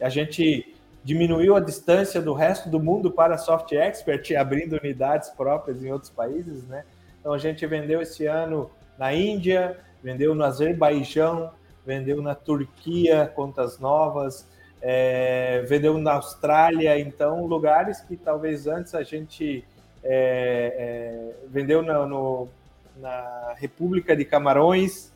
a 0.00 0.08
gente 0.08 0.75
diminuiu 1.06 1.54
a 1.54 1.60
distância 1.60 2.20
do 2.20 2.34
resto 2.34 2.68
do 2.68 2.80
mundo 2.80 3.12
para 3.12 3.38
Soft 3.38 3.70
Expert, 3.70 4.28
abrindo 4.36 4.76
unidades 4.76 5.30
próprias 5.30 5.82
em 5.82 5.92
outros 5.92 6.10
países, 6.10 6.66
né? 6.66 6.84
Então 7.20 7.32
a 7.32 7.38
gente 7.38 7.64
vendeu 7.64 8.02
esse 8.02 8.26
ano 8.26 8.68
na 8.98 9.14
Índia, 9.14 9.78
vendeu 10.02 10.34
no 10.34 10.42
Azerbaijão, 10.42 11.52
vendeu 11.86 12.20
na 12.20 12.34
Turquia 12.34 13.30
contas 13.36 13.78
novas, 13.78 14.48
é, 14.82 15.62
vendeu 15.68 15.96
na 15.96 16.14
Austrália, 16.14 16.98
então 16.98 17.46
lugares 17.46 18.00
que 18.00 18.16
talvez 18.16 18.66
antes 18.66 18.92
a 18.92 19.04
gente 19.04 19.64
é, 20.02 20.74
é, 20.76 21.48
vendeu 21.48 21.82
no, 21.82 22.06
no, 22.06 22.48
na 22.96 23.54
República 23.56 24.16
de 24.16 24.24
Camarões, 24.24 25.12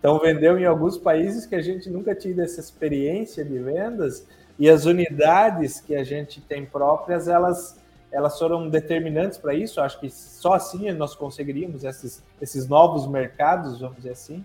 então 0.00 0.18
vendeu 0.18 0.58
em 0.58 0.64
alguns 0.64 0.98
países 0.98 1.46
que 1.46 1.54
a 1.54 1.62
gente 1.62 1.88
nunca 1.88 2.16
tinha 2.16 2.42
essa 2.42 2.58
experiência 2.58 3.44
de 3.44 3.56
vendas 3.60 4.26
e 4.62 4.70
as 4.70 4.84
unidades 4.84 5.80
que 5.80 5.92
a 5.92 6.04
gente 6.04 6.40
tem 6.40 6.64
próprias, 6.64 7.26
elas 7.26 7.82
elas 8.12 8.38
foram 8.38 8.68
determinantes 8.68 9.36
para 9.36 9.54
isso. 9.54 9.80
Acho 9.80 9.98
que 9.98 10.08
só 10.08 10.52
assim 10.52 10.88
nós 10.92 11.16
conseguiríamos 11.16 11.82
esses, 11.82 12.22
esses 12.40 12.68
novos 12.68 13.04
mercados, 13.08 13.80
vamos 13.80 13.96
dizer 13.96 14.10
assim. 14.10 14.44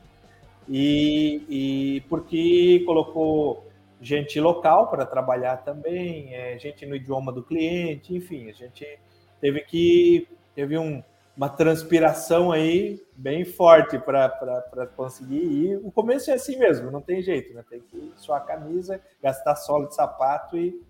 E, 0.68 1.44
e 1.48 2.02
porque 2.10 2.82
colocou 2.88 3.68
gente 4.02 4.40
local 4.40 4.88
para 4.88 5.06
trabalhar 5.06 5.58
também, 5.58 6.34
é, 6.34 6.58
gente 6.58 6.84
no 6.88 6.96
idioma 6.96 7.32
do 7.32 7.44
cliente, 7.44 8.16
enfim, 8.16 8.50
a 8.50 8.54
gente 8.54 8.98
teve 9.40 9.60
que 9.62 10.28
teve 10.56 10.80
um, 10.80 11.04
uma 11.38 11.48
transpiração 11.48 12.52
aí 12.52 13.00
bem 13.16 13.46
forte 13.46 14.00
para 14.00 14.88
conseguir 14.96 15.44
ir. 15.44 15.80
O 15.84 15.92
começo 15.92 16.32
é 16.32 16.34
assim 16.34 16.58
mesmo, 16.58 16.90
não 16.90 17.00
tem 17.00 17.22
jeito, 17.22 17.54
né? 17.54 17.64
Tem 17.70 17.80
que 17.80 18.12
suar 18.18 18.42
a 18.42 18.46
camisa, 18.46 19.00
gastar 19.22 19.56
solo 19.56 19.88
de 19.88 19.94
sapato 19.94 20.58
e 20.58 20.82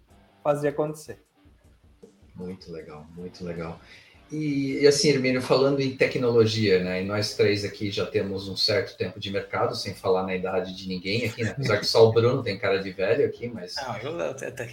fazer 0.41 0.70
acontecer. 0.70 1.22
Muito 2.34 2.72
legal, 2.72 3.06
muito 3.14 3.43
legal. 3.43 3.78
E, 4.32 4.80
e, 4.82 4.88
assim, 4.88 5.10
Hermínio, 5.10 5.42
falando 5.42 5.80
em 5.80 5.96
tecnologia, 5.96 6.84
né? 6.84 7.02
E 7.02 7.06
nós 7.06 7.36
três 7.36 7.64
aqui 7.64 7.90
já 7.90 8.06
temos 8.06 8.50
um 8.50 8.58
certo 8.58 8.98
tempo 8.98 9.20
de 9.20 9.32
mercado, 9.32 9.76
sem 9.76 9.94
falar 9.94 10.24
na 10.24 10.36
idade 10.36 10.76
de 10.76 10.88
ninguém 10.88 11.26
aqui, 11.26 11.44
né? 11.44 11.52
Apesar 11.52 11.78
que 11.78 11.86
só 11.86 12.08
o 12.08 12.12
Bruno 12.12 12.44
tem 12.44 12.58
cara 12.58 12.78
de 12.80 12.92
velho 12.92 13.26
aqui, 13.26 13.48
mas. 13.48 13.76
Não, 13.76 13.98
eu 13.98 14.22
até. 14.22 14.68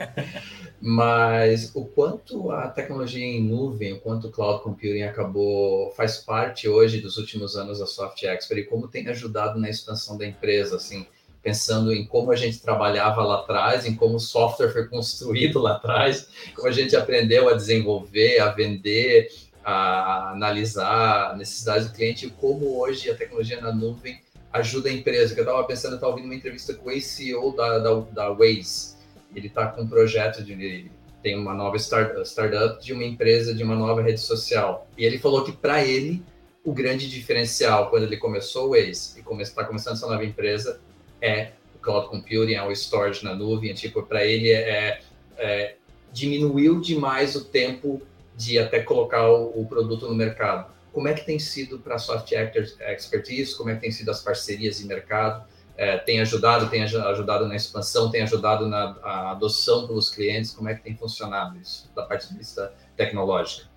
mas 0.80 1.72
o 1.74 1.84
quanto 1.84 2.50
a 2.50 2.68
tecnologia 2.68 3.24
em 3.24 3.42
nuvem, 3.42 3.92
o 3.92 4.00
quanto 4.00 4.28
o 4.28 4.30
cloud 4.30 4.62
computing 4.62 5.02
acabou, 5.02 5.92
faz 5.92 6.16
parte 6.18 6.68
hoje 6.68 7.00
dos 7.00 7.18
últimos 7.18 7.56
anos 7.56 7.80
da 7.80 7.86
Soft 7.86 8.22
Expert 8.22 8.60
e 8.60 8.64
como 8.64 8.88
tem 8.88 9.06
ajudado 9.08 9.58
na 9.58 9.68
expansão 9.68 10.16
da 10.16 10.26
empresa, 10.26 10.76
assim 10.76 11.06
pensando 11.42 11.92
em 11.92 12.06
como 12.06 12.30
a 12.30 12.36
gente 12.36 12.60
trabalhava 12.60 13.22
lá 13.22 13.36
atrás, 13.36 13.86
em 13.86 13.94
como 13.94 14.16
o 14.16 14.20
software 14.20 14.72
foi 14.72 14.86
construído 14.86 15.58
lá 15.58 15.72
atrás, 15.72 16.28
como 16.54 16.68
a 16.68 16.72
gente 16.72 16.94
aprendeu 16.94 17.48
a 17.48 17.54
desenvolver, 17.54 18.40
a 18.40 18.50
vender, 18.50 19.30
a 19.64 20.32
analisar 20.32 21.36
necessidades 21.36 21.88
do 21.88 21.94
cliente 21.94 22.26
e 22.26 22.30
como 22.30 22.78
hoje 22.78 23.10
a 23.10 23.14
tecnologia 23.14 23.60
na 23.60 23.72
nuvem 23.72 24.20
ajuda 24.52 24.88
a 24.88 24.92
empresa. 24.92 25.34
Eu 25.34 25.40
estava 25.40 25.64
pensando, 25.64 25.92
eu 25.92 25.96
estava 25.96 26.12
ouvindo 26.12 26.26
uma 26.26 26.34
entrevista 26.34 26.74
com 26.74 26.90
o 26.90 27.00
CEO 27.00 27.54
da, 27.54 27.78
da, 27.78 27.94
da 27.94 28.30
Waze. 28.30 28.96
Ele 29.34 29.46
está 29.46 29.66
com 29.66 29.82
um 29.82 29.88
projeto 29.88 30.42
de 30.42 30.90
tem 31.22 31.38
uma 31.38 31.52
nova 31.52 31.76
start, 31.76 32.16
startup 32.24 32.82
de 32.82 32.94
uma 32.94 33.04
empresa 33.04 33.54
de 33.54 33.62
uma 33.62 33.74
nova 33.74 34.02
rede 34.02 34.20
social. 34.20 34.88
E 34.96 35.04
ele 35.04 35.18
falou 35.18 35.44
que 35.44 35.52
para 35.52 35.84
ele 35.84 36.22
o 36.64 36.72
grande 36.72 37.08
diferencial 37.08 37.90
quando 37.90 38.04
ele 38.04 38.16
começou 38.16 38.68
o 38.68 38.70
Waze 38.70 39.18
e 39.18 39.42
está 39.42 39.64
começando 39.64 39.96
essa 39.96 40.06
nova 40.06 40.24
empresa 40.24 40.80
é 41.20 41.52
o 41.74 41.78
cloud 41.78 42.08
computing, 42.08 42.54
é 42.54 42.62
o 42.62 42.72
storage 42.72 43.24
na 43.24 43.34
nuvem, 43.34 43.72
tipo, 43.74 44.02
para 44.02 44.24
ele 44.24 44.50
é, 44.50 45.00
é, 45.38 45.74
diminuiu 46.12 46.80
demais 46.80 47.36
o 47.36 47.44
tempo 47.44 48.02
de 48.36 48.58
até 48.58 48.80
colocar 48.80 49.30
o, 49.30 49.60
o, 49.60 49.66
produto 49.66 50.08
no 50.08 50.14
mercado. 50.14 50.70
Como 50.92 51.06
é 51.08 51.14
que 51.14 51.24
tem 51.24 51.38
sido 51.38 51.78
para 51.78 51.96
a 51.96 51.98
Soft 51.98 52.32
Expertise? 52.32 53.56
Como 53.56 53.70
é 53.70 53.74
que 53.74 53.80
tem 53.80 53.90
sido 53.90 54.10
as 54.10 54.22
parcerias 54.22 54.78
de 54.78 54.86
mercado? 54.86 55.44
É, 55.76 55.96
tem 55.98 56.20
ajudado, 56.20 56.68
tem 56.68 56.82
ajudado 56.82 57.46
na 57.46 57.56
expansão, 57.56 58.10
tem 58.10 58.22
ajudado 58.22 58.66
na 58.66 58.96
adoção 59.30 59.86
pelos 59.86 60.10
clientes? 60.10 60.50
Como 60.50 60.68
é 60.68 60.74
que 60.74 60.82
tem 60.82 60.96
funcionado 60.96 61.58
isso, 61.58 61.90
da 61.94 62.02
parte 62.02 62.28
de 62.28 62.36
vista 62.36 62.72
tecnológica? 62.96 63.68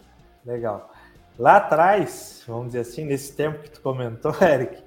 Legal. 0.45 0.91
Lá 1.37 1.57
atrás, 1.57 2.43
vamos 2.47 2.67
dizer 2.67 2.79
assim, 2.79 3.05
nesse 3.05 3.33
tempo 3.33 3.63
que 3.63 3.71
tu 3.71 3.81
comentou, 3.81 4.35
Eric, 4.41 4.83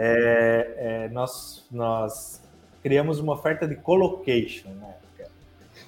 é, 0.00 0.74
é, 0.76 1.08
nós, 1.08 1.66
nós 1.72 2.40
criamos 2.82 3.18
uma 3.18 3.32
oferta 3.32 3.66
de 3.66 3.74
colocation, 3.74 4.68
né? 4.70 4.94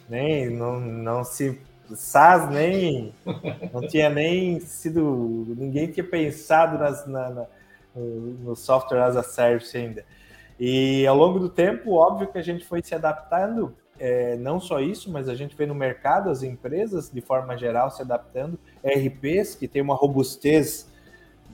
Nem, 0.09 0.51
não, 0.51 0.81
não 0.81 1.23
se 1.23 1.61
SaaS 1.95 2.51
nem 2.51 3.15
não 3.73 3.87
tinha 3.87 4.11
nem 4.11 4.59
sido 4.59 5.47
ninguém 5.57 5.91
tinha 5.91 6.05
pensado 6.05 6.77
nas, 6.77 7.07
na, 7.07 7.31
na, 7.31 7.47
no 7.95 8.57
software 8.57 9.03
as 9.03 9.17
a 9.17 9.23
service 9.23 9.77
ainda. 9.77 10.05
E 10.59 11.07
ao 11.07 11.17
longo 11.17 11.39
do 11.39 11.49
tempo, 11.49 11.93
óbvio 11.93 12.27
que 12.27 12.39
a 12.39 12.43
gente 12.43 12.65
foi 12.67 12.83
se 12.83 12.95
adaptando, 12.95 13.75
é, 13.99 14.37
não 14.37 14.59
só 14.59 14.81
isso, 14.81 15.11
mas 15.11 15.29
a 15.29 15.35
gente 15.35 15.57
vê 15.57 15.67
no 15.67 15.75
mercado 15.75 16.29
as 16.29 16.43
empresas 16.43 17.11
de 17.11 17.21
forma 17.21 17.57
geral 17.57 17.91
se 17.91 18.03
adaptando, 18.03 18.59
RPs 18.85 19.55
que 19.55 19.69
tem 19.69 19.81
uma 19.81 19.95
robustez 19.95 20.90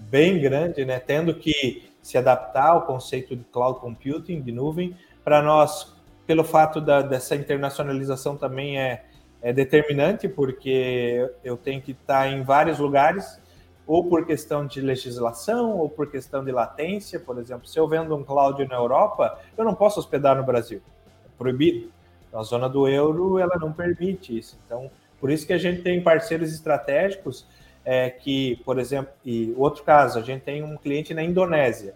bem 0.08 0.40
grande, 0.40 0.84
né, 0.84 0.98
tendo 0.98 1.34
que 1.34 1.90
se 2.02 2.16
adaptar 2.16 2.68
ao 2.68 2.82
conceito 2.82 3.34
de 3.34 3.44
cloud 3.44 3.80
computing, 3.80 4.40
de 4.40 4.52
nuvem. 4.52 4.96
Para 5.24 5.42
nós, 5.42 5.96
pelo 6.26 6.44
fato 6.44 6.80
da, 6.80 7.02
dessa 7.02 7.34
internacionalização 7.34 8.36
também 8.36 8.78
é, 8.78 9.04
é 9.42 9.52
determinante, 9.52 10.28
porque 10.28 11.28
eu 11.42 11.56
tenho 11.56 11.82
que 11.82 11.92
estar 11.92 12.28
em 12.28 12.42
vários 12.42 12.78
lugares, 12.78 13.40
ou 13.86 14.04
por 14.04 14.26
questão 14.26 14.66
de 14.66 14.80
legislação, 14.80 15.78
ou 15.78 15.88
por 15.88 16.10
questão 16.10 16.44
de 16.44 16.50
latência. 16.50 17.20
Por 17.20 17.38
exemplo, 17.38 17.66
se 17.66 17.78
eu 17.78 17.86
vendo 17.86 18.14
um 18.16 18.24
cloud 18.24 18.64
na 18.66 18.74
Europa, 18.74 19.38
eu 19.56 19.64
não 19.64 19.74
posso 19.74 20.00
hospedar 20.00 20.36
no 20.36 20.44
Brasil. 20.44 20.80
É 21.24 21.28
proibido. 21.38 21.90
A 22.32 22.42
zona 22.42 22.68
do 22.68 22.86
euro, 22.86 23.38
ela 23.38 23.56
não 23.58 23.72
permite 23.72 24.36
isso. 24.36 24.58
Então, 24.66 24.90
por 25.20 25.30
isso 25.30 25.46
que 25.46 25.52
a 25.52 25.58
gente 25.58 25.82
tem 25.82 26.02
parceiros 26.02 26.52
estratégicos 26.52 27.46
é 27.88 28.10
que, 28.10 28.56
por 28.64 28.80
exemplo, 28.80 29.12
e 29.24 29.54
outro 29.56 29.84
caso, 29.84 30.18
a 30.18 30.22
gente 30.22 30.42
tem 30.42 30.60
um 30.60 30.76
cliente 30.76 31.14
na 31.14 31.22
Indonésia 31.22 31.94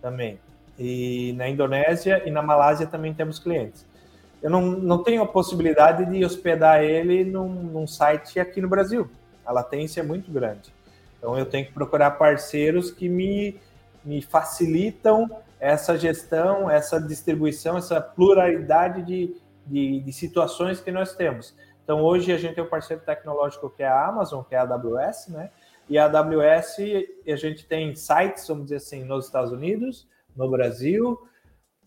também. 0.00 0.40
E 0.78 1.34
na 1.36 1.46
Indonésia 1.46 2.22
e 2.26 2.30
na 2.30 2.40
Malásia 2.40 2.86
também 2.86 3.12
temos 3.12 3.38
clientes. 3.38 3.86
Eu 4.42 4.48
não, 4.48 4.62
não 4.62 5.02
tenho 5.02 5.22
a 5.22 5.26
possibilidade 5.26 6.06
de 6.06 6.24
hospedar 6.24 6.82
ele 6.82 7.22
num, 7.22 7.48
num 7.48 7.86
site 7.86 8.40
aqui 8.40 8.62
no 8.62 8.68
Brasil. 8.68 9.10
A 9.44 9.52
latência 9.52 10.00
é 10.00 10.02
muito 10.02 10.30
grande. 10.30 10.72
Então 11.18 11.38
eu 11.38 11.44
tenho 11.44 11.66
que 11.66 11.72
procurar 11.72 12.12
parceiros 12.12 12.90
que 12.90 13.06
me, 13.06 13.60
me 14.02 14.22
facilitam 14.22 15.30
essa 15.60 15.98
gestão, 15.98 16.70
essa 16.70 16.98
distribuição, 16.98 17.76
essa 17.76 18.00
pluralidade 18.00 19.02
de, 19.02 19.36
de, 19.66 20.00
de 20.00 20.12
situações 20.14 20.80
que 20.80 20.90
nós 20.90 21.14
temos. 21.14 21.54
Então, 21.86 22.02
hoje 22.02 22.32
a 22.32 22.36
gente 22.36 22.56
tem 22.56 22.64
um 22.64 22.68
parceiro 22.68 23.00
tecnológico 23.04 23.70
que 23.70 23.80
é 23.80 23.86
a 23.86 24.08
Amazon, 24.08 24.42
que 24.42 24.56
é 24.56 24.58
a 24.58 24.62
AWS, 24.62 25.28
né? 25.28 25.50
E 25.88 25.96
a 25.96 26.06
AWS, 26.06 26.78
a 27.28 27.36
gente 27.36 27.64
tem 27.64 27.94
sites, 27.94 28.48
vamos 28.48 28.64
dizer 28.64 28.78
assim, 28.78 29.04
nos 29.04 29.26
Estados 29.26 29.52
Unidos, 29.52 30.08
no 30.34 30.50
Brasil, 30.50 31.16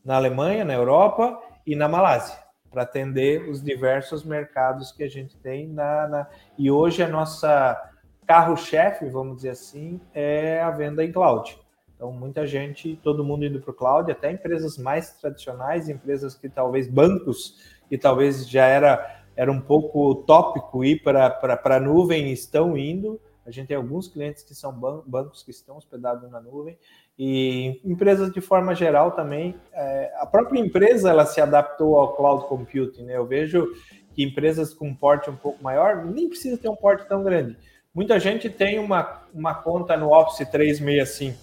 na 0.05 0.15
Alemanha, 0.15 0.63
na 0.63 0.73
Europa 0.73 1.37
e 1.67 1.75
na 1.75 1.89
Malásia, 1.89 2.39
para 2.71 2.83
atender 2.83 3.49
os 3.49 3.61
diversos 3.61 4.23
mercados 4.23 4.93
que 4.93 5.03
a 5.03 5.09
gente 5.09 5.35
tem. 5.35 5.67
Na, 5.67 6.07
na... 6.07 6.27
E 6.57 6.71
hoje 6.71 7.03
a 7.03 7.07
nossa 7.09 7.77
carro-chefe, 8.25 9.09
vamos 9.09 9.35
dizer 9.35 9.49
assim, 9.49 9.99
é 10.13 10.61
a 10.61 10.71
venda 10.71 11.03
em 11.03 11.11
cloud. 11.11 11.59
Então, 11.93 12.13
muita 12.13 12.47
gente, 12.47 12.97
todo 13.03 13.25
mundo 13.25 13.43
indo 13.43 13.59
para 13.59 13.71
o 13.71 13.73
cloud, 13.73 14.09
até 14.09 14.31
empresas 14.31 14.77
mais 14.77 15.11
tradicionais, 15.19 15.89
empresas 15.89 16.35
que 16.35 16.47
talvez 16.47 16.87
bancos, 16.87 17.59
que 17.89 17.97
talvez 17.97 18.47
já 18.47 18.65
era 18.65 19.18
era 19.35 19.51
um 19.51 19.61
pouco 19.61 20.09
utópico 20.11 20.83
ir 20.83 21.01
para 21.01 21.61
a 21.63 21.79
nuvem, 21.79 22.31
estão 22.31 22.77
indo. 22.77 23.19
A 23.45 23.51
gente 23.51 23.67
tem 23.67 23.77
alguns 23.77 24.07
clientes 24.07 24.43
que 24.43 24.53
são 24.53 24.71
ban 24.71 25.01
bancos 25.07 25.41
que 25.41 25.51
estão 25.51 25.77
hospedados 25.77 26.29
na 26.29 26.39
nuvem 26.39 26.77
e 27.17 27.81
empresas 27.83 28.31
de 28.31 28.39
forma 28.39 28.75
geral 28.75 29.11
também. 29.11 29.55
É, 29.73 30.13
a 30.19 30.25
própria 30.25 30.59
empresa 30.59 31.09
ela 31.09 31.25
se 31.25 31.41
adaptou 31.41 31.97
ao 31.97 32.15
cloud 32.15 32.45
computing. 32.47 33.03
Né? 33.03 33.17
Eu 33.17 33.25
vejo 33.25 33.67
que 34.13 34.23
empresas 34.23 34.73
com 34.73 34.93
porte 34.93 35.29
um 35.29 35.35
pouco 35.35 35.63
maior 35.63 36.05
nem 36.05 36.29
precisa 36.29 36.57
ter 36.57 36.69
um 36.69 36.75
porte 36.75 37.07
tão 37.07 37.23
grande. 37.23 37.57
Muita 37.93 38.19
gente 38.19 38.49
tem 38.49 38.77
uma, 38.77 39.23
uma 39.33 39.55
conta 39.55 39.97
no 39.97 40.13
Office 40.13 40.47
365 40.47 41.37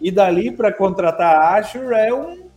e 0.00 0.10
dali 0.10 0.50
para 0.50 0.72
contratar 0.72 1.36
a 1.36 1.54
Azure 1.56 1.94
é 1.94 2.12
um 2.14 2.48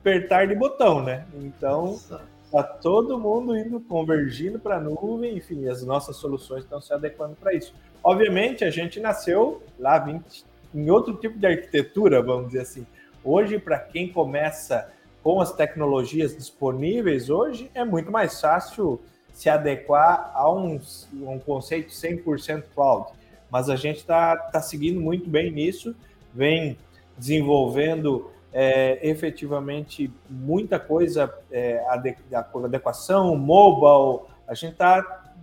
apertar 0.00 0.46
de 0.46 0.54
botão, 0.54 1.02
né? 1.02 1.26
Então 1.34 1.86
Nossa. 1.86 2.22
Está 2.50 2.64
todo 2.64 3.16
mundo 3.16 3.56
indo 3.56 3.78
convergindo 3.78 4.58
para 4.58 4.78
a 4.78 4.80
nuvem, 4.80 5.36
enfim, 5.36 5.68
as 5.68 5.84
nossas 5.84 6.16
soluções 6.16 6.64
estão 6.64 6.80
se 6.80 6.92
adequando 6.92 7.36
para 7.36 7.54
isso. 7.54 7.72
Obviamente, 8.02 8.64
a 8.64 8.70
gente 8.72 8.98
nasceu 8.98 9.62
lá 9.78 10.00
20, 10.00 10.44
em 10.74 10.90
outro 10.90 11.14
tipo 11.14 11.38
de 11.38 11.46
arquitetura, 11.46 12.20
vamos 12.20 12.48
dizer 12.48 12.62
assim. 12.62 12.84
Hoje, 13.22 13.56
para 13.56 13.78
quem 13.78 14.12
começa 14.12 14.90
com 15.22 15.40
as 15.40 15.52
tecnologias 15.52 16.36
disponíveis, 16.36 17.30
hoje 17.30 17.70
é 17.72 17.84
muito 17.84 18.10
mais 18.10 18.40
fácil 18.40 19.00
se 19.32 19.48
adequar 19.48 20.32
a 20.34 20.52
um, 20.52 20.80
um 21.22 21.38
conceito 21.38 21.90
100% 21.92 22.64
cloud. 22.74 23.12
Mas 23.48 23.70
a 23.70 23.76
gente 23.76 23.98
está 23.98 24.36
tá 24.36 24.60
seguindo 24.60 25.00
muito 25.00 25.30
bem 25.30 25.52
nisso, 25.52 25.94
vem 26.34 26.76
desenvolvendo 27.16 28.28
é, 28.52 28.98
efetivamente 29.08 30.12
muita 30.28 30.78
coisa, 30.78 31.32
é, 31.50 31.84
adequação, 31.88 33.36
mobile, 33.36 34.28
a 34.46 34.54
gente 34.54 34.72
está 34.72 35.34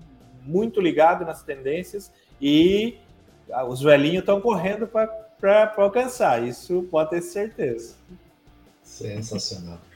muito 0.43 0.81
ligado 0.81 1.25
nas 1.25 1.43
tendências 1.43 2.11
e 2.41 2.97
os 3.67 3.81
velhinhos 3.81 4.19
estão 4.19 4.41
correndo 4.41 4.87
para 4.87 5.73
alcançar, 5.77 6.43
isso 6.43 6.87
pode 6.91 7.11
ter 7.11 7.21
certeza. 7.21 7.95
Sensacional. 8.83 9.79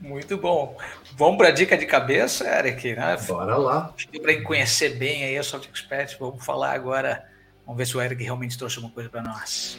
Muito 0.00 0.36
bom. 0.36 0.76
Vamos 1.16 1.38
para 1.38 1.48
a 1.48 1.50
dica 1.50 1.78
de 1.78 1.86
cabeça, 1.86 2.44
Eric? 2.46 2.94
Né? 2.94 3.16
Bora 3.26 3.56
lá. 3.56 3.94
Para 4.20 4.42
conhecer 4.42 4.96
bem 4.96 5.24
aí 5.24 5.38
a 5.38 5.42
Soft 5.42 5.68
Expert, 5.68 6.18
vamos 6.18 6.44
falar 6.44 6.72
agora. 6.72 7.26
Vamos 7.64 7.78
ver 7.78 7.86
se 7.86 7.96
o 7.96 8.02
Eric 8.02 8.22
realmente 8.22 8.58
trouxe 8.58 8.76
alguma 8.76 8.92
coisa 8.92 9.08
para 9.08 9.22
nós. 9.22 9.78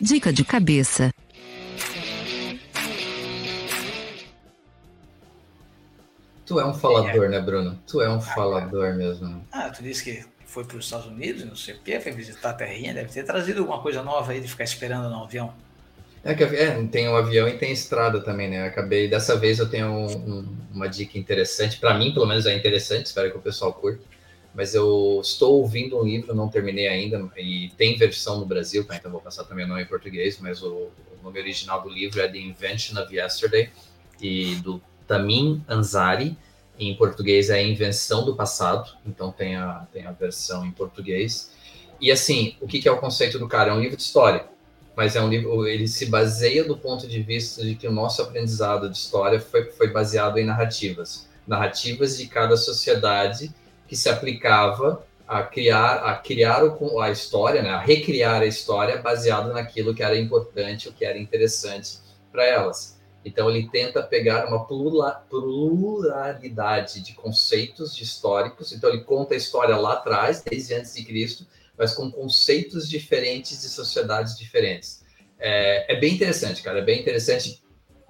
Dica 0.00 0.32
de 0.32 0.44
cabeça. 0.44 1.10
Tu 6.46 6.58
é 6.58 6.64
um 6.64 6.72
falador, 6.72 7.26
é. 7.26 7.28
né, 7.28 7.40
Bruno? 7.40 7.78
Tu 7.86 8.00
é 8.00 8.08
um 8.08 8.16
ah, 8.16 8.20
falador 8.20 8.94
mesmo. 8.94 9.46
Ah, 9.52 9.68
tu 9.68 9.82
disse 9.82 10.02
que 10.02 10.24
foi 10.46 10.64
para 10.64 10.78
os 10.78 10.86
Estados 10.86 11.06
Unidos, 11.06 11.44
não 11.44 11.54
sei 11.54 11.74
o 11.74 11.80
quê, 11.80 12.00
foi 12.00 12.12
visitar 12.12 12.50
a 12.50 12.54
terrinha, 12.54 12.94
deve 12.94 13.12
ter 13.12 13.24
trazido 13.24 13.60
alguma 13.60 13.82
coisa 13.82 14.02
nova 14.02 14.32
aí 14.32 14.40
de 14.40 14.48
ficar 14.48 14.64
esperando 14.64 15.10
no 15.10 15.22
avião. 15.22 15.52
É, 16.24 16.34
que, 16.34 16.44
é, 16.44 16.82
tem 16.86 17.06
um 17.06 17.14
avião 17.14 17.46
e 17.46 17.58
tem 17.58 17.70
estrada 17.70 18.20
também, 18.20 18.48
né? 18.48 18.66
acabei, 18.66 19.06
dessa 19.06 19.36
vez 19.36 19.58
eu 19.58 19.68
tenho 19.68 19.86
um, 19.86 20.06
um, 20.06 20.56
uma 20.72 20.88
dica 20.88 21.18
interessante, 21.18 21.78
para 21.78 21.96
mim 21.96 22.12
pelo 22.12 22.26
menos 22.26 22.46
é 22.46 22.54
interessante, 22.56 23.06
espero 23.06 23.30
que 23.30 23.36
o 23.36 23.40
pessoal 23.40 23.72
curta 23.72 24.02
mas 24.54 24.74
eu 24.74 25.20
estou 25.22 25.60
ouvindo 25.60 25.98
um 25.98 26.04
livro, 26.04 26.34
não 26.34 26.48
terminei 26.48 26.88
ainda, 26.88 27.30
e 27.36 27.70
tem 27.76 27.96
versão 27.96 28.40
no 28.40 28.46
Brasil, 28.46 28.84
tá? 28.84 28.96
Então 28.96 29.10
vou 29.10 29.20
passar 29.20 29.44
também 29.44 29.64
o 29.64 29.68
nome 29.68 29.82
em 29.82 29.86
português, 29.86 30.38
mas 30.40 30.62
o, 30.62 30.68
o 30.68 31.22
nome 31.22 31.38
original 31.38 31.82
do 31.82 31.88
livro 31.88 32.20
é 32.20 32.28
The 32.28 32.38
Invention 32.38 33.00
of 33.00 33.14
Yesterday, 33.14 33.70
e 34.20 34.56
do 34.56 34.82
Tamin 35.06 35.64
Ansari, 35.68 36.36
em 36.78 36.94
português 36.96 37.50
é 37.50 37.58
a 37.58 37.62
Invenção 37.62 38.24
do 38.24 38.34
Passado, 38.34 38.90
então 39.06 39.30
tem 39.30 39.56
a, 39.56 39.86
tem 39.92 40.06
a 40.06 40.12
versão 40.12 40.64
em 40.64 40.70
português. 40.70 41.52
E 42.00 42.10
assim, 42.10 42.56
o 42.60 42.66
que, 42.66 42.80
que 42.80 42.88
é 42.88 42.92
o 42.92 42.98
conceito 42.98 43.38
do 43.38 43.46
cara? 43.46 43.70
É 43.70 43.74
um 43.74 43.80
livro 43.80 43.96
de 43.96 44.02
história, 44.02 44.46
mas 44.96 45.14
é 45.14 45.20
um 45.20 45.28
livro, 45.28 45.66
ele 45.66 45.86
se 45.86 46.06
baseia 46.06 46.64
do 46.64 46.76
ponto 46.76 47.06
de 47.06 47.22
vista 47.22 47.64
de 47.64 47.74
que 47.74 47.86
o 47.86 47.92
nosso 47.92 48.22
aprendizado 48.22 48.88
de 48.88 48.96
história 48.96 49.38
foi, 49.38 49.70
foi 49.72 49.88
baseado 49.88 50.38
em 50.38 50.44
narrativas. 50.44 51.28
Narrativas 51.46 52.16
de 52.16 52.26
cada 52.26 52.56
sociedade 52.56 53.52
que 53.90 53.96
se 53.96 54.08
aplicava 54.08 55.04
a 55.26 55.42
criar 55.42 56.04
a 56.04 56.14
criar 56.14 56.62
o, 56.62 57.00
a 57.00 57.10
história, 57.10 57.60
né, 57.60 57.70
a 57.70 57.80
recriar 57.80 58.40
a 58.40 58.46
história 58.46 58.98
baseado 58.98 59.52
naquilo 59.52 59.92
que 59.92 60.00
era 60.00 60.16
importante, 60.16 60.88
o 60.88 60.92
que 60.92 61.04
era 61.04 61.18
interessante 61.18 61.98
para 62.30 62.46
elas. 62.46 63.00
Então 63.24 63.50
ele 63.50 63.68
tenta 63.68 64.00
pegar 64.00 64.46
uma 64.46 64.64
pluralidade 64.64 67.00
de 67.00 67.14
conceitos 67.14 67.96
de 67.96 68.04
históricos. 68.04 68.72
Então 68.72 68.88
ele 68.88 69.00
conta 69.00 69.34
a 69.34 69.36
história 69.36 69.76
lá 69.76 69.94
atrás, 69.94 70.40
desde 70.40 70.74
antes 70.74 70.94
de 70.94 71.04
Cristo, 71.04 71.44
mas 71.76 71.92
com 71.92 72.08
conceitos 72.12 72.88
diferentes 72.88 73.60
de 73.60 73.68
sociedades 73.68 74.38
diferentes. 74.38 75.02
É, 75.36 75.96
é 75.96 75.98
bem 75.98 76.14
interessante, 76.14 76.62
cara. 76.62 76.78
É 76.78 76.82
bem 76.82 77.00
interessante. 77.00 77.60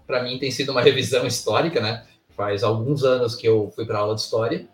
Para 0.06 0.22
mim 0.22 0.38
tem 0.38 0.50
sido 0.50 0.72
uma 0.72 0.82
revisão 0.82 1.26
histórica, 1.26 1.80
né? 1.80 2.06
Faz 2.36 2.62
alguns 2.62 3.02
anos 3.02 3.34
que 3.34 3.48
eu 3.48 3.72
fui 3.74 3.86
para 3.86 4.00
aula 4.00 4.14
de 4.14 4.20
história 4.20 4.68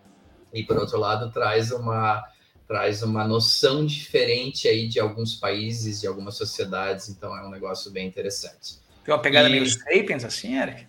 e 0.52 0.62
por 0.62 0.76
outro 0.76 0.98
lado 0.98 1.30
traz 1.30 1.70
uma 1.70 2.24
traz 2.66 3.02
uma 3.02 3.26
noção 3.26 3.86
diferente 3.86 4.66
aí 4.66 4.88
de 4.88 4.98
alguns 4.98 5.36
países, 5.36 6.00
de 6.00 6.06
algumas 6.06 6.36
sociedades. 6.36 7.08
Então 7.08 7.36
é 7.36 7.46
um 7.46 7.50
negócio 7.50 7.90
bem 7.90 8.06
interessante. 8.06 8.78
Tem 9.04 9.14
uma 9.14 9.22
pegada 9.22 9.48
e, 9.48 9.52
meio 9.52 9.66
Sapiens, 9.66 10.24
assim, 10.24 10.58
Eric? 10.58 10.86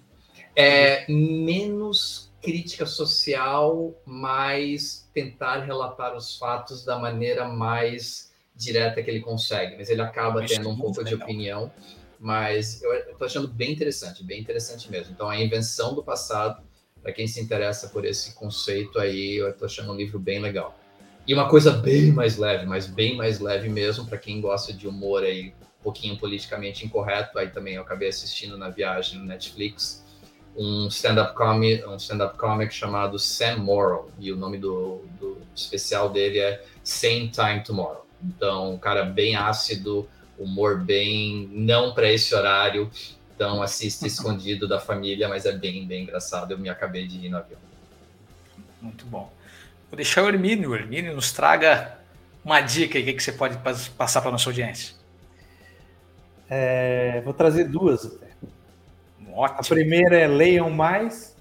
É 0.55 1.05
menos 1.07 2.31
crítica 2.41 2.85
social, 2.85 3.93
mais 4.05 5.07
tentar 5.13 5.65
relatar 5.65 6.15
os 6.15 6.37
fatos 6.37 6.83
da 6.83 6.97
maneira 6.97 7.47
mais 7.47 8.31
direta 8.55 9.03
que 9.03 9.09
ele 9.09 9.19
consegue. 9.19 9.75
Mas 9.77 9.89
ele 9.89 10.01
acaba 10.01 10.43
tendo 10.45 10.69
um 10.69 10.75
pouco 10.75 10.99
legal. 11.01 11.17
de 11.17 11.23
opinião. 11.23 11.71
Mas 12.19 12.81
eu 12.81 12.93
estou 13.11 13.25
achando 13.25 13.47
bem 13.47 13.71
interessante, 13.71 14.23
bem 14.23 14.41
interessante 14.41 14.89
mesmo. 14.89 15.13
Então, 15.13 15.29
a 15.29 15.39
invenção 15.39 15.93
do 15.93 16.03
passado, 16.03 16.63
para 17.07 17.13
quem 17.13 17.25
se 17.25 17.39
interessa 17.39 17.87
por 17.87 18.03
esse 18.03 18.35
conceito 18.35 18.99
aí, 18.99 19.37
eu 19.37 19.49
estou 19.49 19.65
achando 19.65 19.93
um 19.93 19.95
livro 19.95 20.19
bem 20.19 20.41
legal. 20.41 20.77
E 21.25 21.33
uma 21.33 21.47
coisa 21.47 21.71
bem 21.71 22.11
mais 22.11 22.35
leve, 22.35 22.65
mas 22.65 22.85
bem 22.85 23.15
mais 23.15 23.39
leve 23.39 23.69
mesmo, 23.69 24.05
para 24.05 24.17
quem 24.17 24.41
gosta 24.41 24.73
de 24.73 24.89
humor 24.89 25.23
aí 25.23 25.53
pouquinho 25.81 26.17
politicamente 26.17 26.85
incorreto, 26.85 27.39
aí 27.39 27.49
também 27.49 27.75
eu 27.75 27.81
acabei 27.81 28.09
assistindo 28.09 28.57
na 28.57 28.67
viagem 28.67 29.19
no 29.19 29.25
Netflix, 29.25 30.05
um 30.53 30.89
stand-up 30.89 31.33
comic, 31.33 31.81
um 31.85 31.95
stand-up 31.95 32.37
comic 32.37 32.73
chamado 32.73 33.17
Sam 33.17 33.59
Morrill, 33.59 34.11
e 34.19 34.33
o 34.33 34.35
nome 34.35 34.57
do, 34.57 35.05
do 35.17 35.37
especial 35.55 36.09
dele 36.09 36.39
é 36.39 36.61
Same 36.83 37.29
Time 37.29 37.63
Tomorrow. 37.63 38.05
Então, 38.21 38.73
um 38.73 38.77
cara 38.77 39.05
bem 39.05 39.37
ácido, 39.37 40.09
humor 40.37 40.77
bem 40.83 41.49
não 41.53 41.93
para 41.93 42.11
esse 42.11 42.35
horário, 42.35 42.91
então 43.37 43.61
assiste 43.61 44.07
escondido 44.07 44.67
da 44.67 44.79
família, 44.79 45.29
mas 45.29 45.45
é 45.45 45.51
bem, 45.51 45.85
bem 45.85 46.01
engraçado. 46.01 46.51
Eu 46.51 46.57
me 46.57 46.69
acabei 46.69 47.05
de 47.05 47.23
ir 47.23 47.29
no 47.29 47.37
avião. 47.37 47.59
Muito 48.81 49.05
bom. 49.05 49.31
Vou 49.91 49.95
deixar 49.95 50.23
o 50.23 50.27
Hermínio. 50.27 50.71
O 50.71 50.75
Hermínio 50.75 51.13
nos 51.13 51.31
traga 51.31 51.99
uma 52.43 52.61
dica 52.61 52.97
aí 52.97 53.13
que 53.13 53.21
você 53.21 53.31
pode 53.31 53.55
passar 53.95 54.21
para 54.21 54.29
a 54.29 54.31
nossa 54.31 54.49
audiência. 54.49 54.95
É, 56.49 57.21
vou 57.23 57.31
trazer 57.31 57.65
duas 57.65 58.07
até. 58.07 58.25
Ótimo. 59.31 59.59
A 59.59 59.63
primeira 59.63 60.17
é 60.17 60.25
leiam 60.27 60.71
mais. 60.71 61.35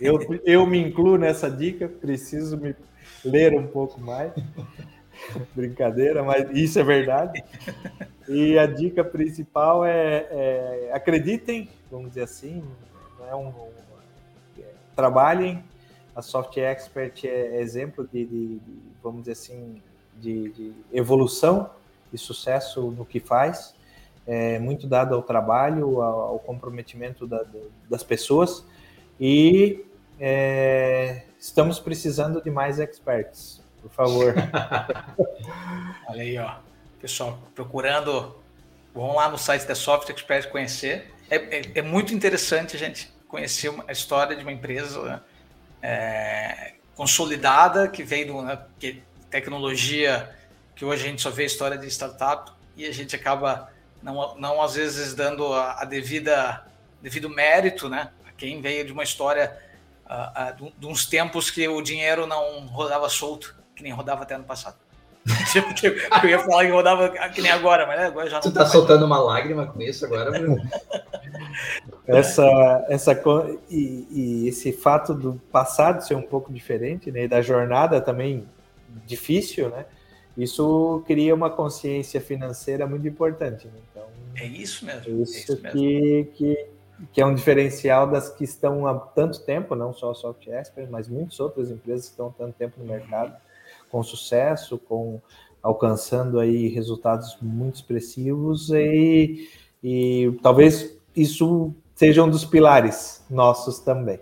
Eu, 0.00 0.18
eu 0.42 0.66
me 0.66 0.78
incluo 0.78 1.18
nessa 1.18 1.50
dica, 1.50 1.86
preciso 1.86 2.56
me 2.56 2.74
ler 3.22 3.52
um 3.52 3.66
pouco 3.66 4.00
mais. 4.00 4.32
Brincadeira, 5.54 6.22
mas 6.22 6.48
isso 6.56 6.78
é 6.78 6.84
verdade. 6.84 7.42
E 8.28 8.58
a 8.58 8.66
dica 8.66 9.04
principal 9.04 9.84
é, 9.84 10.26
é 10.30 10.90
acreditem, 10.92 11.68
vamos 11.90 12.08
dizer 12.08 12.22
assim, 12.22 12.64
é 13.28 13.34
um, 13.34 13.48
um, 13.48 13.68
é, 14.58 14.64
trabalhem. 14.94 15.62
A 16.14 16.22
Soft 16.22 16.56
Expert 16.56 17.24
é 17.24 17.60
exemplo 17.60 18.08
de, 18.10 18.24
de, 18.24 18.46
de 18.58 18.78
vamos 19.02 19.20
dizer 19.20 19.32
assim, 19.32 19.82
de, 20.18 20.50
de 20.50 20.72
evolução 20.92 21.70
e 22.12 22.16
sucesso 22.16 22.90
no 22.90 23.04
que 23.04 23.20
faz 23.20 23.76
é, 24.26 24.58
muito 24.58 24.86
dado 24.86 25.14
ao 25.14 25.22
trabalho, 25.22 26.00
ao, 26.00 26.20
ao 26.20 26.38
comprometimento 26.38 27.26
da, 27.26 27.44
das 27.88 28.02
pessoas 28.02 28.64
e 29.20 29.84
é, 30.18 31.22
estamos 31.38 31.78
precisando 31.78 32.42
de 32.42 32.50
mais 32.50 32.80
experts, 32.80 33.62
por 33.88 33.92
favor. 33.94 34.34
Olha 36.08 36.22
aí, 36.22 36.38
ó, 36.38 36.56
pessoal, 37.00 37.38
procurando, 37.54 38.36
vão 38.94 39.14
lá 39.14 39.28
no 39.28 39.38
site 39.38 39.66
da 39.66 39.74
Software 39.74 40.14
Expert 40.14 40.50
conhecer. 40.50 41.14
É, 41.30 41.36
é, 41.36 41.72
é, 41.76 41.82
muito 41.82 42.14
interessante 42.14 42.76
a 42.76 42.78
gente 42.78 43.12
conhecer 43.28 43.72
a 43.86 43.92
história 43.92 44.36
de 44.36 44.42
uma 44.42 44.52
empresa 44.52 45.22
é, 45.82 46.74
consolidada 46.94 47.88
que 47.88 48.02
veio 48.02 48.26
do 48.28 48.42
né, 48.42 48.58
que, 48.78 49.02
tecnologia 49.30 50.34
que 50.74 50.84
hoje 50.84 51.04
a 51.04 51.08
gente 51.08 51.22
só 51.22 51.30
vê 51.30 51.44
história 51.44 51.76
de 51.76 51.86
startup 51.86 52.52
e 52.76 52.86
a 52.86 52.92
gente 52.92 53.16
acaba 53.16 53.72
não, 54.02 54.36
não 54.36 54.62
às 54.62 54.74
vezes 54.74 55.14
dando 55.14 55.52
a, 55.52 55.82
a 55.82 55.84
devida 55.84 56.64
devido 57.00 57.28
mérito, 57.28 57.88
né? 57.88 58.10
A 58.26 58.32
quem 58.32 58.60
veio 58.60 58.84
de 58.84 58.92
uma 58.92 59.02
história 59.02 59.58
uh, 60.06 60.64
uh, 60.64 60.72
de 60.78 60.86
uns 60.86 61.06
tempos 61.06 61.50
que 61.50 61.66
o 61.66 61.80
dinheiro 61.80 62.26
não 62.26 62.66
rodava 62.66 63.08
solto, 63.08 63.55
que 63.76 63.82
nem 63.82 63.92
rodava 63.92 64.22
até 64.22 64.34
ano 64.34 64.44
passado. 64.44 64.76
eu 66.22 66.28
ia 66.28 66.38
falar 66.38 66.64
que 66.64 66.70
rodava 66.70 67.08
que 67.30 67.42
nem 67.42 67.50
agora, 67.50 67.86
mas 67.86 67.98
né, 67.98 68.06
agora 68.06 68.30
já 68.30 68.36
não. 68.36 68.42
Tu 68.42 68.52
tá, 68.52 68.64
soltando 68.66 69.04
uma 69.04 69.18
lágrima 69.18 69.66
com 69.66 69.80
isso 69.80 70.04
agora, 70.04 70.30
Bruno? 70.30 70.62
essa, 72.06 72.86
essa 72.88 73.12
e, 73.68 74.06
e, 74.10 74.48
esse 74.48 74.72
fato 74.72 75.12
do 75.12 75.34
passado 75.50 76.04
ser 76.04 76.14
um 76.14 76.22
pouco 76.22 76.52
diferente, 76.52 77.10
né? 77.10 77.24
E 77.24 77.28
da 77.28 77.42
jornada 77.42 78.00
também 78.00 78.48
difícil, 79.04 79.68
né? 79.68 79.84
isso 80.36 81.02
cria 81.06 81.34
uma 81.34 81.48
consciência 81.48 82.20
financeira 82.20 82.86
muito 82.86 83.08
importante. 83.08 83.66
Né? 83.68 83.80
Então, 83.90 84.04
é 84.36 84.46
isso 84.46 84.84
mesmo. 84.84 85.18
É 85.18 85.22
isso, 85.22 85.36
é 85.36 85.40
isso 85.40 85.56
que, 85.56 85.62
mesmo. 85.62 86.32
Que, 86.32 86.66
que 87.12 87.20
é 87.20 87.26
um 87.26 87.34
diferencial 87.34 88.06
das 88.06 88.28
que 88.28 88.44
estão 88.44 88.86
há 88.86 88.94
tanto 88.94 89.40
tempo, 89.44 89.74
não 89.74 89.92
só 89.92 90.10
a 90.10 90.14
Soft 90.14 90.46
Expert, 90.46 90.88
mas 90.90 91.08
muitas 91.08 91.40
outras 91.40 91.70
empresas 91.70 92.06
que 92.06 92.10
estão 92.12 92.28
há 92.28 92.32
tanto 92.32 92.54
tempo 92.54 92.74
no 92.78 92.86
mercado, 92.86 93.34
com 93.90 94.02
sucesso, 94.02 94.78
com 94.78 95.20
alcançando 95.62 96.38
aí 96.38 96.68
resultados 96.68 97.36
muito 97.40 97.76
expressivos 97.76 98.70
e, 98.70 99.50
e 99.82 100.38
talvez 100.42 100.96
isso 101.14 101.74
seja 101.94 102.22
um 102.22 102.30
dos 102.30 102.44
pilares 102.44 103.24
nossos 103.28 103.80
também. 103.80 104.20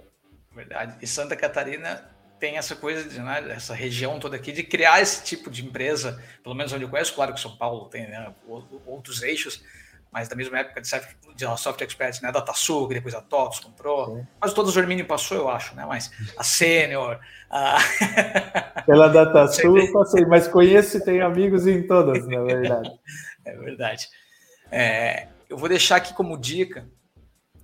Verdade. 0.54 0.96
E 1.02 1.06
Santa 1.06 1.36
Catarina 1.36 2.08
tem 2.38 2.56
essa 2.56 2.76
coisa, 2.76 3.08
de, 3.08 3.18
né, 3.20 3.52
essa 3.52 3.74
região 3.74 4.18
toda 4.18 4.36
aqui, 4.36 4.52
de 4.52 4.62
criar 4.62 5.00
esse 5.00 5.24
tipo 5.24 5.50
de 5.50 5.64
empresa, 5.64 6.22
pelo 6.42 6.54
menos 6.54 6.72
onde 6.72 6.84
eu 6.84 6.88
conheço, 6.88 7.14
claro 7.14 7.34
que 7.34 7.40
São 7.40 7.56
Paulo 7.56 7.86
tem 7.86 8.08
né, 8.08 8.32
outros 8.86 9.22
eixos, 9.22 9.62
mas 10.14 10.28
da 10.28 10.36
mesma 10.36 10.60
época 10.60 10.80
de, 10.80 10.88
de 11.34 11.44
Software 11.58 11.84
Expert, 11.84 12.22
né? 12.22 12.30
Da 12.30 12.40
Tassu, 12.40 12.86
que 12.86 12.94
depois 12.94 13.16
a 13.16 13.20
TOTS 13.20 13.58
comprou. 13.58 14.14
Sim. 14.14 14.26
Mas 14.40 14.52
todos 14.52 14.70
o 14.70 14.74
Germínio 14.74 15.04
passou, 15.04 15.36
eu 15.36 15.48
acho, 15.50 15.74
né? 15.74 15.84
Mas 15.84 16.12
a 16.38 16.44
Senior. 16.44 17.18
A... 17.50 17.78
Pela 18.86 19.08
DataSul 19.08 19.76
eu 19.76 19.92
passei, 19.92 20.24
mas 20.24 20.46
conheço 20.46 20.98
e 20.98 21.04
tenho 21.04 21.26
amigos 21.26 21.66
em 21.66 21.84
todas, 21.84 22.24
na 22.28 22.42
verdade. 22.42 22.92
é 23.44 23.56
verdade. 23.56 24.08
É, 24.70 25.26
eu 25.50 25.56
vou 25.56 25.68
deixar 25.68 25.96
aqui 25.96 26.14
como 26.14 26.38
dica 26.38 26.88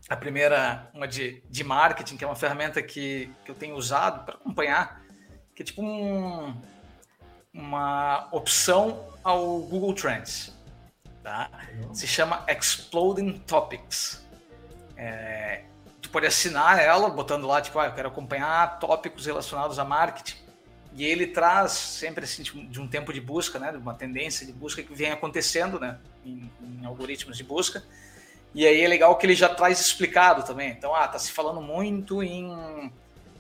a 0.09 0.17
primeira, 0.17 0.91
uma 0.93 1.07
de, 1.07 1.41
de 1.49 1.63
marketing, 1.63 2.17
que 2.17 2.25
é 2.25 2.27
uma 2.27 2.35
ferramenta 2.35 2.83
que, 2.83 3.31
que 3.45 3.51
eu 3.53 3.55
tenho 3.55 3.77
usado 3.77 4.25
para 4.25 4.35
acompanhar, 4.35 5.01
que 5.55 5.63
é 5.63 5.65
tipo 5.65 5.81
um, 5.85 6.53
uma 7.55 8.29
opção 8.33 9.05
ao 9.23 9.61
Google 9.61 9.95
Trends. 9.95 10.53
Tá? 11.23 11.51
Se 11.93 12.07
chama 12.07 12.45
Exploding 12.49 13.39
Topics. 13.41 14.25
É, 14.97 15.63
tu 16.01 16.09
pode 16.11 16.27
assinar 16.27 16.79
ela, 16.79 17.09
botando 17.09 17.47
lá, 17.47 17.61
tipo, 17.61 17.79
ah, 17.79 17.87
eu 17.87 17.93
quero 17.93 18.09
acompanhar 18.09 18.79
tópicos 18.79 19.27
relacionados 19.27 19.79
a 19.79 19.85
marketing. 19.85 20.37
E 20.95 21.05
ele 21.05 21.27
traz 21.27 21.73
sempre 21.73 22.25
assim, 22.25 22.43
tipo, 22.43 22.59
de 22.67 22.81
um 22.81 22.89
tempo 22.89 23.13
de 23.13 23.21
busca, 23.21 23.59
né, 23.59 23.71
de 23.71 23.79
uma 23.79 23.95
tendência 23.95 24.45
de 24.45 24.53
busca 24.53 24.83
que 24.83 24.93
vem 24.93 25.13
acontecendo 25.13 25.79
né, 25.79 25.99
em, 26.25 26.51
em 26.61 26.85
algoritmos 26.85 27.37
de 27.37 27.45
busca 27.45 27.85
e 28.55 28.67
aí 28.67 28.83
é 28.83 28.89
legal 28.89 29.17
que 29.17 29.27
ele 29.27 29.35
já 29.35 29.49
traz 29.49 29.81
explicado 29.81 30.43
também. 30.43 30.71
Então, 30.71 30.95
ah, 30.95 31.07
tá 31.07 31.19
se 31.19 31.31
falando 31.31 31.61
muito 31.61 32.23
em, 32.23 32.51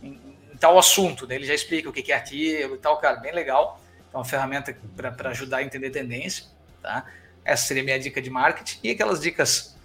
em, 0.03 0.12
em 0.12 0.57
tal 0.59 0.78
assunto, 0.78 1.26
daí 1.26 1.39
ele 1.39 1.47
já 1.47 1.55
explica 1.55 1.89
o 1.89 1.93
que 1.93 2.12
é 2.12 2.14
aquilo 2.14 2.76
e 2.76 2.78
tal, 2.78 2.97
cara, 2.99 3.16
bem 3.16 3.33
legal. 3.33 3.81
É 4.12 4.16
uma 4.16 4.24
ferramenta 4.24 4.76
para 4.97 5.31
ajudar 5.31 5.59
a 5.59 5.62
entender 5.62 5.91
tendência, 5.91 6.47
tá? 6.83 7.05
Essa 7.45 7.66
seria 7.66 7.82
a 7.82 7.84
minha 7.84 7.99
dica 7.99 8.20
de 8.20 8.30
marketing. 8.30 8.78
E 8.82 8.91
aquelas 8.91 9.20
dicas 9.20 9.76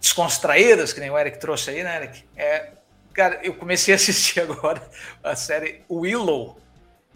descontraídas, 0.00 0.92
que 0.92 1.00
nem 1.00 1.10
o 1.10 1.18
Eric 1.18 1.38
trouxe 1.38 1.70
aí, 1.70 1.82
né, 1.82 1.96
Eric? 1.96 2.24
É, 2.36 2.70
cara, 3.12 3.40
eu 3.42 3.54
comecei 3.54 3.94
a 3.94 3.96
assistir 3.96 4.40
agora 4.42 4.82
a 5.22 5.36
série 5.36 5.82
Willow, 5.90 6.58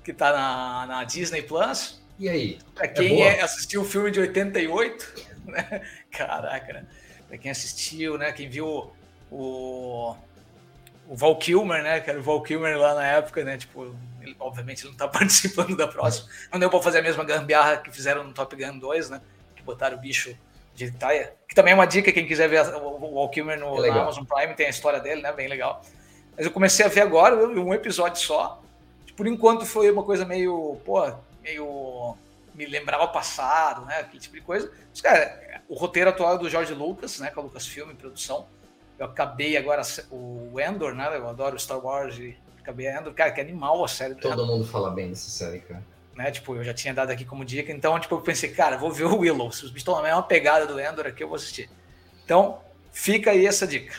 que 0.05 0.13
tá 0.13 0.33
na, 0.33 0.87
na 0.87 1.05
Disney 1.05 1.43
Plus. 1.43 2.03
E 2.19 2.29
aí? 2.29 2.59
Pra 2.75 2.87
quem 2.87 3.23
é 3.23 3.39
é, 3.39 3.43
assistiu 3.43 3.83
o 3.83 3.85
filme 3.85 4.11
de 4.11 4.21
88, 4.21 5.15
né? 5.47 5.83
Caraca, 6.11 6.73
né? 6.73 6.87
para 7.35 7.39
quem 7.39 7.51
assistiu, 7.51 8.17
né? 8.17 8.33
Quem 8.33 8.49
viu 8.49 8.93
o, 9.31 10.15
o 11.09 11.17
Val 11.17 11.37
Kilmer, 11.37 11.83
né? 11.83 12.01
Que 12.01 12.11
era 12.11 12.19
o 12.19 12.23
Val 12.23 12.43
Kilmer 12.43 12.79
lá 12.79 12.95
na 12.95 13.05
época, 13.05 13.43
né? 13.43 13.57
Tipo, 13.57 13.95
ele 14.21 14.37
obviamente 14.39 14.85
não 14.85 14.93
está 14.93 15.09
participando 15.09 15.77
da 15.77 15.89
próxima. 15.89 16.29
Não 16.53 16.61
deu 16.61 16.71
para 16.71 16.81
fazer 16.83 16.99
a 16.99 17.03
mesma 17.03 17.25
gambiarra 17.25 17.79
que 17.79 17.91
fizeram 17.91 18.23
no 18.23 18.33
Top 18.33 18.55
Gun 18.55 18.79
2, 18.79 19.11
né? 19.11 19.21
Botaram 19.65 19.97
o 19.97 20.01
bicho 20.01 20.37
de 20.75 20.91
Taia. 20.91 21.33
Que 21.49 21.55
também 21.55 21.73
é 21.73 21.75
uma 21.75 21.87
dica, 21.87 22.13
quem 22.13 22.27
quiser 22.27 22.49
ver 22.49 22.61
o 22.75 23.15
Val 23.15 23.29
Kilmer 23.29 23.59
no, 23.59 23.85
é 23.85 23.91
Amazon 23.91 24.25
Prime, 24.25 24.55
tem 24.55 24.67
a 24.67 24.71
história 24.71 25.01
dele, 25.01 25.23
né? 25.23 25.33
Bem 25.33 25.49
legal. 25.49 25.83
Mas 26.37 26.47
eu 26.47 26.53
comecei 26.53 26.85
a 26.85 26.89
ver 26.89 27.03
agora, 27.03 27.37
um 27.47 27.73
episódio 27.73 28.21
só. 28.21 28.61
Por 29.17 29.27
enquanto 29.27 29.65
foi 29.65 29.91
uma 29.91 30.03
coisa 30.03 30.25
meio, 30.25 30.77
pô, 30.85 31.01
meio 31.43 32.17
me 32.55 32.67
lembrava 32.67 33.05
o 33.05 33.13
passado, 33.13 33.85
né? 33.85 34.01
Aquele 34.01 34.21
tipo 34.21 34.35
de 34.35 34.41
coisa. 34.41 34.71
Mas, 34.91 35.01
cara, 35.01 35.63
o 35.69 35.75
roteiro 35.75 36.11
atual 36.11 36.35
é 36.35 36.39
do 36.39 36.51
George 36.51 36.75
Lucas, 36.75 37.19
né? 37.19 37.31
Com 37.31 37.41
a 37.41 37.43
Lucasfilm 37.45 37.95
produção. 37.95 38.47
Eu 38.99 39.07
acabei 39.07 39.57
agora 39.57 39.83
o 40.11 40.61
Endor, 40.61 40.95
né? 40.95 41.17
Eu 41.17 41.29
adoro 41.29 41.59
Star 41.59 41.85
Wars 41.85 42.17
e 42.19 42.37
acabei 42.61 42.89
Endor. 42.89 43.13
Cara, 43.13 43.33
que 43.33 43.41
animal 43.41 43.85
a 43.85 43.89
série. 43.89 44.15
Todo 44.15 44.47
mundo 44.47 44.65
fala 44.65 44.91
bem 44.91 45.11
dessa 45.11 45.31
série, 45.31 45.61
cara. 45.61 45.83
Né? 46.15 46.31
Tipo, 46.31 46.55
eu 46.55 46.65
já 46.65 46.73
tinha 46.73 46.95
dado 46.95 47.11
aqui 47.11 47.25
como 47.25 47.45
dica. 47.45 47.73
Então, 47.73 47.99
tipo, 47.99 48.15
eu 48.15 48.21
pensei, 48.21 48.51
cara, 48.51 48.77
vou 48.77 48.93
ver 48.93 49.05
o 49.05 49.19
Willow. 49.19 49.51
Se 49.51 49.65
os 49.65 49.71
bichos 49.71 49.83
estão 49.83 49.97
na 49.97 50.03
mesma 50.03 50.23
pegada 50.23 50.67
do 50.67 50.79
Endor 50.81 51.07
aqui, 51.07 51.23
eu 51.23 51.29
vou 51.29 51.37
assistir. 51.37 51.69
Então, 52.25 52.61
fica 52.93 53.31
aí 53.33 53.47
essa 53.47 53.67
dica. 53.67 53.95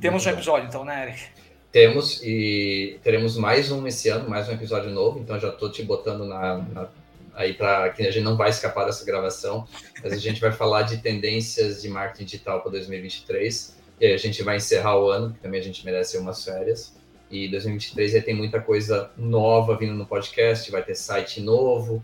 Temos 0.00 0.24
Muito 0.24 0.34
um 0.34 0.38
episódio, 0.38 0.68
então, 0.68 0.84
né, 0.84 1.08
Eric? 1.08 1.40
Temos 1.70 2.20
e 2.24 2.98
teremos 3.04 3.36
mais 3.36 3.70
um 3.70 3.86
esse 3.86 4.08
ano, 4.08 4.28
mais 4.28 4.48
um 4.48 4.52
episódio 4.52 4.90
novo. 4.90 5.20
Então 5.20 5.38
já 5.38 5.50
estou 5.50 5.70
te 5.70 5.84
botando 5.84 6.24
na, 6.24 6.56
na 6.58 6.88
aí 7.32 7.54
para 7.54 7.90
que 7.90 8.02
a 8.02 8.10
gente 8.10 8.24
não 8.24 8.36
vai 8.36 8.50
escapar 8.50 8.86
dessa 8.86 9.04
gravação, 9.04 9.68
mas 10.02 10.12
a 10.12 10.16
gente 10.16 10.40
vai 10.40 10.50
falar 10.50 10.82
de 10.82 10.98
tendências 10.98 11.80
de 11.80 11.88
marketing 11.88 12.24
digital 12.24 12.60
para 12.60 12.72
2023. 12.72 13.76
E 14.00 14.06
aí 14.06 14.12
a 14.12 14.16
gente 14.16 14.42
vai 14.42 14.56
encerrar 14.56 14.98
o 14.98 15.10
ano, 15.10 15.32
que 15.32 15.38
também 15.38 15.60
a 15.60 15.62
gente 15.62 15.84
merece 15.84 16.18
umas 16.18 16.44
férias. 16.44 16.92
E 17.30 17.48
2023 17.48 18.16
aí 18.16 18.22
tem 18.22 18.34
muita 18.34 18.60
coisa 18.60 19.10
nova 19.16 19.76
vindo 19.76 19.94
no 19.94 20.06
podcast, 20.06 20.70
vai 20.70 20.82
ter 20.82 20.94
site 20.94 21.40
novo, 21.40 22.02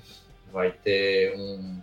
vai 0.52 0.70
ter 0.70 1.34
um 1.36 1.80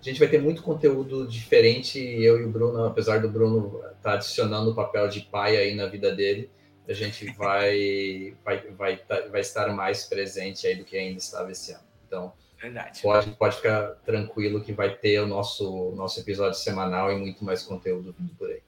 a 0.00 0.04
gente 0.04 0.20
vai 0.20 0.28
ter 0.28 0.40
muito 0.40 0.62
conteúdo 0.62 1.26
diferente. 1.26 1.98
Eu 1.98 2.40
e 2.40 2.44
o 2.44 2.48
Bruno, 2.48 2.84
apesar 2.84 3.20
do 3.20 3.28
Bruno 3.28 3.78
estar 3.78 3.94
tá 4.00 4.12
adicionando 4.12 4.70
o 4.70 4.74
papel 4.74 5.08
de 5.08 5.22
pai 5.22 5.56
aí 5.56 5.74
na 5.74 5.86
vida 5.86 6.14
dele, 6.14 6.48
a 6.88 6.92
gente 6.92 7.26
vai, 7.34 8.34
vai, 8.44 8.58
vai, 8.70 8.96
tá, 8.96 9.22
vai 9.28 9.40
estar 9.40 9.74
mais 9.74 10.04
presente 10.04 10.66
aí 10.66 10.76
do 10.76 10.84
que 10.84 10.96
ainda 10.96 11.18
estava 11.18 11.50
esse 11.50 11.72
ano. 11.72 11.82
Então, 12.06 12.32
Verdade. 12.60 13.02
Pode, 13.02 13.30
pode 13.32 13.56
ficar 13.56 13.94
tranquilo 14.04 14.60
que 14.60 14.72
vai 14.72 14.92
ter 14.92 15.20
o 15.20 15.26
nosso, 15.26 15.92
nosso 15.94 16.18
episódio 16.18 16.58
semanal 16.58 17.12
e 17.12 17.16
muito 17.16 17.44
mais 17.44 17.62
conteúdo 17.62 18.14
vindo 18.18 18.34
por 18.34 18.50
aí. 18.50 18.60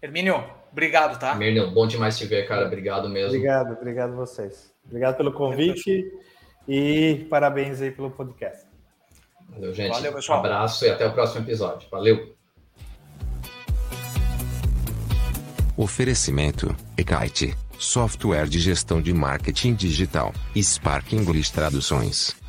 Hermínio, 0.00 0.44
obrigado, 0.72 1.18
tá? 1.18 1.30
Hermínio, 1.30 1.70
bom 1.70 1.86
demais 1.86 2.18
te 2.18 2.26
ver, 2.26 2.48
cara. 2.48 2.66
Obrigado 2.66 3.08
mesmo. 3.08 3.28
Obrigado, 3.28 3.72
obrigado 3.72 4.16
vocês. 4.16 4.72
Obrigado 4.84 5.16
pelo 5.16 5.32
convite 5.32 6.04
e 6.66 7.26
parabéns 7.30 7.80
aí 7.80 7.90
pelo 7.90 8.10
podcast. 8.10 8.66
Valeu, 9.48 9.72
gente. 9.74 9.92
Valeu, 9.92 10.12
pessoal. 10.12 10.38
Um 10.38 10.40
abraço 10.40 10.84
e 10.84 10.90
até 10.90 11.06
o 11.06 11.12
próximo 11.12 11.44
episódio. 11.44 11.88
Valeu. 11.90 12.34
Oferecimento: 15.76 16.74
Ekite, 16.96 17.54
software 17.78 18.46
de 18.46 18.58
gestão 18.58 19.00
de 19.00 19.12
marketing 19.12 19.74
digital, 19.74 20.32
Spark 20.56 21.12
English 21.12 21.52
Traduções. 21.52 22.41